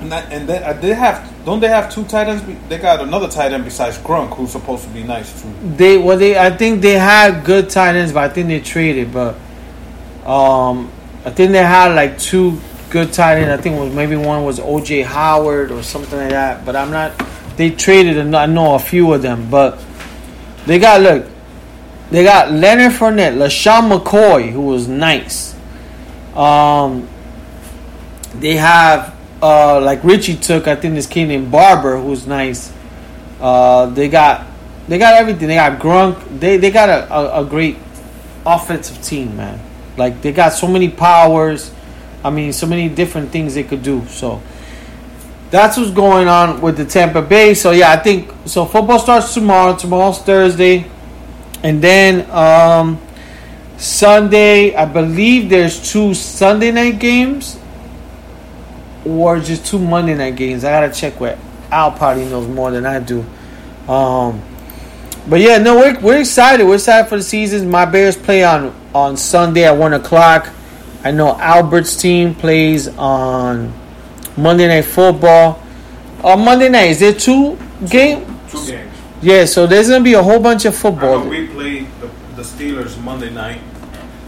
[0.00, 2.42] and, that, and they, uh, they have, don't they have two tight ends?
[2.68, 5.48] They got another tight end besides Gronk, who's supposed to be nice too.
[5.78, 9.14] They well, they I think they had good tight ends, but I think they traded.
[9.14, 9.34] But
[10.26, 10.92] um,
[11.24, 12.60] I think they had like two
[12.90, 13.58] good tight ends.
[13.58, 16.64] I think was maybe one was OJ Howard or something like that.
[16.66, 17.12] But I'm not.
[17.56, 19.50] They traded, and I know a few of them.
[19.50, 19.82] But
[20.66, 21.26] they got look.
[22.10, 25.54] They got Leonard Fournette, LeSean McCoy, who was nice.
[26.34, 27.08] Um,
[28.34, 30.66] they have uh, like Richie took.
[30.66, 32.72] I think this kid named Barber, who's nice.
[33.40, 34.46] Uh, they got
[34.88, 35.48] they got everything.
[35.48, 36.40] They got Gronk.
[36.40, 37.78] They they got a, a, a great
[38.44, 39.60] offensive team, man.
[39.96, 41.72] Like they got so many powers.
[42.22, 44.04] I mean, so many different things they could do.
[44.06, 44.42] So
[45.50, 47.54] that's what's going on with the Tampa Bay.
[47.54, 48.64] So yeah, I think so.
[48.64, 49.76] Football starts tomorrow.
[49.76, 50.86] Tomorrow's Thursday,
[51.62, 53.00] and then um,
[53.76, 54.74] Sunday.
[54.74, 57.58] I believe there's two Sunday night games,
[59.04, 60.64] or just two Monday night games.
[60.64, 61.38] I gotta check with
[61.70, 61.92] Al.
[61.92, 63.24] Probably knows more than I do.
[63.88, 64.40] Um,
[65.28, 66.64] but yeah, no, we're, we're excited.
[66.66, 67.70] We're excited for the season.
[67.70, 70.48] My Bears play on on Sunday at one o'clock.
[71.02, 73.72] I know Albert's team plays on
[74.36, 75.62] Monday Night Football.
[76.22, 77.56] On Monday night, is there two
[77.88, 78.26] game?
[78.50, 78.94] Two games.
[79.22, 81.26] Yeah, so there's gonna be a whole bunch of football.
[81.26, 83.60] we play the, the Steelers Monday night,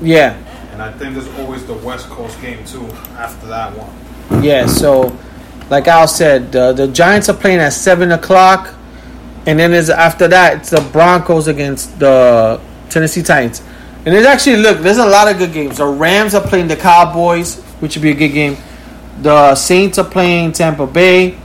[0.01, 0.35] Yeah,
[0.73, 2.87] and I think there's always the West Coast game too
[3.19, 4.43] after that one.
[4.43, 4.67] yeah.
[4.67, 5.15] So,
[5.69, 8.75] like Al said, the the Giants are playing at seven o'clock,
[9.47, 12.59] and then there's after that it's the Broncos against the
[12.89, 13.63] Tennessee Titans.
[14.05, 15.79] And there's actually look, there's a lot of good games.
[15.79, 18.57] The Rams are playing the Cowboys, which would be a good game.
[19.21, 21.39] The Saints are playing Tampa Bay.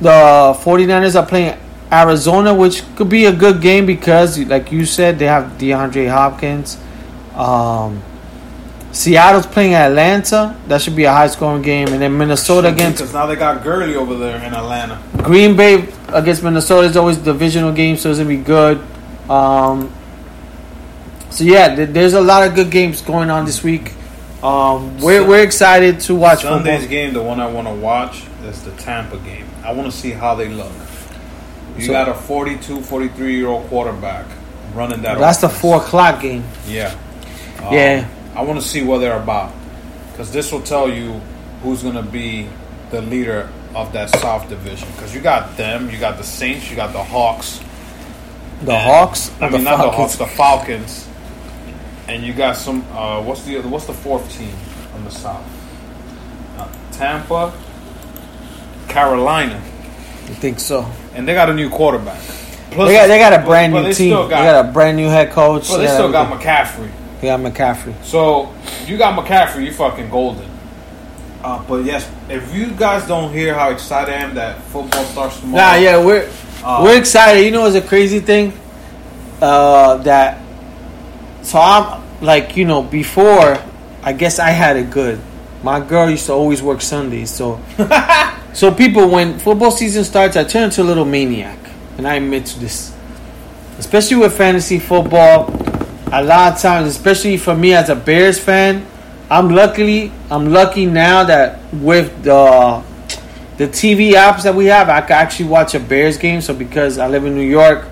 [0.00, 1.58] The 49ers are playing
[1.92, 6.78] Arizona, which could be a good game because, like you said, they have DeAndre Hopkins.
[7.34, 8.02] Um,
[8.92, 10.56] Seattle's playing Atlanta.
[10.68, 11.88] That should be a high scoring game.
[11.88, 15.02] And then Minnesota against because now they got Gurley over there in Atlanta.
[15.18, 18.78] Green Bay against Minnesota is always a divisional game, so it's gonna be good.
[19.30, 19.92] Um,
[21.32, 23.92] so yeah, th- there's a lot of good games going on this week.
[24.42, 26.88] Um, we're Sun- we're excited to watch Sunday's football.
[26.90, 29.46] game, the one I want to watch, is the Tampa game.
[29.64, 30.72] I want to see how they look.
[31.78, 34.26] You So- got a 42, 43 year old quarterback
[34.74, 35.18] running that.
[35.18, 36.44] That's the four o'clock game.
[36.68, 36.92] Yeah.
[37.64, 38.04] Um, Yeah.
[38.34, 39.52] I want to see what they're about.
[40.10, 41.20] Because this will tell you
[41.62, 42.48] who's going to be
[42.90, 44.88] the leader of that South division.
[44.96, 47.60] Because you got them, you got the Saints, you got the Hawks.
[48.62, 51.06] The Hawks, I mean, the not the Hawks, the Falcons.
[52.08, 52.84] And you got some.
[52.92, 54.50] Uh, what's the other, What's the fourth team
[54.92, 55.44] from the South?
[56.58, 57.52] Uh, Tampa,
[58.88, 59.60] Carolina,
[60.28, 60.86] You think so.
[61.14, 62.20] and they got a new quarterback.
[62.72, 64.10] Plus, They got they got a brand but new they team.
[64.12, 65.68] Still got, they got a brand new head coach.
[65.68, 66.48] but they got still got everything.
[66.48, 66.90] McCaffrey.
[67.20, 68.04] They got McCaffrey.
[68.04, 68.52] So
[68.86, 70.48] you got McCaffrey, you fucking golden.
[71.44, 75.40] Uh, but yes, if you guys don't hear how excited I am that football starts
[75.40, 76.28] tomorrow, Nah, yeah, we're
[76.64, 77.42] Uh, we're excited.
[77.44, 78.52] You know, it's a crazy thing
[79.40, 80.38] uh, that.
[81.42, 83.58] So I'm like, you know, before
[84.02, 85.20] I guess I had it good.
[85.62, 87.60] My girl used to always work Sundays, so
[88.52, 91.58] so people when football season starts, I turn into a little maniac,
[91.98, 92.92] and I admit to this.
[93.78, 95.48] Especially with fantasy football,
[96.12, 98.84] a lot of times, especially for me as a Bears fan,
[99.30, 102.82] I'm luckily I'm lucky now that with the
[103.56, 106.40] the TV apps that we have, I can actually watch a Bears game.
[106.40, 107.86] So because I live in New York,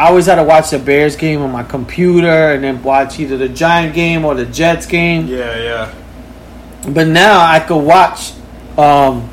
[0.00, 3.36] I always had to watch the Bears game on my computer and then watch either
[3.36, 5.26] the Giant game or the Jets game.
[5.26, 5.94] yeah, yeah.
[6.88, 8.32] But now I could watch
[8.78, 9.28] um,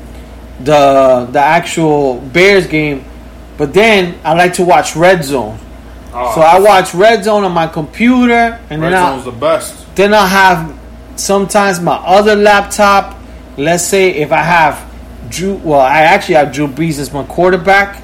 [0.60, 3.02] the the actual Bears game.
[3.56, 5.58] But then I like to watch Red Zone.
[6.12, 9.96] Oh, So I watch Red Zone on my computer, and Red then I the best.
[9.96, 10.78] then I'll have
[11.16, 13.18] sometimes my other laptop.
[13.56, 14.84] Let's say if I have
[15.30, 18.02] Drew, well, I actually have Drew Brees as my quarterback.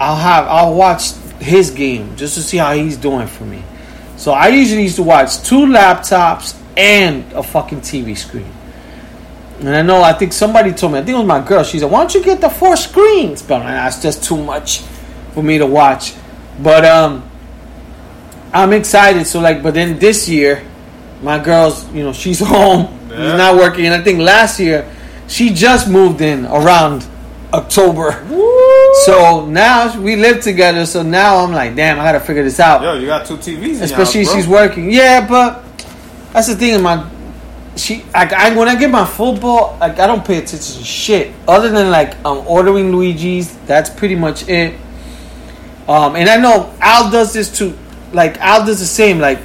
[0.00, 1.12] I'll have I'll watch
[1.42, 3.62] his game just to see how he's doing for me.
[4.16, 8.50] So I usually used to watch two laptops and a fucking TV screen.
[9.60, 11.62] And I know I think somebody told me I think it was my girl.
[11.62, 14.80] She said, "Why don't you get the four screens?" But man, that's just too much
[15.34, 16.14] for me to watch.
[16.60, 17.28] But um,
[18.52, 19.26] I'm excited.
[19.26, 20.66] So like, but then this year,
[21.22, 22.98] my girl's, you know, she's home.
[23.08, 23.16] Yeah.
[23.16, 23.86] She's not working.
[23.86, 24.88] And I think last year,
[25.28, 27.06] she just moved in around
[27.52, 28.24] October.
[29.04, 30.86] So now we live together.
[30.86, 32.82] So now I'm like, damn, I gotta figure this out.
[32.82, 33.82] Yo, you got two TVs.
[33.82, 34.90] Especially house, she's working.
[34.90, 35.64] Yeah, but
[36.32, 36.80] that's the thing.
[36.82, 37.08] My
[37.76, 41.32] she, I, I when I get my football, like I don't pay attention to shit
[41.48, 43.56] other than like I'm ordering Luigi's.
[43.66, 44.78] That's pretty much it.
[45.88, 47.76] Um, and I know Al does this too.
[48.12, 49.18] Like Al does the same.
[49.18, 49.40] Like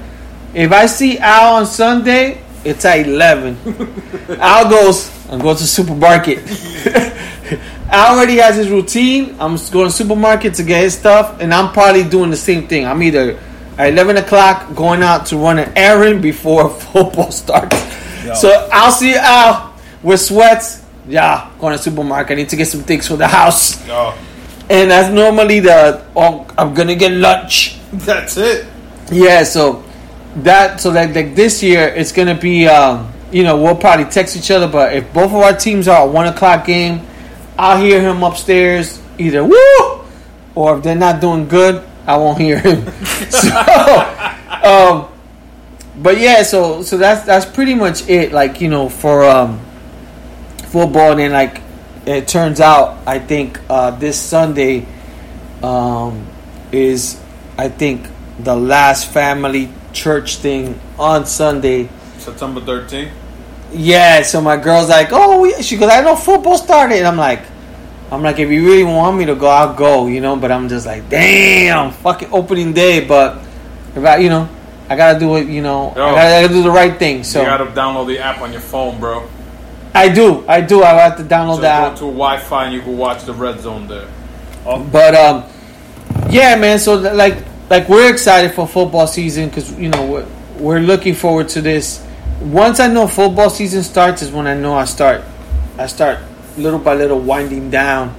[0.54, 3.58] if I see Al on Sunday, it's at eleven.
[4.40, 6.40] Al goes, I'm going to supermarket.
[7.90, 9.36] Al already has his routine.
[9.40, 12.86] I'm going to supermarket to get his stuff, and I'm probably doing the same thing.
[12.86, 13.40] I'm either
[13.78, 17.76] at 11 o'clock going out to run an errand before football starts.
[18.26, 18.34] Yo.
[18.34, 20.84] So I'll see Al with sweats.
[21.08, 22.34] Yeah, going to supermarket.
[22.34, 24.14] I need to get some things for the house, Yo,
[24.70, 27.80] and that's normally the oh I'm gonna get lunch.
[27.94, 28.68] that's it.
[29.10, 29.86] Yeah, so
[30.44, 34.36] that so like like this year it's gonna be um, you know we'll probably text
[34.36, 37.08] each other, but if both of our teams are a one o'clock game,
[37.58, 40.06] I'll hear him upstairs either woo
[40.56, 42.86] or if they're not doing good, I won't hear him.
[43.30, 43.50] so,
[44.64, 45.08] um,
[45.98, 48.32] but yeah, so so that's that's pretty much it.
[48.32, 49.60] Like you know for um,
[50.70, 51.62] football, and then like
[52.06, 54.86] it turns out, I think uh, this Sunday
[55.62, 56.26] um,
[56.72, 57.22] is
[57.58, 58.08] I think
[58.40, 61.90] the last family church thing on Sunday.
[62.18, 63.12] September 13th.
[63.72, 67.18] Yeah, so my girl's like, "Oh, we-" she goes, I know football started." And I'm
[67.18, 67.42] like,
[68.12, 70.36] "I'm like, if you really want me to go, I'll go," you know.
[70.36, 73.44] But I'm just like, "Damn, fucking opening day." But
[73.96, 74.48] if I, you know,
[74.90, 75.48] I gotta do it.
[75.48, 77.24] You know, I gotta, I gotta do the right thing.
[77.24, 79.28] So you gotta download the app on your phone, bro.
[79.94, 80.84] I do, I do.
[80.84, 83.60] I have to download So the go to Wi-Fi and you can watch the red
[83.60, 84.08] zone there.
[84.64, 85.44] But um,
[86.30, 86.80] yeah, man.
[86.80, 90.28] So like, like we're excited for football season because you know we're,
[90.60, 92.06] we're looking forward to this.
[92.42, 95.22] Once I know football season starts is when I know I start,
[95.78, 96.20] I start
[96.58, 98.16] little by little winding down.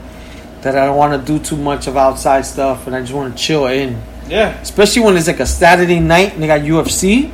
[0.62, 3.36] That I don't want to do too much of outside stuff, and I just want
[3.36, 4.02] to chill in.
[4.28, 7.30] Yeah, Especially when it's like a Saturday night and they got UFC,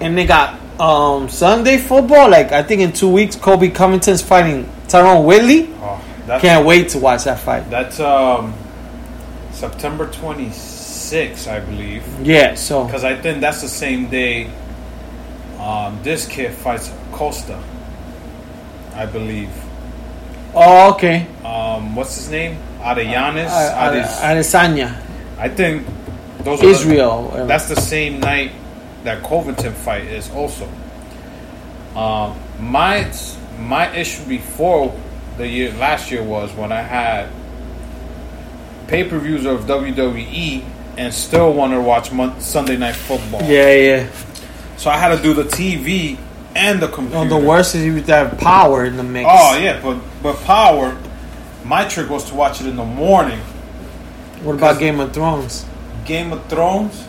[0.00, 2.30] and they got um Sunday football.
[2.30, 5.68] Like I think in two weeks, Colby Covington's fighting Tyron Woodley.
[5.80, 6.00] oh,
[6.40, 7.68] Can't wait to watch that fight.
[7.70, 8.54] that's um
[9.50, 12.04] September 26th, I believe.
[12.24, 14.48] Yeah, so Because I think that's the same day
[15.64, 17.58] um, this kid fights Costa.
[18.94, 19.50] I believe.
[20.54, 21.26] oh okay.
[21.44, 22.58] Um, what's his name?
[22.80, 23.48] Adeyanis.
[23.48, 25.00] Uh, Adesanya,
[25.38, 25.86] I think
[26.44, 27.24] those are the- Israel.
[27.24, 27.46] whatever.
[27.46, 28.52] that's the same night
[29.04, 30.68] that Covington fight is also.
[31.96, 33.10] Um, my
[33.58, 34.94] my issue before
[35.38, 37.28] the year last year was when I had
[38.86, 40.62] pay per views of WWE
[40.96, 43.42] and still want to watch Mon- Sunday Night Football.
[43.42, 44.08] yeah, yeah.
[44.76, 46.18] So I had to do the TV
[46.54, 47.24] and the computer.
[47.24, 49.28] No, the worst is you have have power in the mix.
[49.30, 50.96] Oh yeah, but but Power.
[51.64, 53.38] My trick was to watch it in the morning.
[54.42, 55.64] What about Game of Thrones?
[56.04, 57.08] Game of Thrones.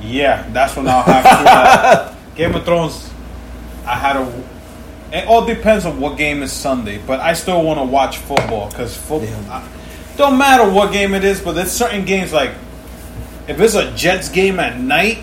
[0.00, 1.50] Yeah, that's when I'll have to.
[1.50, 3.12] Uh, Game of Thrones.
[3.86, 4.44] I had a.
[5.12, 8.68] It all depends on what game is Sunday, but I still want to watch football
[8.68, 9.28] because football.
[9.28, 9.68] Yeah.
[10.16, 12.50] Don't matter what game it is, but there's certain games like
[13.46, 15.18] if it's a Jets game at night,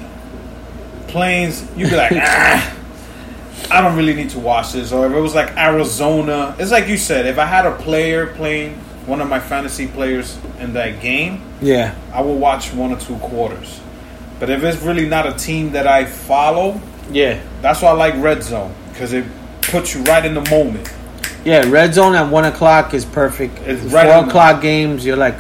[1.12, 2.78] planes, you'd be like, ah,
[3.70, 4.92] I don't really need to watch this.
[4.92, 8.28] Or if it was like Arizona, it's like you said, if I had a player
[8.28, 8.76] playing
[9.06, 13.18] one of my fantasy players in that game, Yeah, I will watch one or two
[13.18, 13.80] quarters.
[14.40, 16.80] But if it's really not a team that I follow,
[17.12, 19.26] yeah, that's why I like Red Zone because it
[19.62, 20.92] puts you right in the moment.
[21.46, 21.64] yeah.
[21.70, 23.58] Red zone at one o'clock is perfect.
[23.66, 25.38] It's Four right in the- o'clock games, you're like,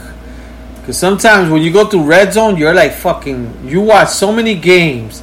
[0.80, 3.68] because sometimes when you go through red zone, you're like fucking.
[3.68, 5.22] You watch so many games,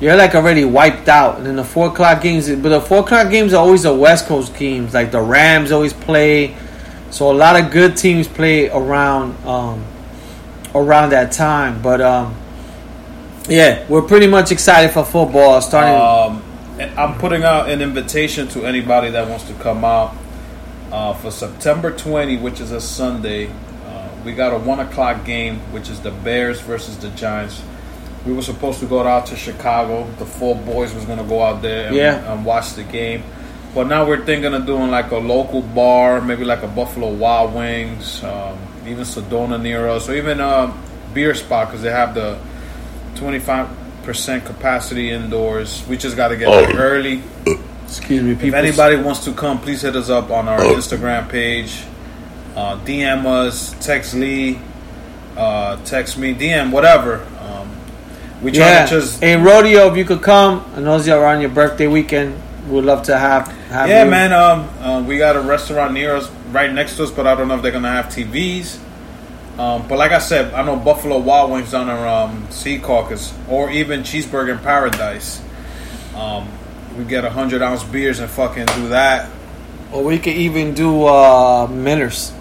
[0.00, 1.38] you're like already wiped out.
[1.38, 4.26] And then the four o'clock games, but the four o'clock games are always the West
[4.26, 4.94] Coast games.
[4.94, 6.56] Like the Rams always play,
[7.10, 9.84] so a lot of good teams play around um,
[10.74, 11.82] around that time.
[11.82, 12.36] But um,
[13.48, 15.94] yeah, we're pretty much excited for football starting.
[15.94, 16.44] Um,
[16.96, 20.14] I'm putting out an invitation to anybody that wants to come out
[20.92, 23.50] uh, for September 20, which is a Sunday.
[23.84, 27.62] Uh, we got a one o'clock game, which is the Bears versus the Giants.
[28.28, 30.06] We were supposed to go out to Chicago.
[30.18, 32.30] The four boys was gonna go out there and, Yeah.
[32.30, 33.22] and watch the game.
[33.74, 37.54] But now we're thinking of doing like a local bar, maybe like a Buffalo Wild
[37.54, 40.70] Wings, um, even Sedona near us, or even a
[41.14, 42.36] beer spot because they have the
[43.14, 45.82] 25% capacity indoors.
[45.88, 47.22] We just got to get there early.
[47.86, 51.82] Excuse me, If anybody wants to come, please hit us up on our Instagram page.
[52.54, 54.58] Uh, DM us, text Lee,
[55.34, 57.24] uh, text me, DM, whatever.
[58.42, 58.86] We try yeah.
[58.86, 59.20] to just.
[59.20, 62.40] Hey, rodeo, if you could come, I know it's around your birthday weekend.
[62.68, 63.48] We'd love to have.
[63.68, 64.10] have Yeah, you.
[64.10, 64.32] man.
[64.32, 67.48] Um, uh, we got a restaurant near us, right next to us, but I don't
[67.48, 68.78] know if they're gonna have TVs.
[69.58, 73.70] Um, but like I said, I know Buffalo Wild Wings down in um, Secaucus, or
[73.70, 75.42] even Cheeseburger in Paradise.
[76.14, 76.48] Um,
[76.96, 79.28] we get a hundred ounce beers and fucking do that.
[79.90, 82.32] Or we could even do uh, Miller's.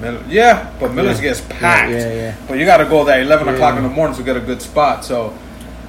[0.00, 1.22] Miller, yeah, but Miller's Yeah.
[1.28, 1.92] gets packed.
[1.92, 2.34] Yeah, yeah, yeah.
[2.48, 4.62] But you got to go there eleven o'clock in the morning to get a good
[4.62, 5.04] spot.
[5.04, 5.34] So,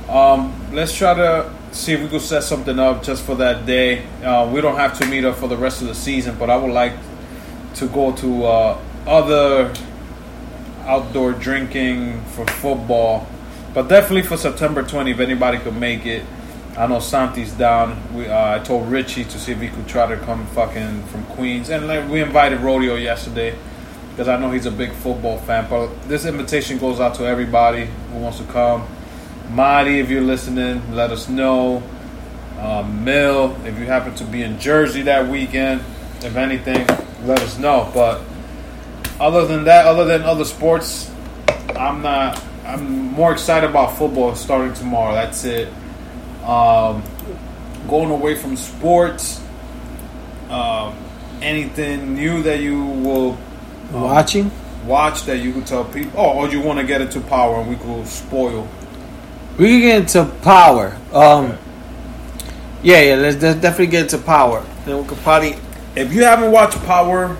[0.09, 4.03] um, let's try to see if we could set something up just for that day.
[4.23, 6.57] Uh, we don't have to meet up for the rest of the season, but I
[6.57, 6.93] would like
[7.75, 8.77] to go to uh,
[9.07, 9.73] other
[10.85, 13.27] outdoor drinking for football.
[13.73, 16.25] But definitely for September 20, if anybody could make it.
[16.77, 17.97] I know Santi's down.
[18.13, 21.25] We uh, I told Richie to see if he could try to come fucking from
[21.25, 23.55] Queens, and like, we invited Rodeo yesterday
[24.11, 25.67] because I know he's a big football fan.
[25.69, 28.87] But this invitation goes out to everybody who wants to come.
[29.49, 31.81] Marty, if you're listening, let us know.
[32.59, 35.81] Um, Mill, if you happen to be in Jersey that weekend,
[36.21, 36.85] if anything,
[37.25, 37.89] let us know.
[37.93, 38.21] But
[39.19, 41.09] other than that, other than other sports,
[41.75, 42.41] I'm not.
[42.65, 45.13] I'm more excited about football starting tomorrow.
[45.13, 45.67] That's it.
[46.43, 47.03] Um,
[47.87, 49.41] going away from sports.
[50.49, 50.95] Um,
[51.41, 53.37] anything new that you will
[53.93, 54.51] um, Watching?
[54.85, 56.19] watch that you could tell people?
[56.19, 58.67] Oh, or you want to get into power and we could spoil.
[59.57, 60.97] We can get into power.
[61.13, 61.57] Um,
[62.83, 63.15] yeah, yeah.
[63.15, 64.65] Let's, let's definitely get into power.
[64.85, 65.55] Then we could probably.
[65.95, 67.37] If you haven't watched Power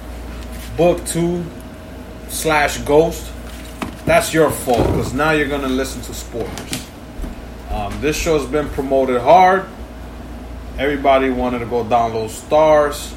[0.78, 1.44] Book Two
[2.28, 3.32] slash Ghost,
[4.06, 6.88] that's your fault because now you're gonna listen to spoilers.
[7.70, 9.66] Um, this show's been promoted hard.
[10.78, 13.16] Everybody wanted to go download Starz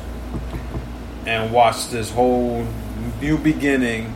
[1.26, 2.66] and watch this whole
[3.20, 4.14] new beginning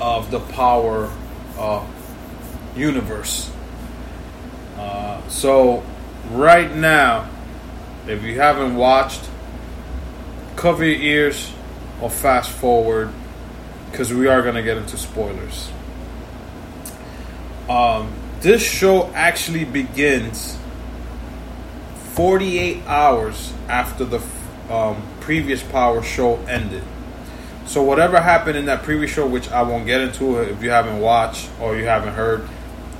[0.00, 1.10] of the Power
[1.56, 1.84] uh,
[2.76, 3.50] universe.
[4.76, 5.84] Uh, so,
[6.30, 7.28] right now,
[8.06, 9.28] if you haven't watched,
[10.56, 11.52] cover your ears
[12.00, 13.12] or fast forward
[13.90, 15.70] because we are going to get into spoilers.
[17.68, 20.56] Um, this show actually begins
[22.12, 24.22] 48 hours after the
[24.70, 26.82] um, previous Power show ended.
[27.68, 31.00] So whatever happened in that previous show, which I won't get into if you haven't
[31.00, 32.48] watched or you haven't heard,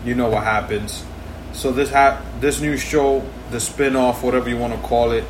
[0.04, 1.06] you know what happens.
[1.54, 5.24] So this ha- this new show, the spin-off, whatever you want to call it,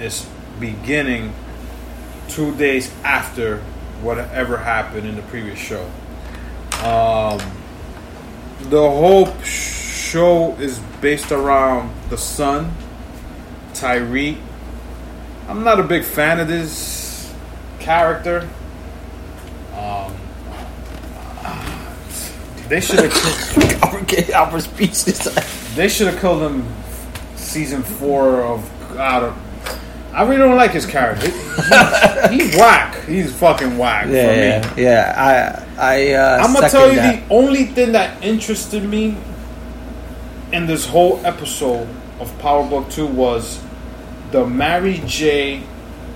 [0.00, 0.28] is
[0.60, 1.34] beginning
[2.28, 3.58] two days after
[4.00, 5.82] whatever happened in the previous show.
[6.84, 7.40] Um,
[8.70, 12.72] the whole show is based around the son,
[13.74, 14.38] Tariq.
[15.48, 17.11] I'm not a big fan of this
[17.82, 18.48] character.
[19.76, 20.14] Um,
[22.68, 25.74] they should have Albert, speechless.
[25.74, 26.66] they should have killed him
[27.36, 29.36] season four of God.
[30.14, 31.30] I really don't like his character.
[31.30, 33.04] He- He's whack.
[33.06, 34.14] He's fucking whack for me.
[34.14, 35.64] yeah, yeah.
[35.78, 36.12] I, I.
[36.12, 37.26] Uh, I'm gonna tell you that.
[37.28, 39.16] the only thing that interested me
[40.52, 41.88] in this whole episode
[42.20, 43.62] of Power Book Two was
[44.32, 45.62] the Mary J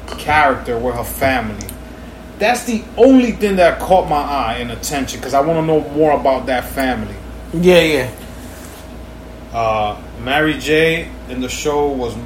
[0.06, 1.66] character with her family.
[2.38, 5.88] That's the only thing that caught my eye and attention because I want to know
[5.90, 7.14] more about that family.
[7.54, 8.14] Yeah, yeah.
[9.52, 12.16] Uh, Mary J in the show was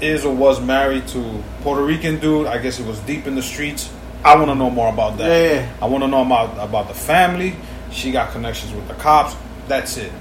[0.00, 2.46] is or was married to Puerto Rican dude.
[2.46, 3.92] I guess it was deep in the streets.
[4.24, 5.28] I want to know more about that.
[5.28, 5.74] Yeah, yeah.
[5.82, 7.54] I want to know about about the family.
[7.90, 9.36] She got connections with the cops.
[9.68, 10.12] That's it.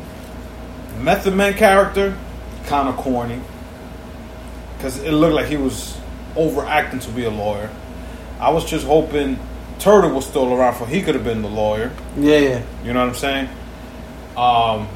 [1.00, 2.18] Method Man character,
[2.66, 3.40] kind of corny,
[4.78, 5.98] because it looked like he was
[6.36, 7.70] overacting to be a lawyer.
[8.40, 9.40] I was just hoping
[9.80, 11.92] Turtle was still around for he could have been the lawyer.
[12.18, 12.66] Yeah, yeah.
[12.84, 13.50] You know what I'm saying?
[14.38, 14.88] Um,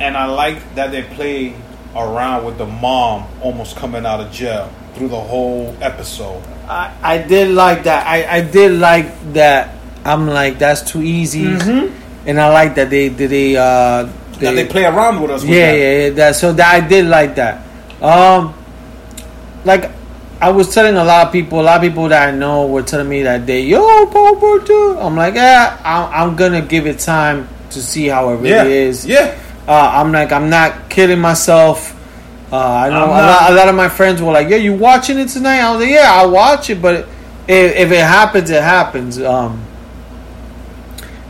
[0.00, 1.54] and I like that they play
[1.94, 6.42] around with the mom almost coming out of jail through the whole episode.
[6.68, 8.06] I, I did like that.
[8.06, 9.74] I, I did like that.
[10.04, 14.04] I'm like that's too easy, and I like that they did they uh
[14.38, 15.42] That they play around with us.
[15.42, 15.78] With yeah, that.
[15.78, 16.10] yeah, yeah.
[16.10, 17.66] That so that I did like that.
[18.02, 18.54] Um,
[19.64, 19.90] like
[20.40, 22.82] I was telling a lot of people, a lot of people that I know were
[22.82, 24.98] telling me that day, yo, Paul Porter.
[24.98, 28.64] I'm like, yeah, I'm, I'm gonna give it time to see how it really yeah,
[28.64, 29.06] is.
[29.06, 29.38] yeah.
[29.66, 31.94] Uh, I'm like, I'm not kidding myself.
[32.52, 35.18] Uh, I know a lot, a lot of my friends were like, "Yeah, you watching
[35.18, 37.08] it tonight?" I was like, "Yeah, I'll watch it, but
[37.48, 39.64] if, if it happens, it happens." Um,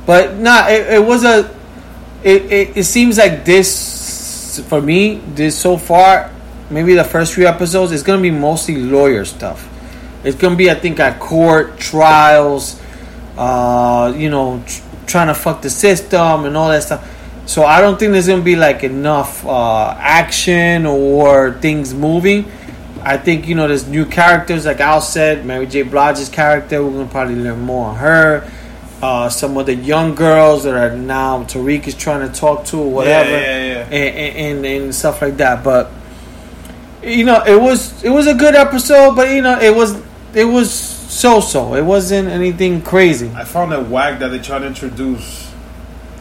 [0.05, 1.51] but nah, it, it was a.
[2.23, 5.23] It, it, it seems like this for me.
[5.35, 6.31] This so far,
[6.71, 9.69] maybe the first few episodes is gonna be mostly lawyer stuff.
[10.25, 12.81] It's gonna be, I think, at court trials.
[13.37, 17.07] Uh, you know, tr- trying to fuck the system and all that stuff.
[17.47, 22.51] So I don't think there's gonna be like enough uh, action or things moving.
[23.03, 25.83] I think you know there's new characters like Al said, Mary J.
[25.83, 26.83] Blige's character.
[26.83, 28.51] We're gonna probably learn more on her.
[29.01, 32.79] Uh, some of the young girls that are now Tariq is trying to talk to
[32.79, 33.97] or whatever, Yeah, yeah, yeah.
[33.97, 35.63] And, and and stuff like that.
[35.63, 35.93] But
[37.07, 40.03] you know, it was it was a good episode, but you know, it was
[40.35, 41.75] it was so so.
[41.75, 43.31] It wasn't anything crazy.
[43.35, 45.51] I found it whack that they tried to introduce.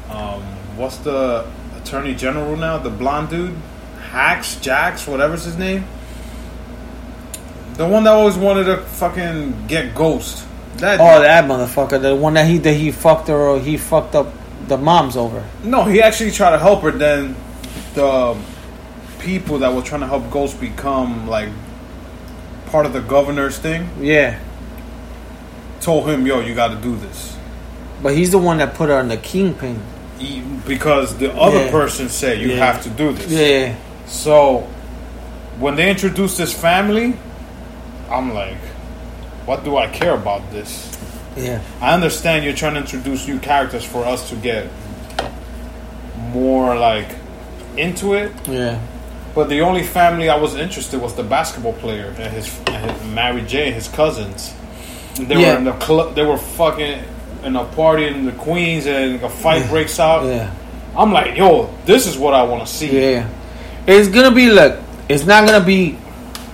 [0.10, 0.41] Um,
[0.78, 1.45] what's the
[1.82, 2.78] attorney general now?
[2.78, 3.56] The blonde dude,
[4.12, 5.86] Hacks, Jacks, whatever's his name.
[7.74, 10.45] The one that always wanted to fucking get Ghost.
[10.78, 14.16] That Oh, that motherfucker, the one that he that he fucked her or he fucked
[14.16, 14.28] up
[14.68, 15.44] the moms over.
[15.64, 16.91] no, he actually tried to help her.
[16.91, 17.36] Then
[17.95, 18.38] the
[19.26, 21.49] people that were trying to help Ghost become like
[22.68, 24.38] part of the governor's thing Yeah,
[25.81, 27.35] told him, "Yo, you got to do this."
[28.03, 29.80] but he's the one that put her on the kingpin.
[30.19, 31.72] He- Because the other Yeah.
[31.72, 32.65] person said you Yeah.
[32.65, 33.30] have to do this.
[33.31, 33.73] Yeah,
[34.07, 34.65] So
[35.60, 37.14] when they introduced this family,
[38.11, 38.57] I'm like,
[39.45, 40.89] what do I care about this?
[41.38, 44.68] yeah, I understand you're trying to introduce new characters for us to get
[46.34, 47.10] more like
[47.77, 48.77] into it, yeah,
[49.36, 53.10] but the only family I was interested was the basketball player and his, and his
[53.14, 54.53] Mary J and his cousins.
[55.20, 55.52] They Yeah.
[55.52, 56.16] were in the club.
[56.16, 56.99] They were fucking
[57.44, 60.26] in a party in the Queens, and a fight breaks out.
[60.26, 60.49] yeah,
[60.98, 63.12] I'm like, yo, this is what I want to see.
[63.14, 63.26] yeah.
[63.86, 64.80] It's gonna be look.
[65.07, 65.98] It's not gonna be.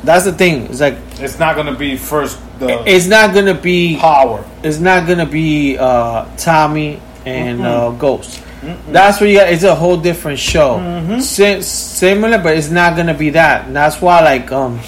[0.04, 0.66] That's the thing.
[0.66, 3.98] It's like It's not gonna be first the it's not gonna be.
[3.98, 4.44] power.
[4.64, 8.42] It's not gonna be uh, Tommy and uh, Ghost.
[8.90, 9.50] That's where you got.
[9.50, 10.78] It's a whole different show.
[11.20, 13.66] Si- similar, but it's not gonna be that.
[13.68, 14.80] And that's why, like, um,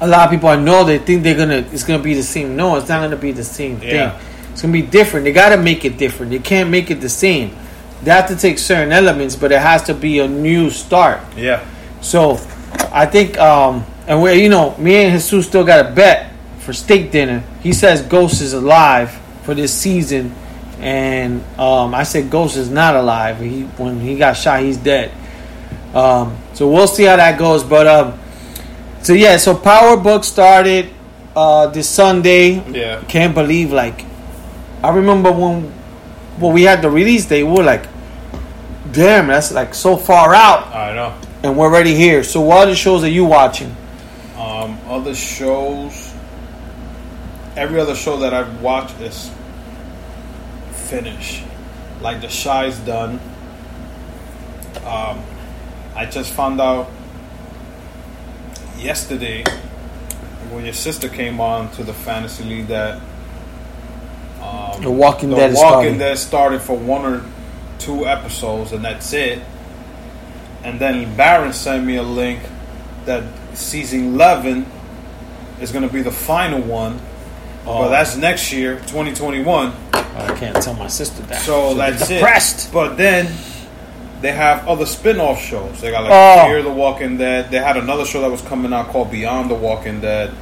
[0.00, 1.64] a lot of people I know they think they're gonna.
[1.72, 2.56] It's gonna be the same.
[2.56, 4.10] No, it's not gonna be the same Yeah.
[4.10, 4.20] thing.
[4.52, 5.24] It's gonna be different.
[5.24, 6.32] They gotta make it different.
[6.32, 7.52] They can't make it the same.
[8.02, 11.20] They have to take certain elements, but it has to be a new start.
[11.36, 11.60] Yeah.
[12.00, 12.40] So,
[12.92, 16.72] I think, um, and we, you know, me and Jesus still got a bet for
[16.72, 17.42] steak dinner.
[17.62, 20.32] He says Ghost is alive for this season,
[20.80, 23.38] and um, I said Ghost is not alive.
[23.40, 25.12] He when he got shot, he's dead.
[25.94, 27.62] Um, so we'll see how that goes.
[27.64, 28.18] But um,
[29.02, 30.88] so yeah, so Power Book started
[31.36, 32.62] uh, this Sunday.
[32.70, 33.02] Yeah.
[33.08, 34.04] Can't believe like
[34.82, 35.70] I remember when
[36.38, 37.86] when we had the release date, we were like,
[38.92, 41.14] damn, that's like so far out I know.
[41.42, 42.22] and we're already here.
[42.24, 43.76] So what other shows are you watching?
[44.38, 46.14] Um, other shows.
[47.56, 49.30] Every other show that I've watched is
[50.90, 51.44] finished.
[52.00, 53.20] Like The Shy's done.
[54.84, 55.22] Um,
[55.94, 56.90] I just found out
[58.78, 59.44] yesterday
[60.50, 63.00] when your sister came on to the fantasy league that
[64.42, 65.98] um, The Walking the Dead Walking.
[65.98, 67.24] Dead started for one or
[67.78, 69.40] two episodes, and that's it.
[70.64, 72.40] And then Baron sent me a link
[73.04, 73.24] that
[73.56, 74.66] season eleven
[75.60, 77.00] is going to be the final one,
[77.70, 77.82] Oh.
[77.82, 79.72] but that's next year, twenty twenty one.
[79.92, 81.40] I can't tell my sister that.
[81.42, 82.68] So She'll that's depressed.
[82.68, 82.72] it.
[82.72, 83.32] But then
[84.20, 85.80] they have other spin-off shows.
[85.80, 86.46] They got like Oh.
[86.46, 87.50] Fear the Walking Dead.
[87.50, 90.32] They had another show that was coming out called Beyond the Walking Dead.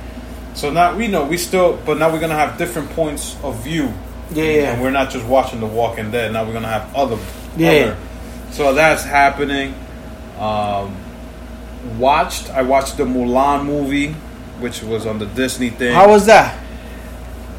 [0.54, 3.92] So now we know we still, but now we're gonna have different points of view.
[4.32, 4.72] Yeah, yeah.
[4.72, 6.32] And we're not just watching The Walking Dead.
[6.32, 7.16] Now we're gonna have other.
[7.56, 7.70] Yeah.
[7.70, 7.96] Other.
[8.50, 9.74] So that's happening.
[10.38, 10.96] Um,
[11.98, 12.50] watched.
[12.50, 14.12] I watched the Mulan movie,
[14.60, 15.94] which was on the Disney thing.
[15.94, 16.58] How was that?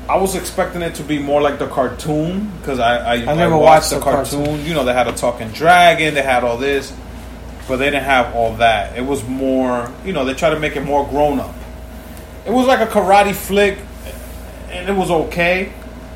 [0.09, 3.55] I was expecting it to be more like the cartoon because I I, I never
[3.55, 4.45] watched, watched the, cartoon.
[4.45, 4.65] cartoon.
[4.65, 6.91] You know, they had a talking dragon, they had all this,
[7.67, 8.97] but they didn't have all that.
[8.97, 11.53] It was more, you know, they tried to make it more grown up.
[12.47, 13.77] It was like a karate flick,
[14.71, 15.71] and it was okay.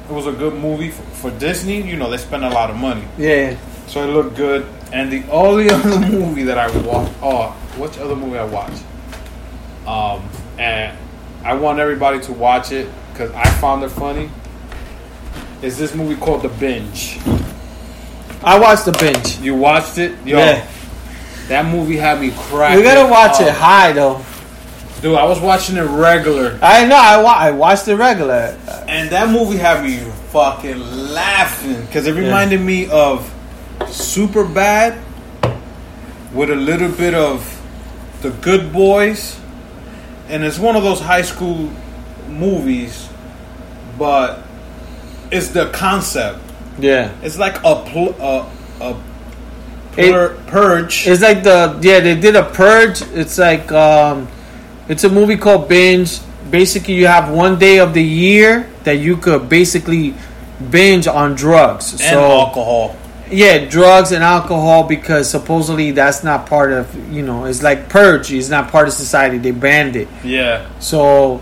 [0.09, 1.81] It was a good movie for, for Disney.
[1.81, 3.55] You know, they spend a lot of money, Yeah.
[3.87, 4.65] so it looked good.
[4.91, 8.83] And the only other movie that I watched, oh, which other movie I watched?
[9.85, 10.97] Um, and
[11.43, 14.29] I want everybody to watch it because I found it funny.
[15.61, 17.19] Is this movie called The Binge?
[18.43, 19.37] I watched the binge.
[19.39, 20.11] You watched it?
[20.25, 20.65] Yo, Yeah.
[21.47, 22.77] that movie had me crying.
[22.77, 24.21] You gotta watch it high though.
[25.01, 26.95] Dude, I was watching it regular, I know.
[26.97, 28.57] I, wa- I watched the regular.
[28.87, 29.97] and that movie had me
[30.31, 30.77] fucking
[31.13, 33.29] laughing because it reminded me of
[33.81, 34.97] Superbad
[36.33, 37.61] with a little bit of
[38.21, 39.39] The Good Boys,
[40.29, 41.69] and it's one of those high school
[42.29, 43.02] movies,
[43.97, 44.39] but
[45.31, 46.39] it's the concept.
[46.79, 47.11] Yeah.
[47.21, 48.49] It's like a pl- a,
[48.81, 48.95] a
[49.97, 51.07] It- purge.
[51.07, 53.01] It's like the yeah they did a purge.
[53.13, 54.27] It's like um,
[54.89, 56.19] it's a movie called Binge.
[56.49, 60.13] Basically, you have one day of the year that you could basically
[60.71, 61.91] binge on drugs.
[61.93, 62.95] and so alcohol.
[63.31, 68.31] yeah, drugs and alcohol because supposedly that's not part of you know it's like purge.
[68.33, 69.37] It's not part of society.
[69.37, 70.07] They banned it.
[70.23, 70.65] Yeah.
[70.79, 71.41] So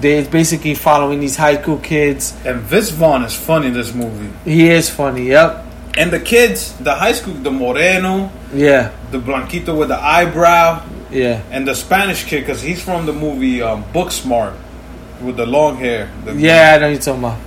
[0.00, 2.34] they it's basically following these high school kids.
[2.44, 4.30] And Vince Vaughn is funny in this movie.
[4.44, 5.26] He is funny.
[5.28, 5.64] Yep.
[5.96, 8.90] And the kids, the high school, the Moreno, Yeah.
[9.10, 11.40] the Blanquito with the eyebrow, Yeah.
[11.50, 14.52] and the Spanish kid, because he's from the movie um, Booksmart
[15.20, 16.08] with the long hair.
[16.24, 17.38] The Yeah, I know you're talking about.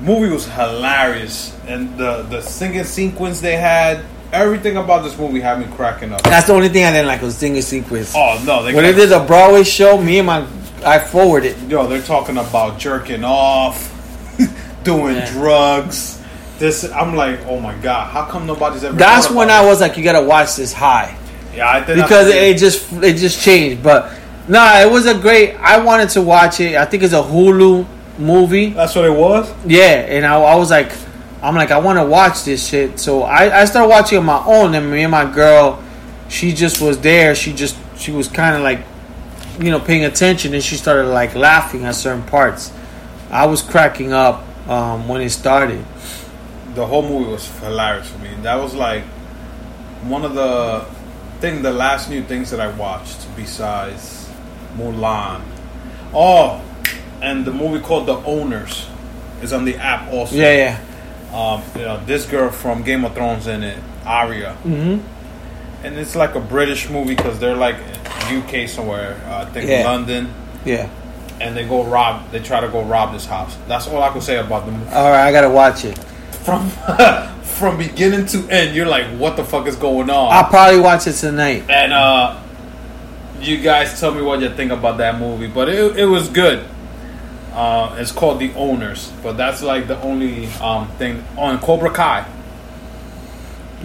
[0.00, 1.52] movie was hilarious.
[1.68, 4.00] And the, the singing sequence they had,
[4.32, 6.22] everything about this movie had me cracking up.
[6.22, 8.14] That's the only thing I didn't like was singing sequence.
[8.16, 8.62] Oh, no.
[8.62, 10.44] They When they did the Broadway show, me and my
[10.84, 11.56] I forwarded.
[11.70, 13.90] Yo, they're talking about jerking off,
[14.84, 15.30] doing Yeah.
[15.32, 16.18] drugs.
[16.58, 18.96] This, I'm like, oh my god, how come nobody's ever?
[18.96, 21.16] That's when I was like, you gotta watch this high?
[21.54, 23.82] Yeah, I think because I- it just it just changed.
[23.82, 24.12] But
[24.48, 25.54] nah, it was a great.
[25.56, 26.76] I wanted to watch it.
[26.76, 27.86] I think it's a Hulu
[28.18, 28.70] movie.
[28.70, 29.52] That's what it was.
[29.66, 30.92] Yeah, and I, I was like,
[31.42, 33.00] I'm like, I want to watch this shit.
[33.00, 35.82] So I, I started watching on my own, and me and my girl,
[36.28, 37.34] she just was there.
[37.34, 38.80] She just she was kind of like,
[39.58, 42.72] you know, paying attention, and she started like laughing at certain parts.
[43.30, 45.84] I was cracking up um, when it started.
[46.74, 48.34] The whole movie was hilarious for me.
[48.42, 49.04] That was like
[50.04, 50.86] one of the
[51.40, 54.30] thing, the last new things that I watched besides
[54.76, 55.42] Mulan.
[56.14, 56.62] Oh,
[57.20, 58.88] and the movie called The Owners
[59.42, 60.34] is on the app also.
[60.34, 60.78] Yeah,
[61.32, 61.36] yeah.
[61.36, 64.56] um, you know, this girl from Game of Thrones in it, Arya.
[64.64, 65.11] Mm-hmm.
[65.84, 67.76] And it's like a British movie because they're like
[68.30, 69.84] UK somewhere, uh, I think Yeah.
[69.84, 70.32] London,
[70.64, 70.86] Yeah.
[71.40, 72.30] and they go rob.
[72.30, 73.56] They try to go rob this house.
[73.68, 74.92] That's all I can say about the movie.
[74.94, 75.98] All right, I gotta watch it.
[76.44, 76.68] From
[77.42, 80.32] from beginning to end, you're like, what the fuck is going on?
[80.32, 81.64] I'll probably watch it tonight.
[81.68, 82.38] and uh,
[83.40, 85.48] you guys tell me what you think about that movie.
[85.48, 86.64] But it, it was good.
[87.54, 92.24] Uh, it's called The Owners, but that's like the only um, thing on Cobra Kai.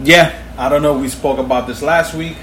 [0.03, 0.31] Yeah.
[0.57, 0.97] I don't know.
[0.97, 2.35] We spoke about this last week,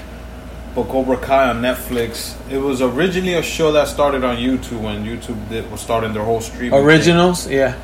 [0.73, 2.33] but Cobra Kai on Netflix.
[2.49, 6.23] It was originally a show that started on YouTube when YouTube did, was starting their
[6.23, 6.71] whole streaming.
[6.71, 6.85] thing.
[6.85, 7.47] Originals.
[7.49, 7.75] Yeah.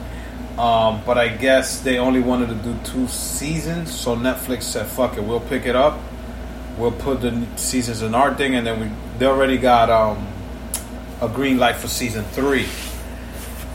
[0.58, 5.18] Um, but I guess they only wanted to do two seasons, so Netflix said, "Fuck
[5.18, 6.00] it, we'll pick it up.
[6.78, 8.90] We'll put the seasons in our thing, and then we
[9.20, 10.28] they already got um,
[11.22, 12.68] a green light for season three.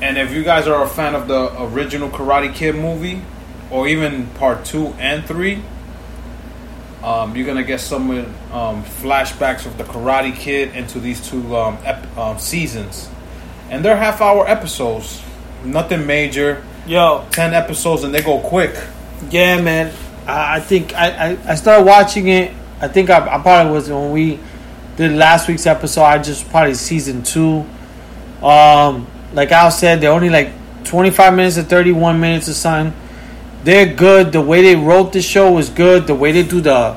[0.00, 3.22] And if you guys are a fan of the original Karate Kid movie,
[3.70, 5.62] or even part two and three,
[7.06, 8.10] um, you're gonna get some
[8.52, 13.08] um, flashbacks of the Karate Kid into these two um, ep- um, seasons,
[13.70, 15.22] and they're half-hour episodes,
[15.64, 16.62] nothing major.
[16.86, 17.26] Yo.
[17.32, 18.76] 10 episodes and they go quick.
[19.30, 19.92] Yeah, man.
[20.26, 22.52] I, I think I, I, I started watching it.
[22.80, 24.38] I think I, I probably was when we
[24.96, 26.02] did last week's episode.
[26.04, 27.64] I just probably season two.
[28.40, 30.50] Um, like Al said, they're only like
[30.84, 32.98] twenty five minutes to thirty one minutes or something.
[33.66, 34.30] They're good.
[34.30, 36.06] The way they wrote the show was good.
[36.06, 36.96] The way they do the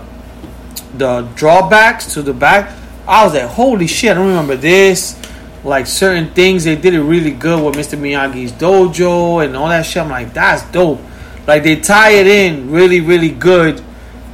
[0.93, 2.71] the drawbacks to the back,
[3.07, 4.11] I was like, holy shit!
[4.11, 5.17] I don't remember this.
[5.63, 7.97] Like certain things, they did it really good with Mr.
[7.97, 10.03] Miyagi's dojo and all that shit.
[10.03, 11.01] I'm like, that's dope.
[11.47, 13.81] Like they tie it in really, really good.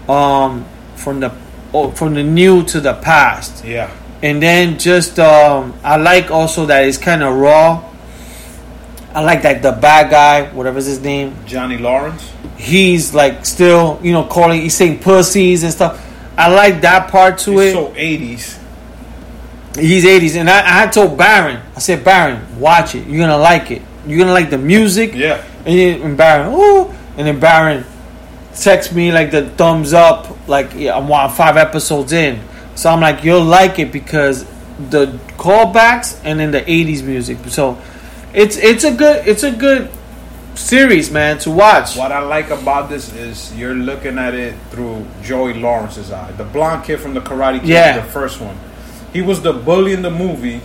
[0.09, 0.65] Um,
[0.97, 1.31] from the
[1.73, 3.89] oh, from the new to the past, Yeah.
[4.21, 7.81] and then just um, I like also that it's kind of raw.
[9.15, 12.33] I like that the bad guy, whatever's his name, Johnny Lawrence.
[12.57, 16.01] he's like still, you know, calling, he's saying pussies and stuff.
[16.37, 17.73] I like that part to He's it.
[17.73, 18.59] so 80s.
[19.77, 20.35] He's 80s.
[20.35, 23.07] And I, I told Baron, I said, Baron, watch it.
[23.07, 23.81] You're going to like it.
[24.05, 25.13] You're going to like the music.
[25.13, 25.41] Yeah.
[25.65, 26.93] And, then, and Baron, ooh.
[27.17, 27.85] And then Baron
[28.53, 32.41] text me like the thumbs up, like, yeah, I'm five episodes in.
[32.75, 34.43] So I'm like, you'll like it because
[34.89, 37.37] the callbacks and then the 80s music.
[37.47, 37.81] So
[38.35, 39.89] it's it's a good it's a good
[40.55, 41.95] series, man, to watch.
[41.97, 46.31] What I like about this is you're looking at it through Joey Lawrence's eye.
[46.33, 47.97] The blonde kid from the Karate Kid, Yeah.
[47.97, 48.57] the first one.
[49.13, 50.61] He was the bully in the movie,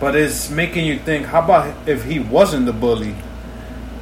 [0.00, 3.14] but it's making you think, how about if he wasn't the bully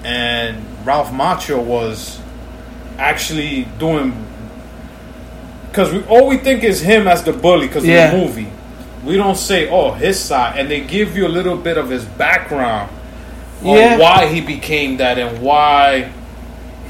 [0.05, 2.21] and Ralph Macchio was
[2.99, 4.15] actually doing
[5.69, 8.07] because we all we think is him as the bully because Yeah.
[8.07, 8.49] of the movie.
[9.07, 12.05] We don't say oh his side, and they give you a little bit of his
[12.05, 12.91] background
[13.63, 13.99] on Yeah.
[13.99, 16.11] why he became that and why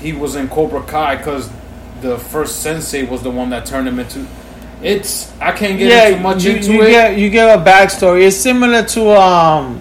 [0.01, 1.51] he was in Cobra Kai because
[2.01, 4.27] the first sensei was the one that turned him into.
[4.83, 6.91] It's I can't get yeah, too much you, into you it.
[6.91, 8.27] get you get a backstory.
[8.27, 9.79] It's similar to um,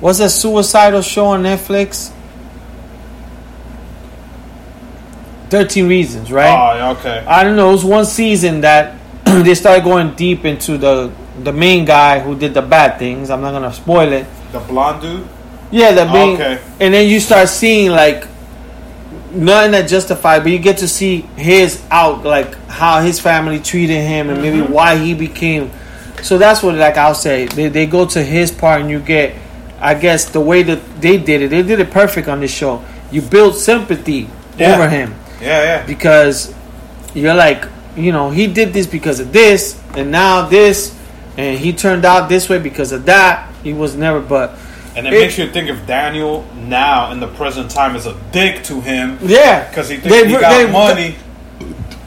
[0.00, 2.12] what's that suicidal show on Netflix?
[5.50, 6.80] Thirteen Reasons, right?
[6.80, 7.24] Oh, okay.
[7.26, 7.70] I don't know.
[7.70, 8.97] It was one season that
[9.44, 13.30] they started going deep into the the main guy who did the bad things.
[13.30, 14.26] I'm not gonna spoil it.
[14.52, 15.28] The blonde dude.
[15.70, 16.58] Yeah, the main, Okay.
[16.80, 18.26] and then you start seeing like
[19.32, 24.00] nothing that justified, but you get to see his out, like how his family treated
[24.00, 24.72] him, and maybe mm-hmm.
[24.72, 25.70] why he became.
[26.22, 29.34] So that's what, like I'll say, they they go to his part, and you get,
[29.80, 31.48] I guess, the way that they did it.
[31.50, 32.82] They did it perfect on this show.
[33.10, 34.28] You build sympathy
[34.58, 34.74] Yeah.
[34.74, 35.86] over him Yeah, yeah.
[35.86, 36.54] because
[37.14, 37.64] you're like,
[37.98, 40.96] you know, he did this because of this, and now this,
[41.36, 43.52] and he turned out this way because of that.
[43.62, 44.56] He was never, but
[44.96, 48.16] And it, It- makes you think if Daniel now in the present time is a
[48.32, 51.14] dick to him yeah, because he thinks They- he got they- money.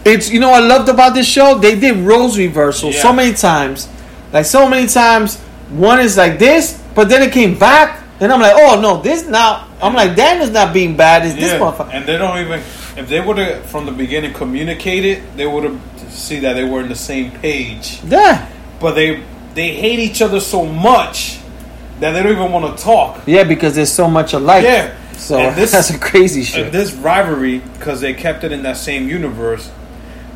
[0.04, 1.58] It's you know what I loved about this show.
[1.60, 3.88] They did roles reversal so many times,
[4.34, 5.38] like so many times.
[5.70, 9.28] One is like this, but then it came back, and I'm like, oh no, this
[9.28, 9.68] now.
[9.82, 11.26] I'm like, Daniel's not being bad.
[11.26, 11.94] Is this Yeah, motherfucker?
[11.94, 12.62] and they don't even.
[13.02, 15.80] If they would have from the beginning communicated, they would have
[16.10, 18.00] see that they were in the same page.
[18.06, 18.48] Yeah,
[18.80, 19.24] But they
[19.56, 21.40] they hate each other so much
[22.00, 23.22] that they don't even want to talk.
[23.26, 24.64] yeah, because there's so much alike.
[24.64, 24.96] Yeah.
[25.18, 26.72] so And this- that's a crazy shit.
[26.72, 29.70] This rivalry, because they kept it in that same universe,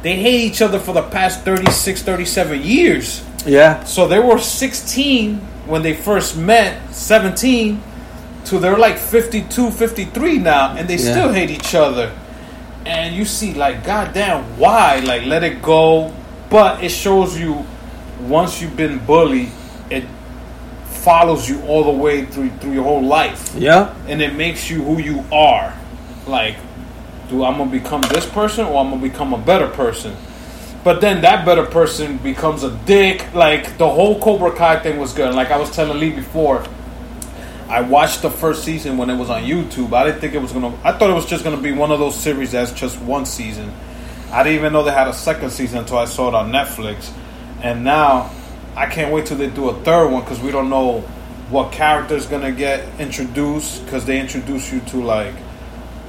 [0.01, 3.23] they hate each other for the past 36, 37 years.
[3.45, 7.81] yeah, So they were 16 when they first met, 17,
[8.45, 11.11] to they're like 52, 53 now, and they Yeah.
[11.11, 12.11] still hate each other.
[12.85, 14.99] And you see, like, goddamn, why?
[14.99, 16.13] Like, let it go.
[16.49, 17.65] But it shows you
[18.21, 19.49] once you've been bullied,
[19.89, 20.05] it
[21.05, 24.83] follows you all the way through through your whole life yeah, and it makes you
[24.83, 25.71] who you are.
[26.25, 26.55] Like,
[27.29, 30.15] do I'm gonna become this person or I'm gonna become a better person?
[30.83, 33.33] But then that better person becomes a dick.
[33.33, 35.33] Like the whole Cobra Kai thing was good.
[35.35, 36.65] Like I was telling Lee before,
[37.67, 39.91] I watched the first season when it was on YouTube.
[39.93, 40.75] I didn't think it was gonna.
[40.83, 43.73] I thought it was just gonna be one of those series that's just one season.
[44.31, 47.11] I didn't even know they had a second season until I saw it on Netflix.
[47.63, 48.31] And now
[48.75, 51.01] I can't wait till they do a third one because we don't know
[51.49, 55.33] what character's gonna get introduced because they introduce you to like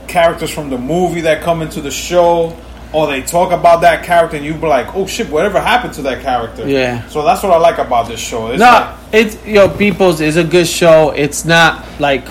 [0.08, 2.56] characters from the movie that come into the show
[2.92, 6.02] or they talk about that character and you be like oh shit whatever happened to
[6.02, 7.06] that character Yeah.
[7.08, 10.36] so that's what i like about this show it's no, like, it's yo, people's is
[10.36, 11.10] a good show.
[11.10, 12.26] It's not like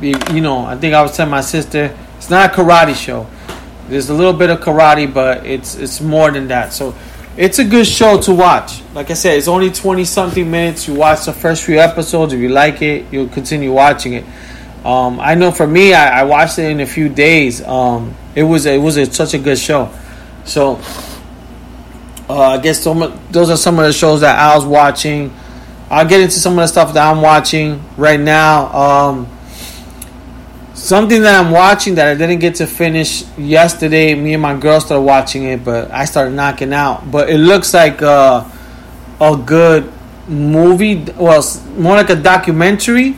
[0.00, 0.64] you, you know.
[0.64, 3.26] I think I was telling my sister, it's not a karate show.
[3.88, 6.72] There's a little bit of karate, but it's it's more than that.
[6.72, 6.94] So
[7.36, 8.82] it's a good show to watch.
[8.94, 10.86] Like I said, it's only twenty something minutes.
[10.86, 12.32] You watch the first few episodes.
[12.32, 14.24] If you like it, you'll continue watching it.
[14.84, 17.62] Um, I know for me, I, I watched it in a few days.
[17.62, 19.92] Um, it was it was a, such a good show.
[20.44, 20.80] So
[22.28, 25.34] uh, I guess some those are some of the shows that I was watching.
[25.90, 28.72] I'll get into some of the stuff that I'm watching right now.
[28.72, 29.28] Um,
[30.74, 34.14] something that I'm watching that I didn't get to finish yesterday.
[34.14, 37.10] Me and my girl started watching it, but I started knocking out.
[37.10, 38.48] But it looks like uh,
[39.20, 39.92] a good
[40.26, 41.04] movie.
[41.16, 41.44] Well,
[41.76, 43.16] more like a documentary.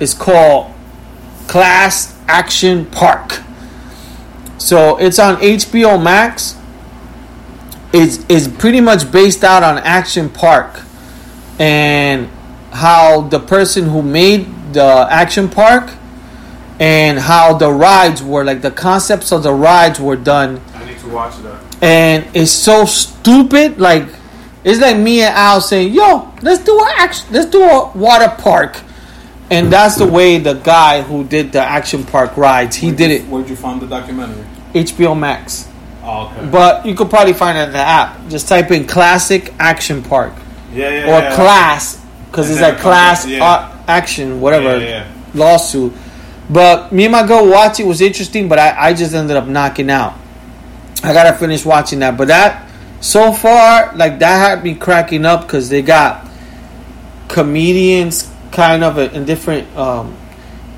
[0.00, 0.72] It's called
[1.48, 3.40] Class Action Park.
[4.58, 6.56] So it's on HBO Max.
[7.92, 10.82] It's, it's pretty much based out on Action Park
[11.58, 12.28] and
[12.70, 15.90] how the person who made the Action Park
[16.80, 20.98] and how the rides were like the concepts of the rides were done i need
[20.98, 24.06] to watch that and it's so stupid like
[24.64, 28.32] it's like me and Al saying yo let's do a action let's do a water
[28.38, 28.80] park
[29.50, 33.22] and that's the way the guy who did the action park rides he did it.
[33.28, 34.44] where'd you find the documentary?
[34.74, 35.68] HBO Max.
[36.02, 36.48] Oh, okay.
[36.50, 38.28] But you could probably find it in the app.
[38.28, 40.32] Just type in classic action park.
[40.72, 41.34] Yeah yeah or yeah.
[41.34, 43.42] class because it's like class yeah.
[43.42, 45.12] uh, action whatever Yeah, yeah.
[45.34, 45.92] lawsuit.
[46.50, 49.46] But me and my girl watched it was interesting but I, I just ended up
[49.46, 50.14] knocking out.
[51.02, 52.18] I gotta finish watching that.
[52.18, 52.70] But that
[53.00, 56.26] so far like that had me cracking up because they got
[57.28, 60.16] comedians kind of and different um,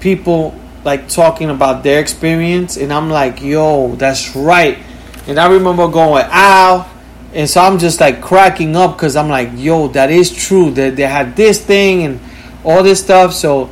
[0.00, 4.78] people like talking about their experience and i'm like yo that's right
[5.26, 6.90] and i remember going ow
[7.34, 10.96] and so i'm just like cracking up because i'm like yo that is true that
[10.96, 12.20] they had this thing and
[12.64, 13.68] all this stuff so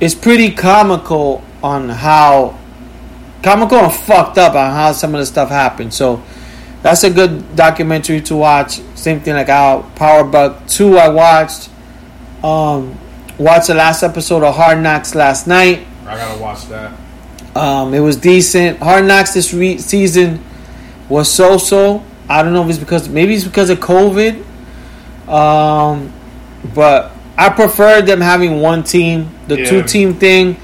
[0.00, 2.58] it's pretty comical on how
[3.44, 6.20] comical and fucked up on how some of the stuff happened so
[6.82, 8.80] that's a good documentary to watch.
[8.94, 10.96] Same thing like our Power Book Two.
[10.96, 11.68] I watched.
[12.42, 12.98] Um,
[13.40, 15.86] watched the last episode of Hard Knocks last night.
[16.06, 16.92] I gotta watch that.
[17.56, 18.78] Um, it was decent.
[18.78, 20.44] Hard Knocks this re- season
[21.08, 22.04] was so so.
[22.28, 24.44] I don't know if it's because maybe it's because of COVID.
[25.28, 26.12] Um,
[26.74, 29.30] but I prefer them having one team.
[29.48, 29.70] The Yeah.
[29.70, 30.56] two team thing,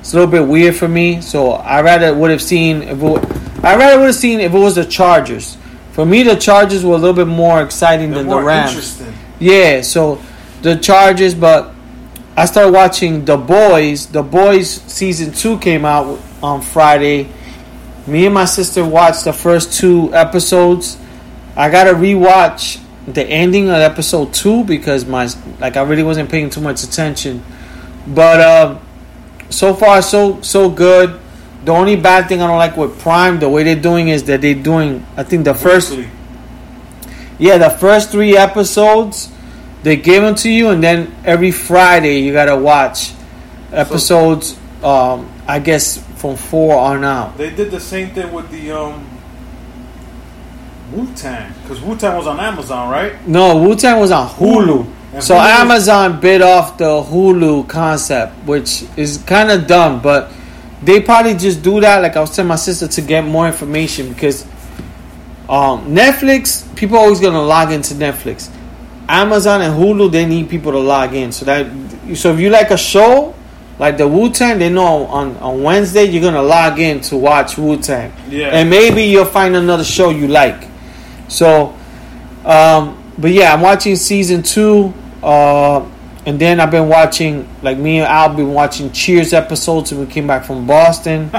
[0.00, 1.20] it's a little bit weird for me.
[1.20, 3.24] So I rather would have seen if it,
[3.62, 5.56] I rather would have seen if it was the Chargers.
[5.92, 8.70] For me, the Chargers were a little bit more exciting They're than more the Rams.
[8.70, 9.14] interesting.
[9.38, 10.18] Yeah, so
[10.62, 11.72] the Chargers, but
[12.36, 14.06] I started watching The Boys.
[14.06, 17.28] The Boys season two came out on Friday.
[18.08, 20.98] Me and my sister watched the first two episodes.
[21.56, 25.28] I gotta rewatch the ending of episode two because my
[25.60, 27.44] like I really wasn't paying too much attention.
[28.08, 28.86] But um,
[29.48, 31.20] so far so so good.
[31.64, 34.40] The only bad thing I don't like with Prime, the way they're doing is that
[34.40, 35.06] they're doing.
[35.16, 35.96] I think the first
[37.38, 39.30] yeah, the first three episodes
[39.84, 43.12] they give them to you, and then every Friday you gotta watch
[43.72, 44.58] episodes.
[44.82, 47.36] um, I guess from four on out.
[47.38, 49.06] They did the same thing with the um
[50.92, 53.26] Wu Tang because Wu Tang was on Amazon, right?
[53.28, 54.86] No, Wu Tang was on Hulu.
[55.14, 60.30] And So Hulu- Amazon bit off the Hulu concept, which is kind of dumb, but
[60.82, 62.02] they probably just do that.
[62.02, 64.44] Like I was telling my sister to get more information because
[65.48, 68.50] um, Netflix, people always gonna log into Netflix.
[69.08, 71.32] Amazon and Hulu, they need people to log in.
[71.32, 71.66] So that
[72.16, 73.34] so if you like a show
[73.78, 77.58] like the Wu Tang, they know on on Wednesday you're gonna log in to watch
[77.58, 78.12] Wu Tang.
[78.28, 78.48] Yeah.
[78.48, 80.68] and maybe you'll find another show you like.
[81.28, 81.74] So,
[82.44, 85.84] um, but yeah, I'm watching season two, uh,
[86.24, 90.12] and then I've been watching like me and Al been watching Cheers episodes when we
[90.12, 91.24] came back from Boston.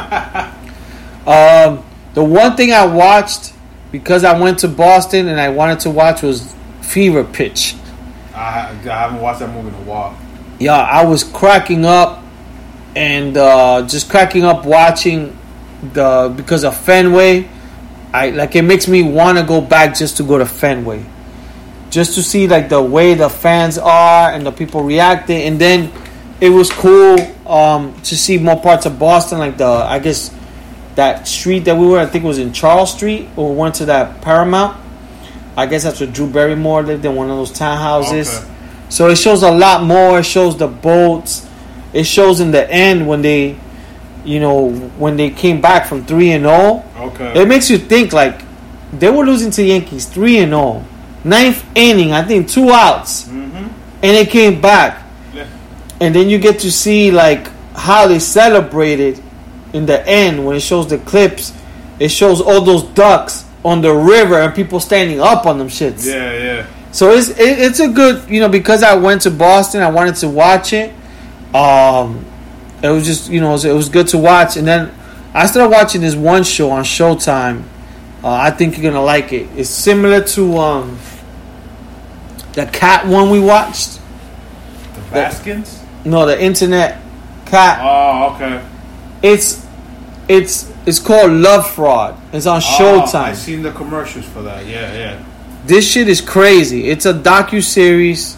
[1.26, 1.84] um,
[2.14, 3.54] the one thing I watched
[3.92, 6.54] because I went to Boston and I wanted to watch was
[6.86, 7.76] Fever Pitch.
[8.34, 10.18] I, I haven't watched that movie in a while.
[10.60, 12.24] Yeah, I was cracking up
[12.95, 15.38] and uh, just cracking up watching
[15.94, 17.49] the because of Fenway.
[18.14, 21.06] I like it makes me want to go back just to go to Fenway,
[21.90, 25.41] just to see like the way the fans are and the people reacting.
[25.41, 25.91] And then
[26.40, 27.18] it was cool
[27.48, 30.34] um, to see more parts of Boston, like the I guess
[30.95, 31.99] that street that we were.
[31.99, 34.85] I think it was in Charles Street, or we went to that Paramount.
[35.57, 38.44] I guess that's where Drew Barrymore lived in one of those townhouses.
[38.44, 38.56] Okay.
[38.90, 40.19] So it shows a lot more.
[40.19, 41.48] It shows the boats.
[41.94, 43.57] It shows in the end when they,
[44.26, 46.84] you know, when they came back from three and zero.
[46.98, 47.41] Okay.
[47.41, 48.41] It makes you think like
[48.91, 50.84] they were losing to Yankees three and zero,
[51.23, 52.11] ninth inning.
[52.11, 53.56] I think two outs, mm-hmm.
[53.56, 53.72] and
[54.02, 55.03] they came back.
[55.34, 55.48] Yeah.
[56.02, 59.23] And then you get to see like how they celebrated
[59.72, 61.53] in the end when it shows the clips.
[61.98, 66.06] It shows all those ducks on the river and people standing up on them shits.
[66.06, 66.68] Yeah, yeah.
[66.92, 70.16] So it's it, it's a good you know because I went to Boston I wanted
[70.18, 70.94] to watch it.
[71.54, 72.24] Um,
[72.84, 74.94] it was just you know it was, it was good to watch and then
[75.34, 77.64] I started watching this one show on Showtime.
[78.24, 79.50] Uh, I think you're gonna like it.
[79.58, 81.00] It's similar to um,
[82.54, 84.00] the cat one we watched.
[84.94, 85.84] The Baskins.
[86.06, 87.02] No, the internet
[87.46, 87.80] cat.
[87.82, 88.64] Oh, okay.
[89.24, 89.66] It's
[90.28, 92.16] it's it's called Love Fraud.
[92.34, 94.66] It's on Oh, I've seen the commercials for that.
[94.66, 95.26] Yeah, yeah.
[95.66, 96.90] this shit is crazy.
[96.90, 98.38] It's a docu series.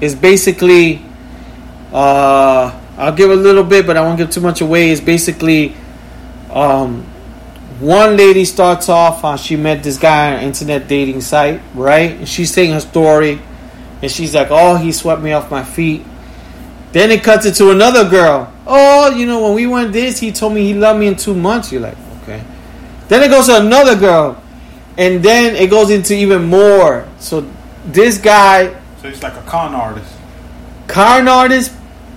[0.00, 1.02] It's basically,
[1.92, 4.90] uh, I'll give a little bit, but I won't give too much away.
[4.90, 5.74] It's basically,
[6.50, 7.04] um,
[7.80, 9.24] one lady starts off.
[9.24, 12.12] Uh, she met this guy on an internet dating site, right?
[12.12, 13.40] And she's saying her story,
[14.02, 16.04] and she's like, "Oh, he swept me off my feet."
[16.92, 18.52] Then it cuts it to another girl.
[18.66, 21.34] Oh, you know, when we went this, he told me he loved me in two
[21.34, 21.70] months.
[21.70, 22.42] You're like, okay.
[23.08, 24.42] Then it goes to another girl
[24.98, 27.06] and then it goes into even more.
[27.20, 27.48] So
[27.86, 30.12] this guy, So he's like a con artist.
[30.88, 31.72] con artist,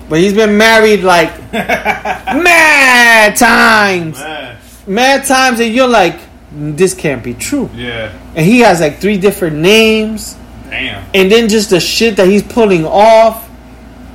[0.09, 4.57] but he's been married like mad times, Man.
[4.87, 6.19] mad times, and you're like,
[6.51, 7.69] this can't be true.
[7.75, 8.11] Yeah.
[8.35, 10.35] And he has like three different names,
[10.69, 11.05] Damn.
[11.13, 13.47] and then just the shit that he's pulling off,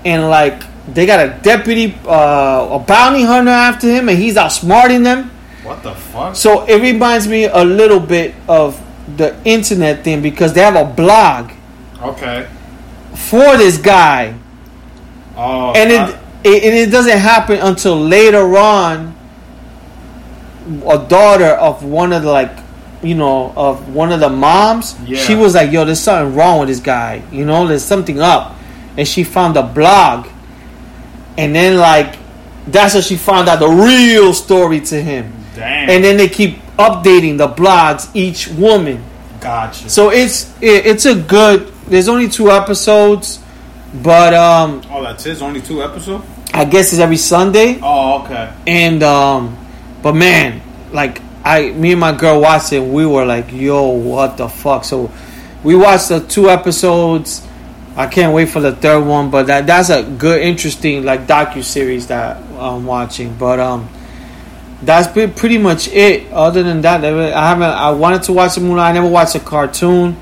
[0.04, 5.02] and like they got a deputy, uh, a bounty hunter after him, and he's outsmarting
[5.04, 5.30] them.
[5.62, 6.36] What the fuck?
[6.36, 8.78] So it reminds me a little bit of
[9.16, 11.50] the internet thing because they have a blog
[12.02, 12.46] Okay.
[13.14, 14.34] for this guy,
[15.36, 15.72] Oh.
[15.72, 19.14] and I- it, it and it doesn't happen until later on.
[20.88, 22.50] A daughter of one of the like,
[23.02, 24.94] you know, of one of the moms.
[25.06, 25.18] Yeah.
[25.18, 27.22] She was like, "Yo, there's something wrong with this guy.
[27.30, 28.56] You know, there's something up,"
[28.96, 30.26] and she found a blog,
[31.36, 32.16] and then like,
[32.66, 35.32] that's how she found out the real story to him.
[35.54, 35.90] Damn.
[35.90, 39.04] And then they keep updating the blogs each woman.
[39.40, 39.90] Gotcha.
[39.90, 41.68] So it's it, it's a good.
[41.86, 43.40] There's only two episodes,
[44.02, 45.42] but um, oh, that's it.
[45.42, 46.24] Only two episodes.
[46.54, 47.78] I guess it's every Sunday.
[47.82, 48.52] Oh, okay.
[48.66, 49.58] And um,
[50.02, 50.62] but man,
[50.92, 52.80] like I, me and my girl watched it.
[52.80, 55.12] We were like, "Yo, what the fuck?" So
[55.62, 57.46] we watched the two episodes.
[57.96, 61.62] I can't wait for the third one, but that that's a good, interesting like docu
[61.62, 63.34] series that I'm watching.
[63.36, 63.88] But um,
[64.82, 66.30] that's been pretty much it.
[66.32, 67.62] Other than that, I haven't.
[67.64, 68.80] I wanted to watch the movie.
[68.80, 70.16] I never watched a cartoon.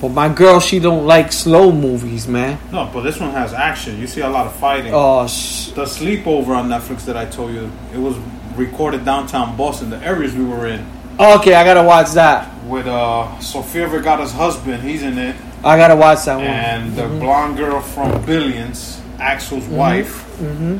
[0.00, 2.58] But my girl, she don't like slow movies, man.
[2.72, 4.00] No, but this one has action.
[4.00, 4.92] You see a lot of fighting.
[4.94, 8.16] Oh, sh- the sleepover on Netflix that I told you, it was
[8.56, 10.84] recorded downtown Boston, the areas we were in.
[11.20, 12.48] okay, I gotta watch that.
[12.64, 16.46] With uh, Sofia Vergara's husband, he's in it, I gotta watch that one.
[16.46, 20.78] and the blonde girl from Billions, Axel's wife, hmm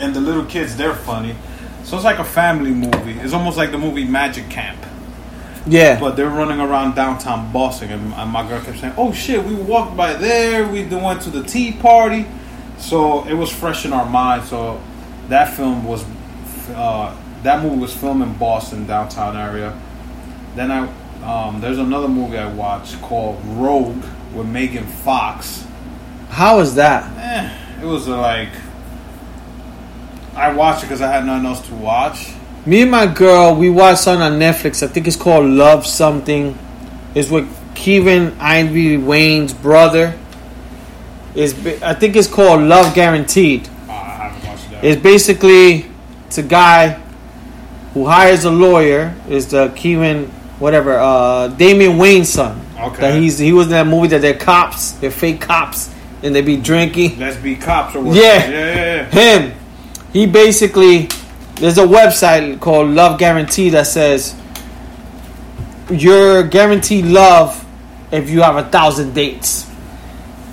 [0.00, 0.76] and the little kids.
[0.76, 1.36] They're funny.
[1.84, 3.12] So it's like a family movie.
[3.20, 4.78] It's almost like the movie Magic Camp.
[5.66, 6.00] Yeah.
[6.00, 9.54] But they're running around downtown Boston, and and my girl kept saying, "Oh shit, we
[9.54, 10.66] walked by there.
[10.66, 12.26] We went to the tea party."
[12.78, 14.44] So it was fresh in our mind.
[14.44, 14.80] So
[15.28, 16.04] that film was,
[16.74, 19.72] uh, that movie was filmed in Boston downtown area.
[20.56, 20.88] Then I,
[21.22, 24.02] um, there's another movie I watched called Rogue
[24.34, 25.66] with Megan Fox.
[26.28, 27.04] How is that?
[27.18, 28.48] Eh, it was like
[30.34, 32.32] I watched it because I had nothing else to watch.
[32.64, 34.82] Me and my girl, we watched something on Netflix.
[34.82, 36.58] I think it's called Love Something.
[37.14, 40.18] It's with Kevin Ivy Wayans' brother.
[41.34, 43.68] It's I think it's called Love Guaranteed.
[43.88, 44.84] Uh, I haven't watched that.
[44.84, 45.86] It's basically
[46.26, 47.00] it's a guy
[47.94, 49.14] who hires a lawyer.
[49.28, 50.30] Is the Kevin
[50.62, 52.60] whatever uh, Damon Wayans' son.
[52.78, 53.00] Okay.
[53.00, 54.92] That he's he was in that movie that they're cops.
[54.92, 57.18] They're fake cops and they be drinking.
[57.18, 58.16] Let's be cops or what?
[58.16, 58.22] Yeah.
[58.22, 59.10] yeah, yeah, yeah.
[59.10, 59.58] him
[60.12, 61.08] he basically
[61.56, 64.34] there's a website called love guarantee that says
[65.90, 67.64] you're guaranteed love
[68.10, 69.70] if you have a thousand dates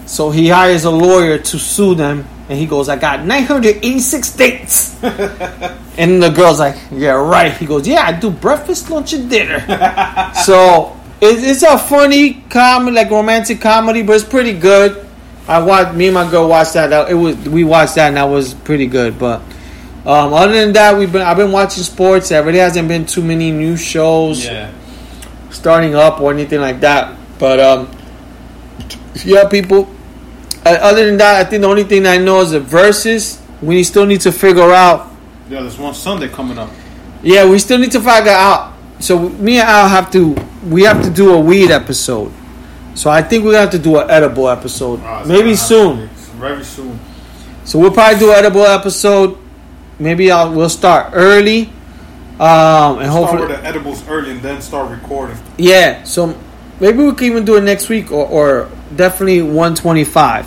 [0.06, 5.02] so he hires a lawyer to sue them and he goes i got 986 dates
[5.98, 9.60] and the girl's like yeah right he goes yeah i do breakfast lunch and dinner
[10.46, 15.06] so it, it's a funny comedy like romantic comedy but it's pretty good
[15.48, 16.92] I watched me and my girl watched that.
[16.92, 19.18] That- It was we watched that and that was pretty good.
[19.18, 19.42] But
[20.06, 22.30] um, other than that, we've been I've been watching sports.
[22.30, 24.70] There really hasn't been too many new shows Yeah.
[25.50, 27.18] starting up or anything like that.
[27.40, 27.90] But um,
[29.26, 29.90] yeah, people.
[30.66, 33.42] Uh, other than that, I think the only thing I know is the verses.
[33.62, 35.12] We still need to figure out.
[35.50, 36.70] Yeah, there's one Sunday coming up.
[37.24, 38.74] Yeah, we still need to figure out.
[39.00, 40.36] So me and Al have to.
[40.70, 42.32] We have to do a weed episode.
[42.96, 45.00] So I think we're gonna have to do an edible episode.
[45.04, 46.08] It's Maybe soon.
[46.38, 47.00] Very soon.
[47.64, 49.38] So we'll probably do an edible episode.
[50.00, 51.70] Maybe I'll we'll start early.
[52.40, 55.38] Um, and Start hopefully, with the edibles early and then start recording.
[55.58, 56.04] yeah.
[56.04, 56.38] So
[56.80, 60.46] maybe we can even do it next week or, or definitely 125.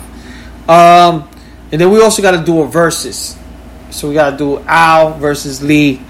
[0.69, 1.29] Um,
[1.71, 3.37] and then we also got to do a versus.
[3.91, 6.01] So we got to do Al versus Lee.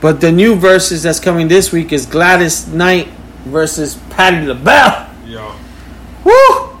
[0.00, 3.06] But the new Verzuz that's coming this week is Gladys Knight
[3.44, 5.08] versus Patti LaBelle.
[5.26, 5.54] Yo,
[6.24, 6.78] Woo!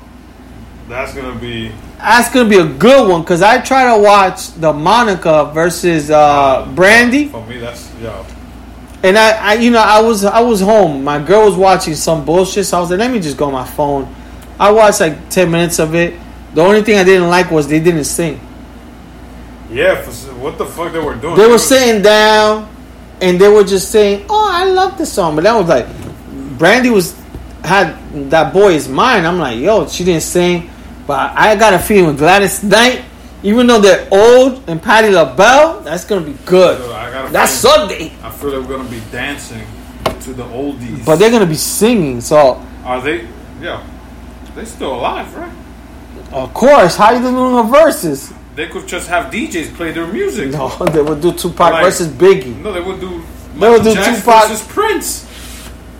[0.88, 4.72] that's gonna be That's gonna be a good one because I try to watch the
[4.72, 7.28] Monica versus uh, Brandy.
[7.28, 7.58] for me.
[7.58, 8.26] That's yo.
[9.02, 11.02] And I, I, you know, I was I was home.
[11.02, 13.52] My girl was watching some bullshit, so I was like, let me just go on
[13.52, 14.14] my phone.
[14.60, 16.18] I watched like ten minutes of it.
[16.54, 18.40] The only thing I didn't like was they didn't sing.
[19.70, 21.36] Yeah, for, what the fuck they were doing?
[21.36, 22.72] They were sitting down,
[23.20, 25.86] and they were just saying, "Oh, I love this song," but that was like,
[26.58, 27.20] Brandy was
[27.64, 27.96] had
[28.30, 29.24] that boy is mine.
[29.24, 30.70] I'm like, yo, she didn't sing,
[31.06, 33.04] but I got a feeling with Gladys Knight,
[33.42, 36.78] even though they're old, and Patti LaBelle, that's gonna be good.
[36.80, 39.66] Yo, I got a That's Sunday, I feel like we're gonna be dancing
[40.20, 41.04] to the oldies.
[41.04, 42.20] but they're gonna be singing.
[42.20, 43.26] So are they?
[43.60, 43.82] Yeah,
[44.54, 45.52] they still alive, right?
[46.32, 48.32] of course, how are you doing the Verzuz?
[48.54, 50.50] They could just have DJs play their music.
[50.50, 52.56] No, they would do Tupac Like- versus Biggie.
[52.62, 53.22] No, they would do.
[53.56, 55.26] They would do Jackson Tupac- versus Prince.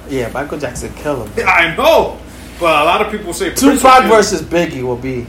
[0.09, 1.47] Yeah, Michael Jackson kill him.
[1.47, 2.19] I know,
[2.60, 5.27] but a lot of people say Prince Tupac will- versus Biggie will be.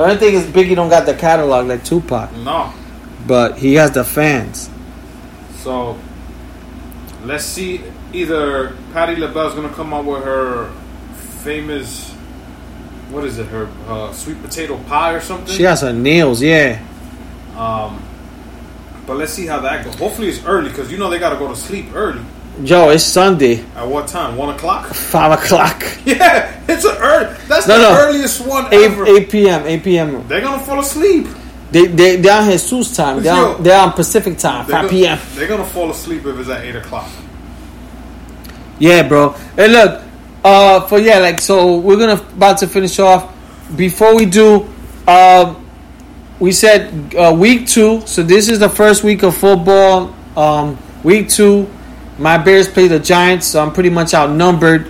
[0.00, 2.72] The only thing is Biggie don't got the catalog like Tupac, No,
[3.26, 4.70] but he has the fans.
[5.58, 5.98] so
[7.24, 7.82] let's see.
[8.14, 10.70] Either Patti LaBelle's gonna come up with her
[11.44, 12.12] famous,
[13.10, 13.48] what is it?
[13.48, 15.54] Her uh, sweet potato pie or something.
[15.54, 16.82] She has her nails, yeah.
[17.54, 18.02] Um,
[19.06, 19.96] but let's see how that goes.
[19.96, 22.22] Hopefully it's early because you know they gotta go to sleep early.
[22.64, 24.36] Joe, it's Sunday, At what time?
[24.36, 24.86] One o'clock.
[24.88, 27.34] five o'clock, Yeah, it's an early.
[27.48, 28.00] That's No, the no.
[28.00, 29.06] earliest one eight ever.
[29.06, 29.66] eight p.m.
[29.66, 30.26] eight p.m.
[30.28, 31.26] They're gonna fall asleep.
[31.70, 33.22] They they they're on Jesus time.
[33.22, 33.54] They're Yo.
[33.54, 35.18] on, they're on Pacific time, five p.m.
[35.34, 37.08] They're gonna fall asleep if it's at eight o'clock.
[38.78, 39.30] Yeah, bro.
[39.56, 40.02] Hey, look.
[40.42, 43.32] Uh, for yeah, like so, we're gonna about to finish off.
[43.76, 44.66] Before we do,
[45.06, 45.64] um,
[46.40, 48.00] we said uh, week two.
[48.06, 50.14] So this is the first week of football.
[50.36, 51.68] Um, week two,
[52.20, 53.46] my Bears play the Giants.
[53.46, 54.88] So I'm pretty much outnumbered.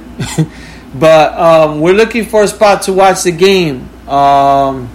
[0.94, 3.89] but um, we're looking for a spot to watch the game.
[4.09, 4.90] Um,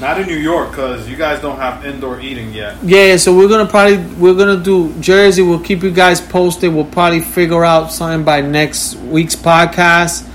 [0.00, 2.76] Not in New York because you guys don't have indoor eating yet.
[2.82, 5.42] Yeah, so we're gonna probably we're gonna do Jersey.
[5.42, 6.72] We'll keep you guys posted.
[6.72, 10.30] We'll probably figure out something by next week's podcast.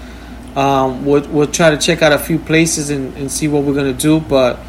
[0.58, 3.76] Um, we'll we'll try to check out a few places and, and see what we're
[3.76, 4.20] gonna do.
[4.20, 4.60] But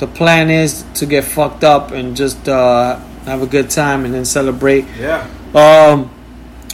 [0.00, 4.12] the plan is to get fucked up and just uh, have a good time and
[4.12, 4.84] then celebrate.
[4.98, 5.28] Yeah.
[5.54, 6.10] Um,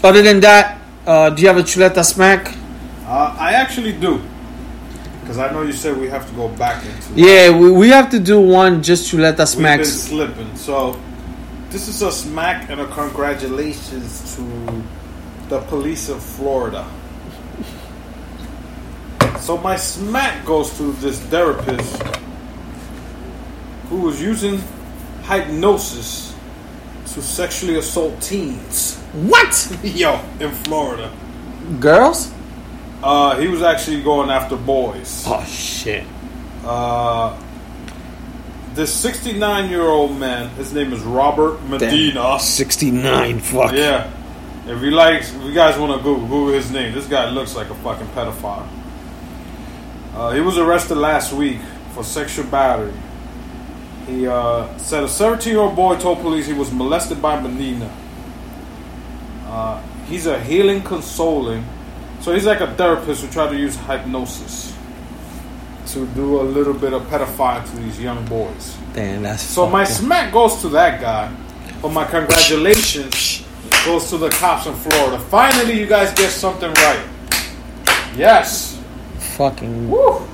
[0.02, 2.56] other than that, uh, do you have a chuleta smack?
[3.06, 4.20] Uh, I actually do.
[5.20, 7.14] Because I know you said we have to go back into.
[7.14, 9.88] Yeah, we, we have to do one just chuleta We've been smacks.
[9.88, 10.54] slipping.
[10.56, 11.00] So,
[11.70, 14.82] this is a smack and a congratulations to
[15.48, 16.86] the police of Florida.
[19.40, 22.02] So, my smack goes to this therapist
[23.88, 24.60] who was using
[25.22, 26.33] hypnosis
[27.14, 28.98] to sexually assault teens.
[29.12, 29.78] What?
[29.84, 31.12] Yo, in Florida.
[31.80, 32.32] Girls?
[33.02, 35.24] Uh, he was actually going after boys.
[35.26, 36.04] Oh shit.
[36.64, 37.40] Uh,
[38.74, 42.40] this 69 year old man, his name is Robert Medina.
[42.40, 43.72] 69, fuck.
[43.72, 44.10] Yeah.
[44.66, 46.94] If you like, if you guys want to Google, Google his name.
[46.94, 48.66] This guy looks like a fucking pedophile.
[50.14, 51.60] Uh, he was arrested last week
[51.92, 52.92] for sexual battery.
[54.06, 57.90] He uh, said a 17 year old boy told police he was molested by Medina.
[59.46, 61.64] Uh, he's a healing consoling.
[62.20, 64.76] So he's like a therapist who tried to use hypnosis
[65.88, 68.76] to do a little bit of pedophile to these young boys.
[68.94, 71.34] Damn, that's So my smack goes to that guy,
[71.82, 73.44] but my congratulations
[73.84, 75.18] goes to the cops in Florida.
[75.18, 77.06] Finally, you guys get something right.
[78.16, 78.80] Yes.
[79.18, 79.90] fucking.
[79.90, 80.26] Woo.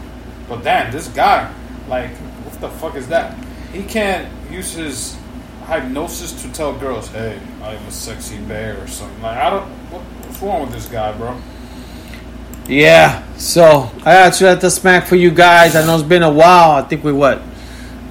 [0.48, 1.52] But damn, this guy,
[1.88, 3.36] like, what the fuck is that?
[3.72, 5.16] He can't use his
[5.68, 9.22] hypnosis to tell girls, "Hey, I'm a sexy bear" or something.
[9.22, 9.64] Like, I don't.
[9.90, 11.36] What, what's wrong with this guy, bro?
[12.66, 13.22] Yeah.
[13.36, 15.74] So I actually at the smack for you guys.
[15.76, 16.72] I know it's been a while.
[16.72, 17.42] I think we what,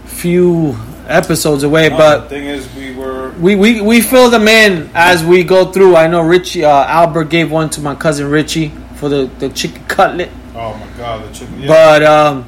[0.06, 0.76] few
[1.08, 3.32] episodes away, No, but the thing is, we were.
[3.40, 5.96] we, we we fill them in as we go through.
[5.96, 9.84] I know Richie uh, Albert gave one to my cousin Richie for the the chicken
[9.86, 11.62] cutlet, Oh my god, the chicken.
[11.62, 11.68] Yeah.
[11.68, 12.46] but um,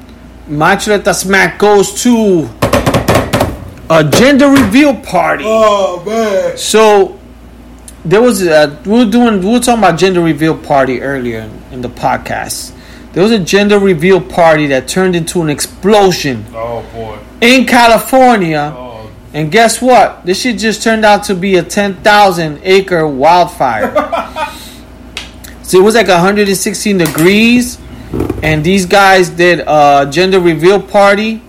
[0.48, 2.48] my chuleta smack goes to
[3.98, 5.44] a gender reveal party.
[5.46, 6.56] oh man.
[6.56, 7.18] So
[8.04, 11.62] there was a, we were doing we were talking about gender reveal party earlier in,
[11.74, 12.72] in the podcast.
[13.12, 17.18] There was a gender reveal party that turned into an explosion Oh boy.
[17.40, 18.72] in California.
[18.74, 19.10] Oh.
[19.34, 20.24] And guess what?
[20.26, 23.92] This shit just turned out to be a 10,000 acre wildfire.
[25.62, 27.78] so it was like 116 degrees.
[28.42, 31.40] And these guys did a gender reveal party.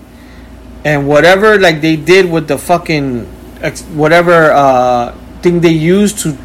[0.84, 3.26] And whatever like they did with the fucking
[3.62, 5.12] ex- whatever uh,
[5.42, 6.36] thing they used to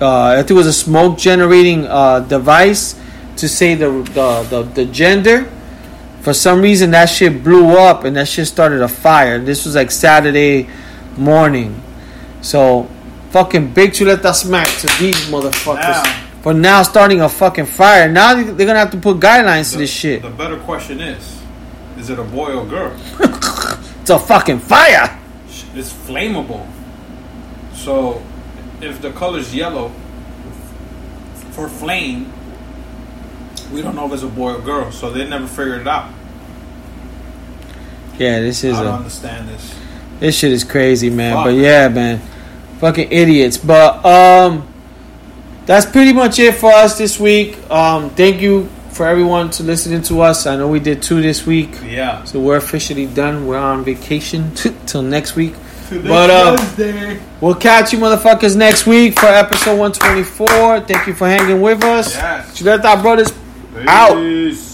[0.00, 3.00] uh, I think it was a smoke generating uh, device
[3.38, 5.50] to say the, the, the, the gender.
[6.20, 9.38] For some reason, that shit blew up and that shit started a fire.
[9.38, 10.68] This was like Saturday
[11.16, 11.80] morning.
[12.42, 12.88] So,
[13.30, 15.80] fucking big to let chuleta smack to these motherfuckers.
[16.04, 16.22] Now.
[16.42, 18.06] For now, starting a fucking fire.
[18.10, 20.20] Now they- they're gonna have to put guidelines to this shit.
[20.22, 21.35] The better question is,
[22.06, 22.96] is it a boy or girl?
[24.00, 25.18] It's a fucking fire.
[25.74, 26.64] It's flammable.
[27.74, 28.22] So,
[28.80, 29.88] if the color's yellow
[31.50, 32.32] for flame,
[33.72, 34.92] we don't know if it's a boy or girl.
[34.92, 36.08] So they never figured it out.
[38.16, 39.74] Yeah, this is I don't a understand this.
[40.20, 41.34] this shit is crazy, man.
[41.34, 41.46] Fuck.
[41.46, 42.20] But yeah, man,
[42.78, 43.56] fucking idiots.
[43.56, 44.68] But um,
[45.64, 47.58] that's pretty much it for us this week.
[47.68, 50.46] Um, thank you for everyone to listening to us.
[50.46, 51.70] I know we did two this week.
[51.84, 52.24] Yeah.
[52.24, 53.46] So we're officially done.
[53.46, 54.54] We're on vacation
[54.86, 55.54] till next week.
[55.90, 60.80] But uh, we'll catch you motherfuckers next week for episode 124.
[60.80, 62.14] Thank you for hanging with us.
[62.14, 62.58] Yes.
[62.58, 63.32] Chuleta Brothers
[63.86, 64.16] out.
[64.16, 64.64] Peace.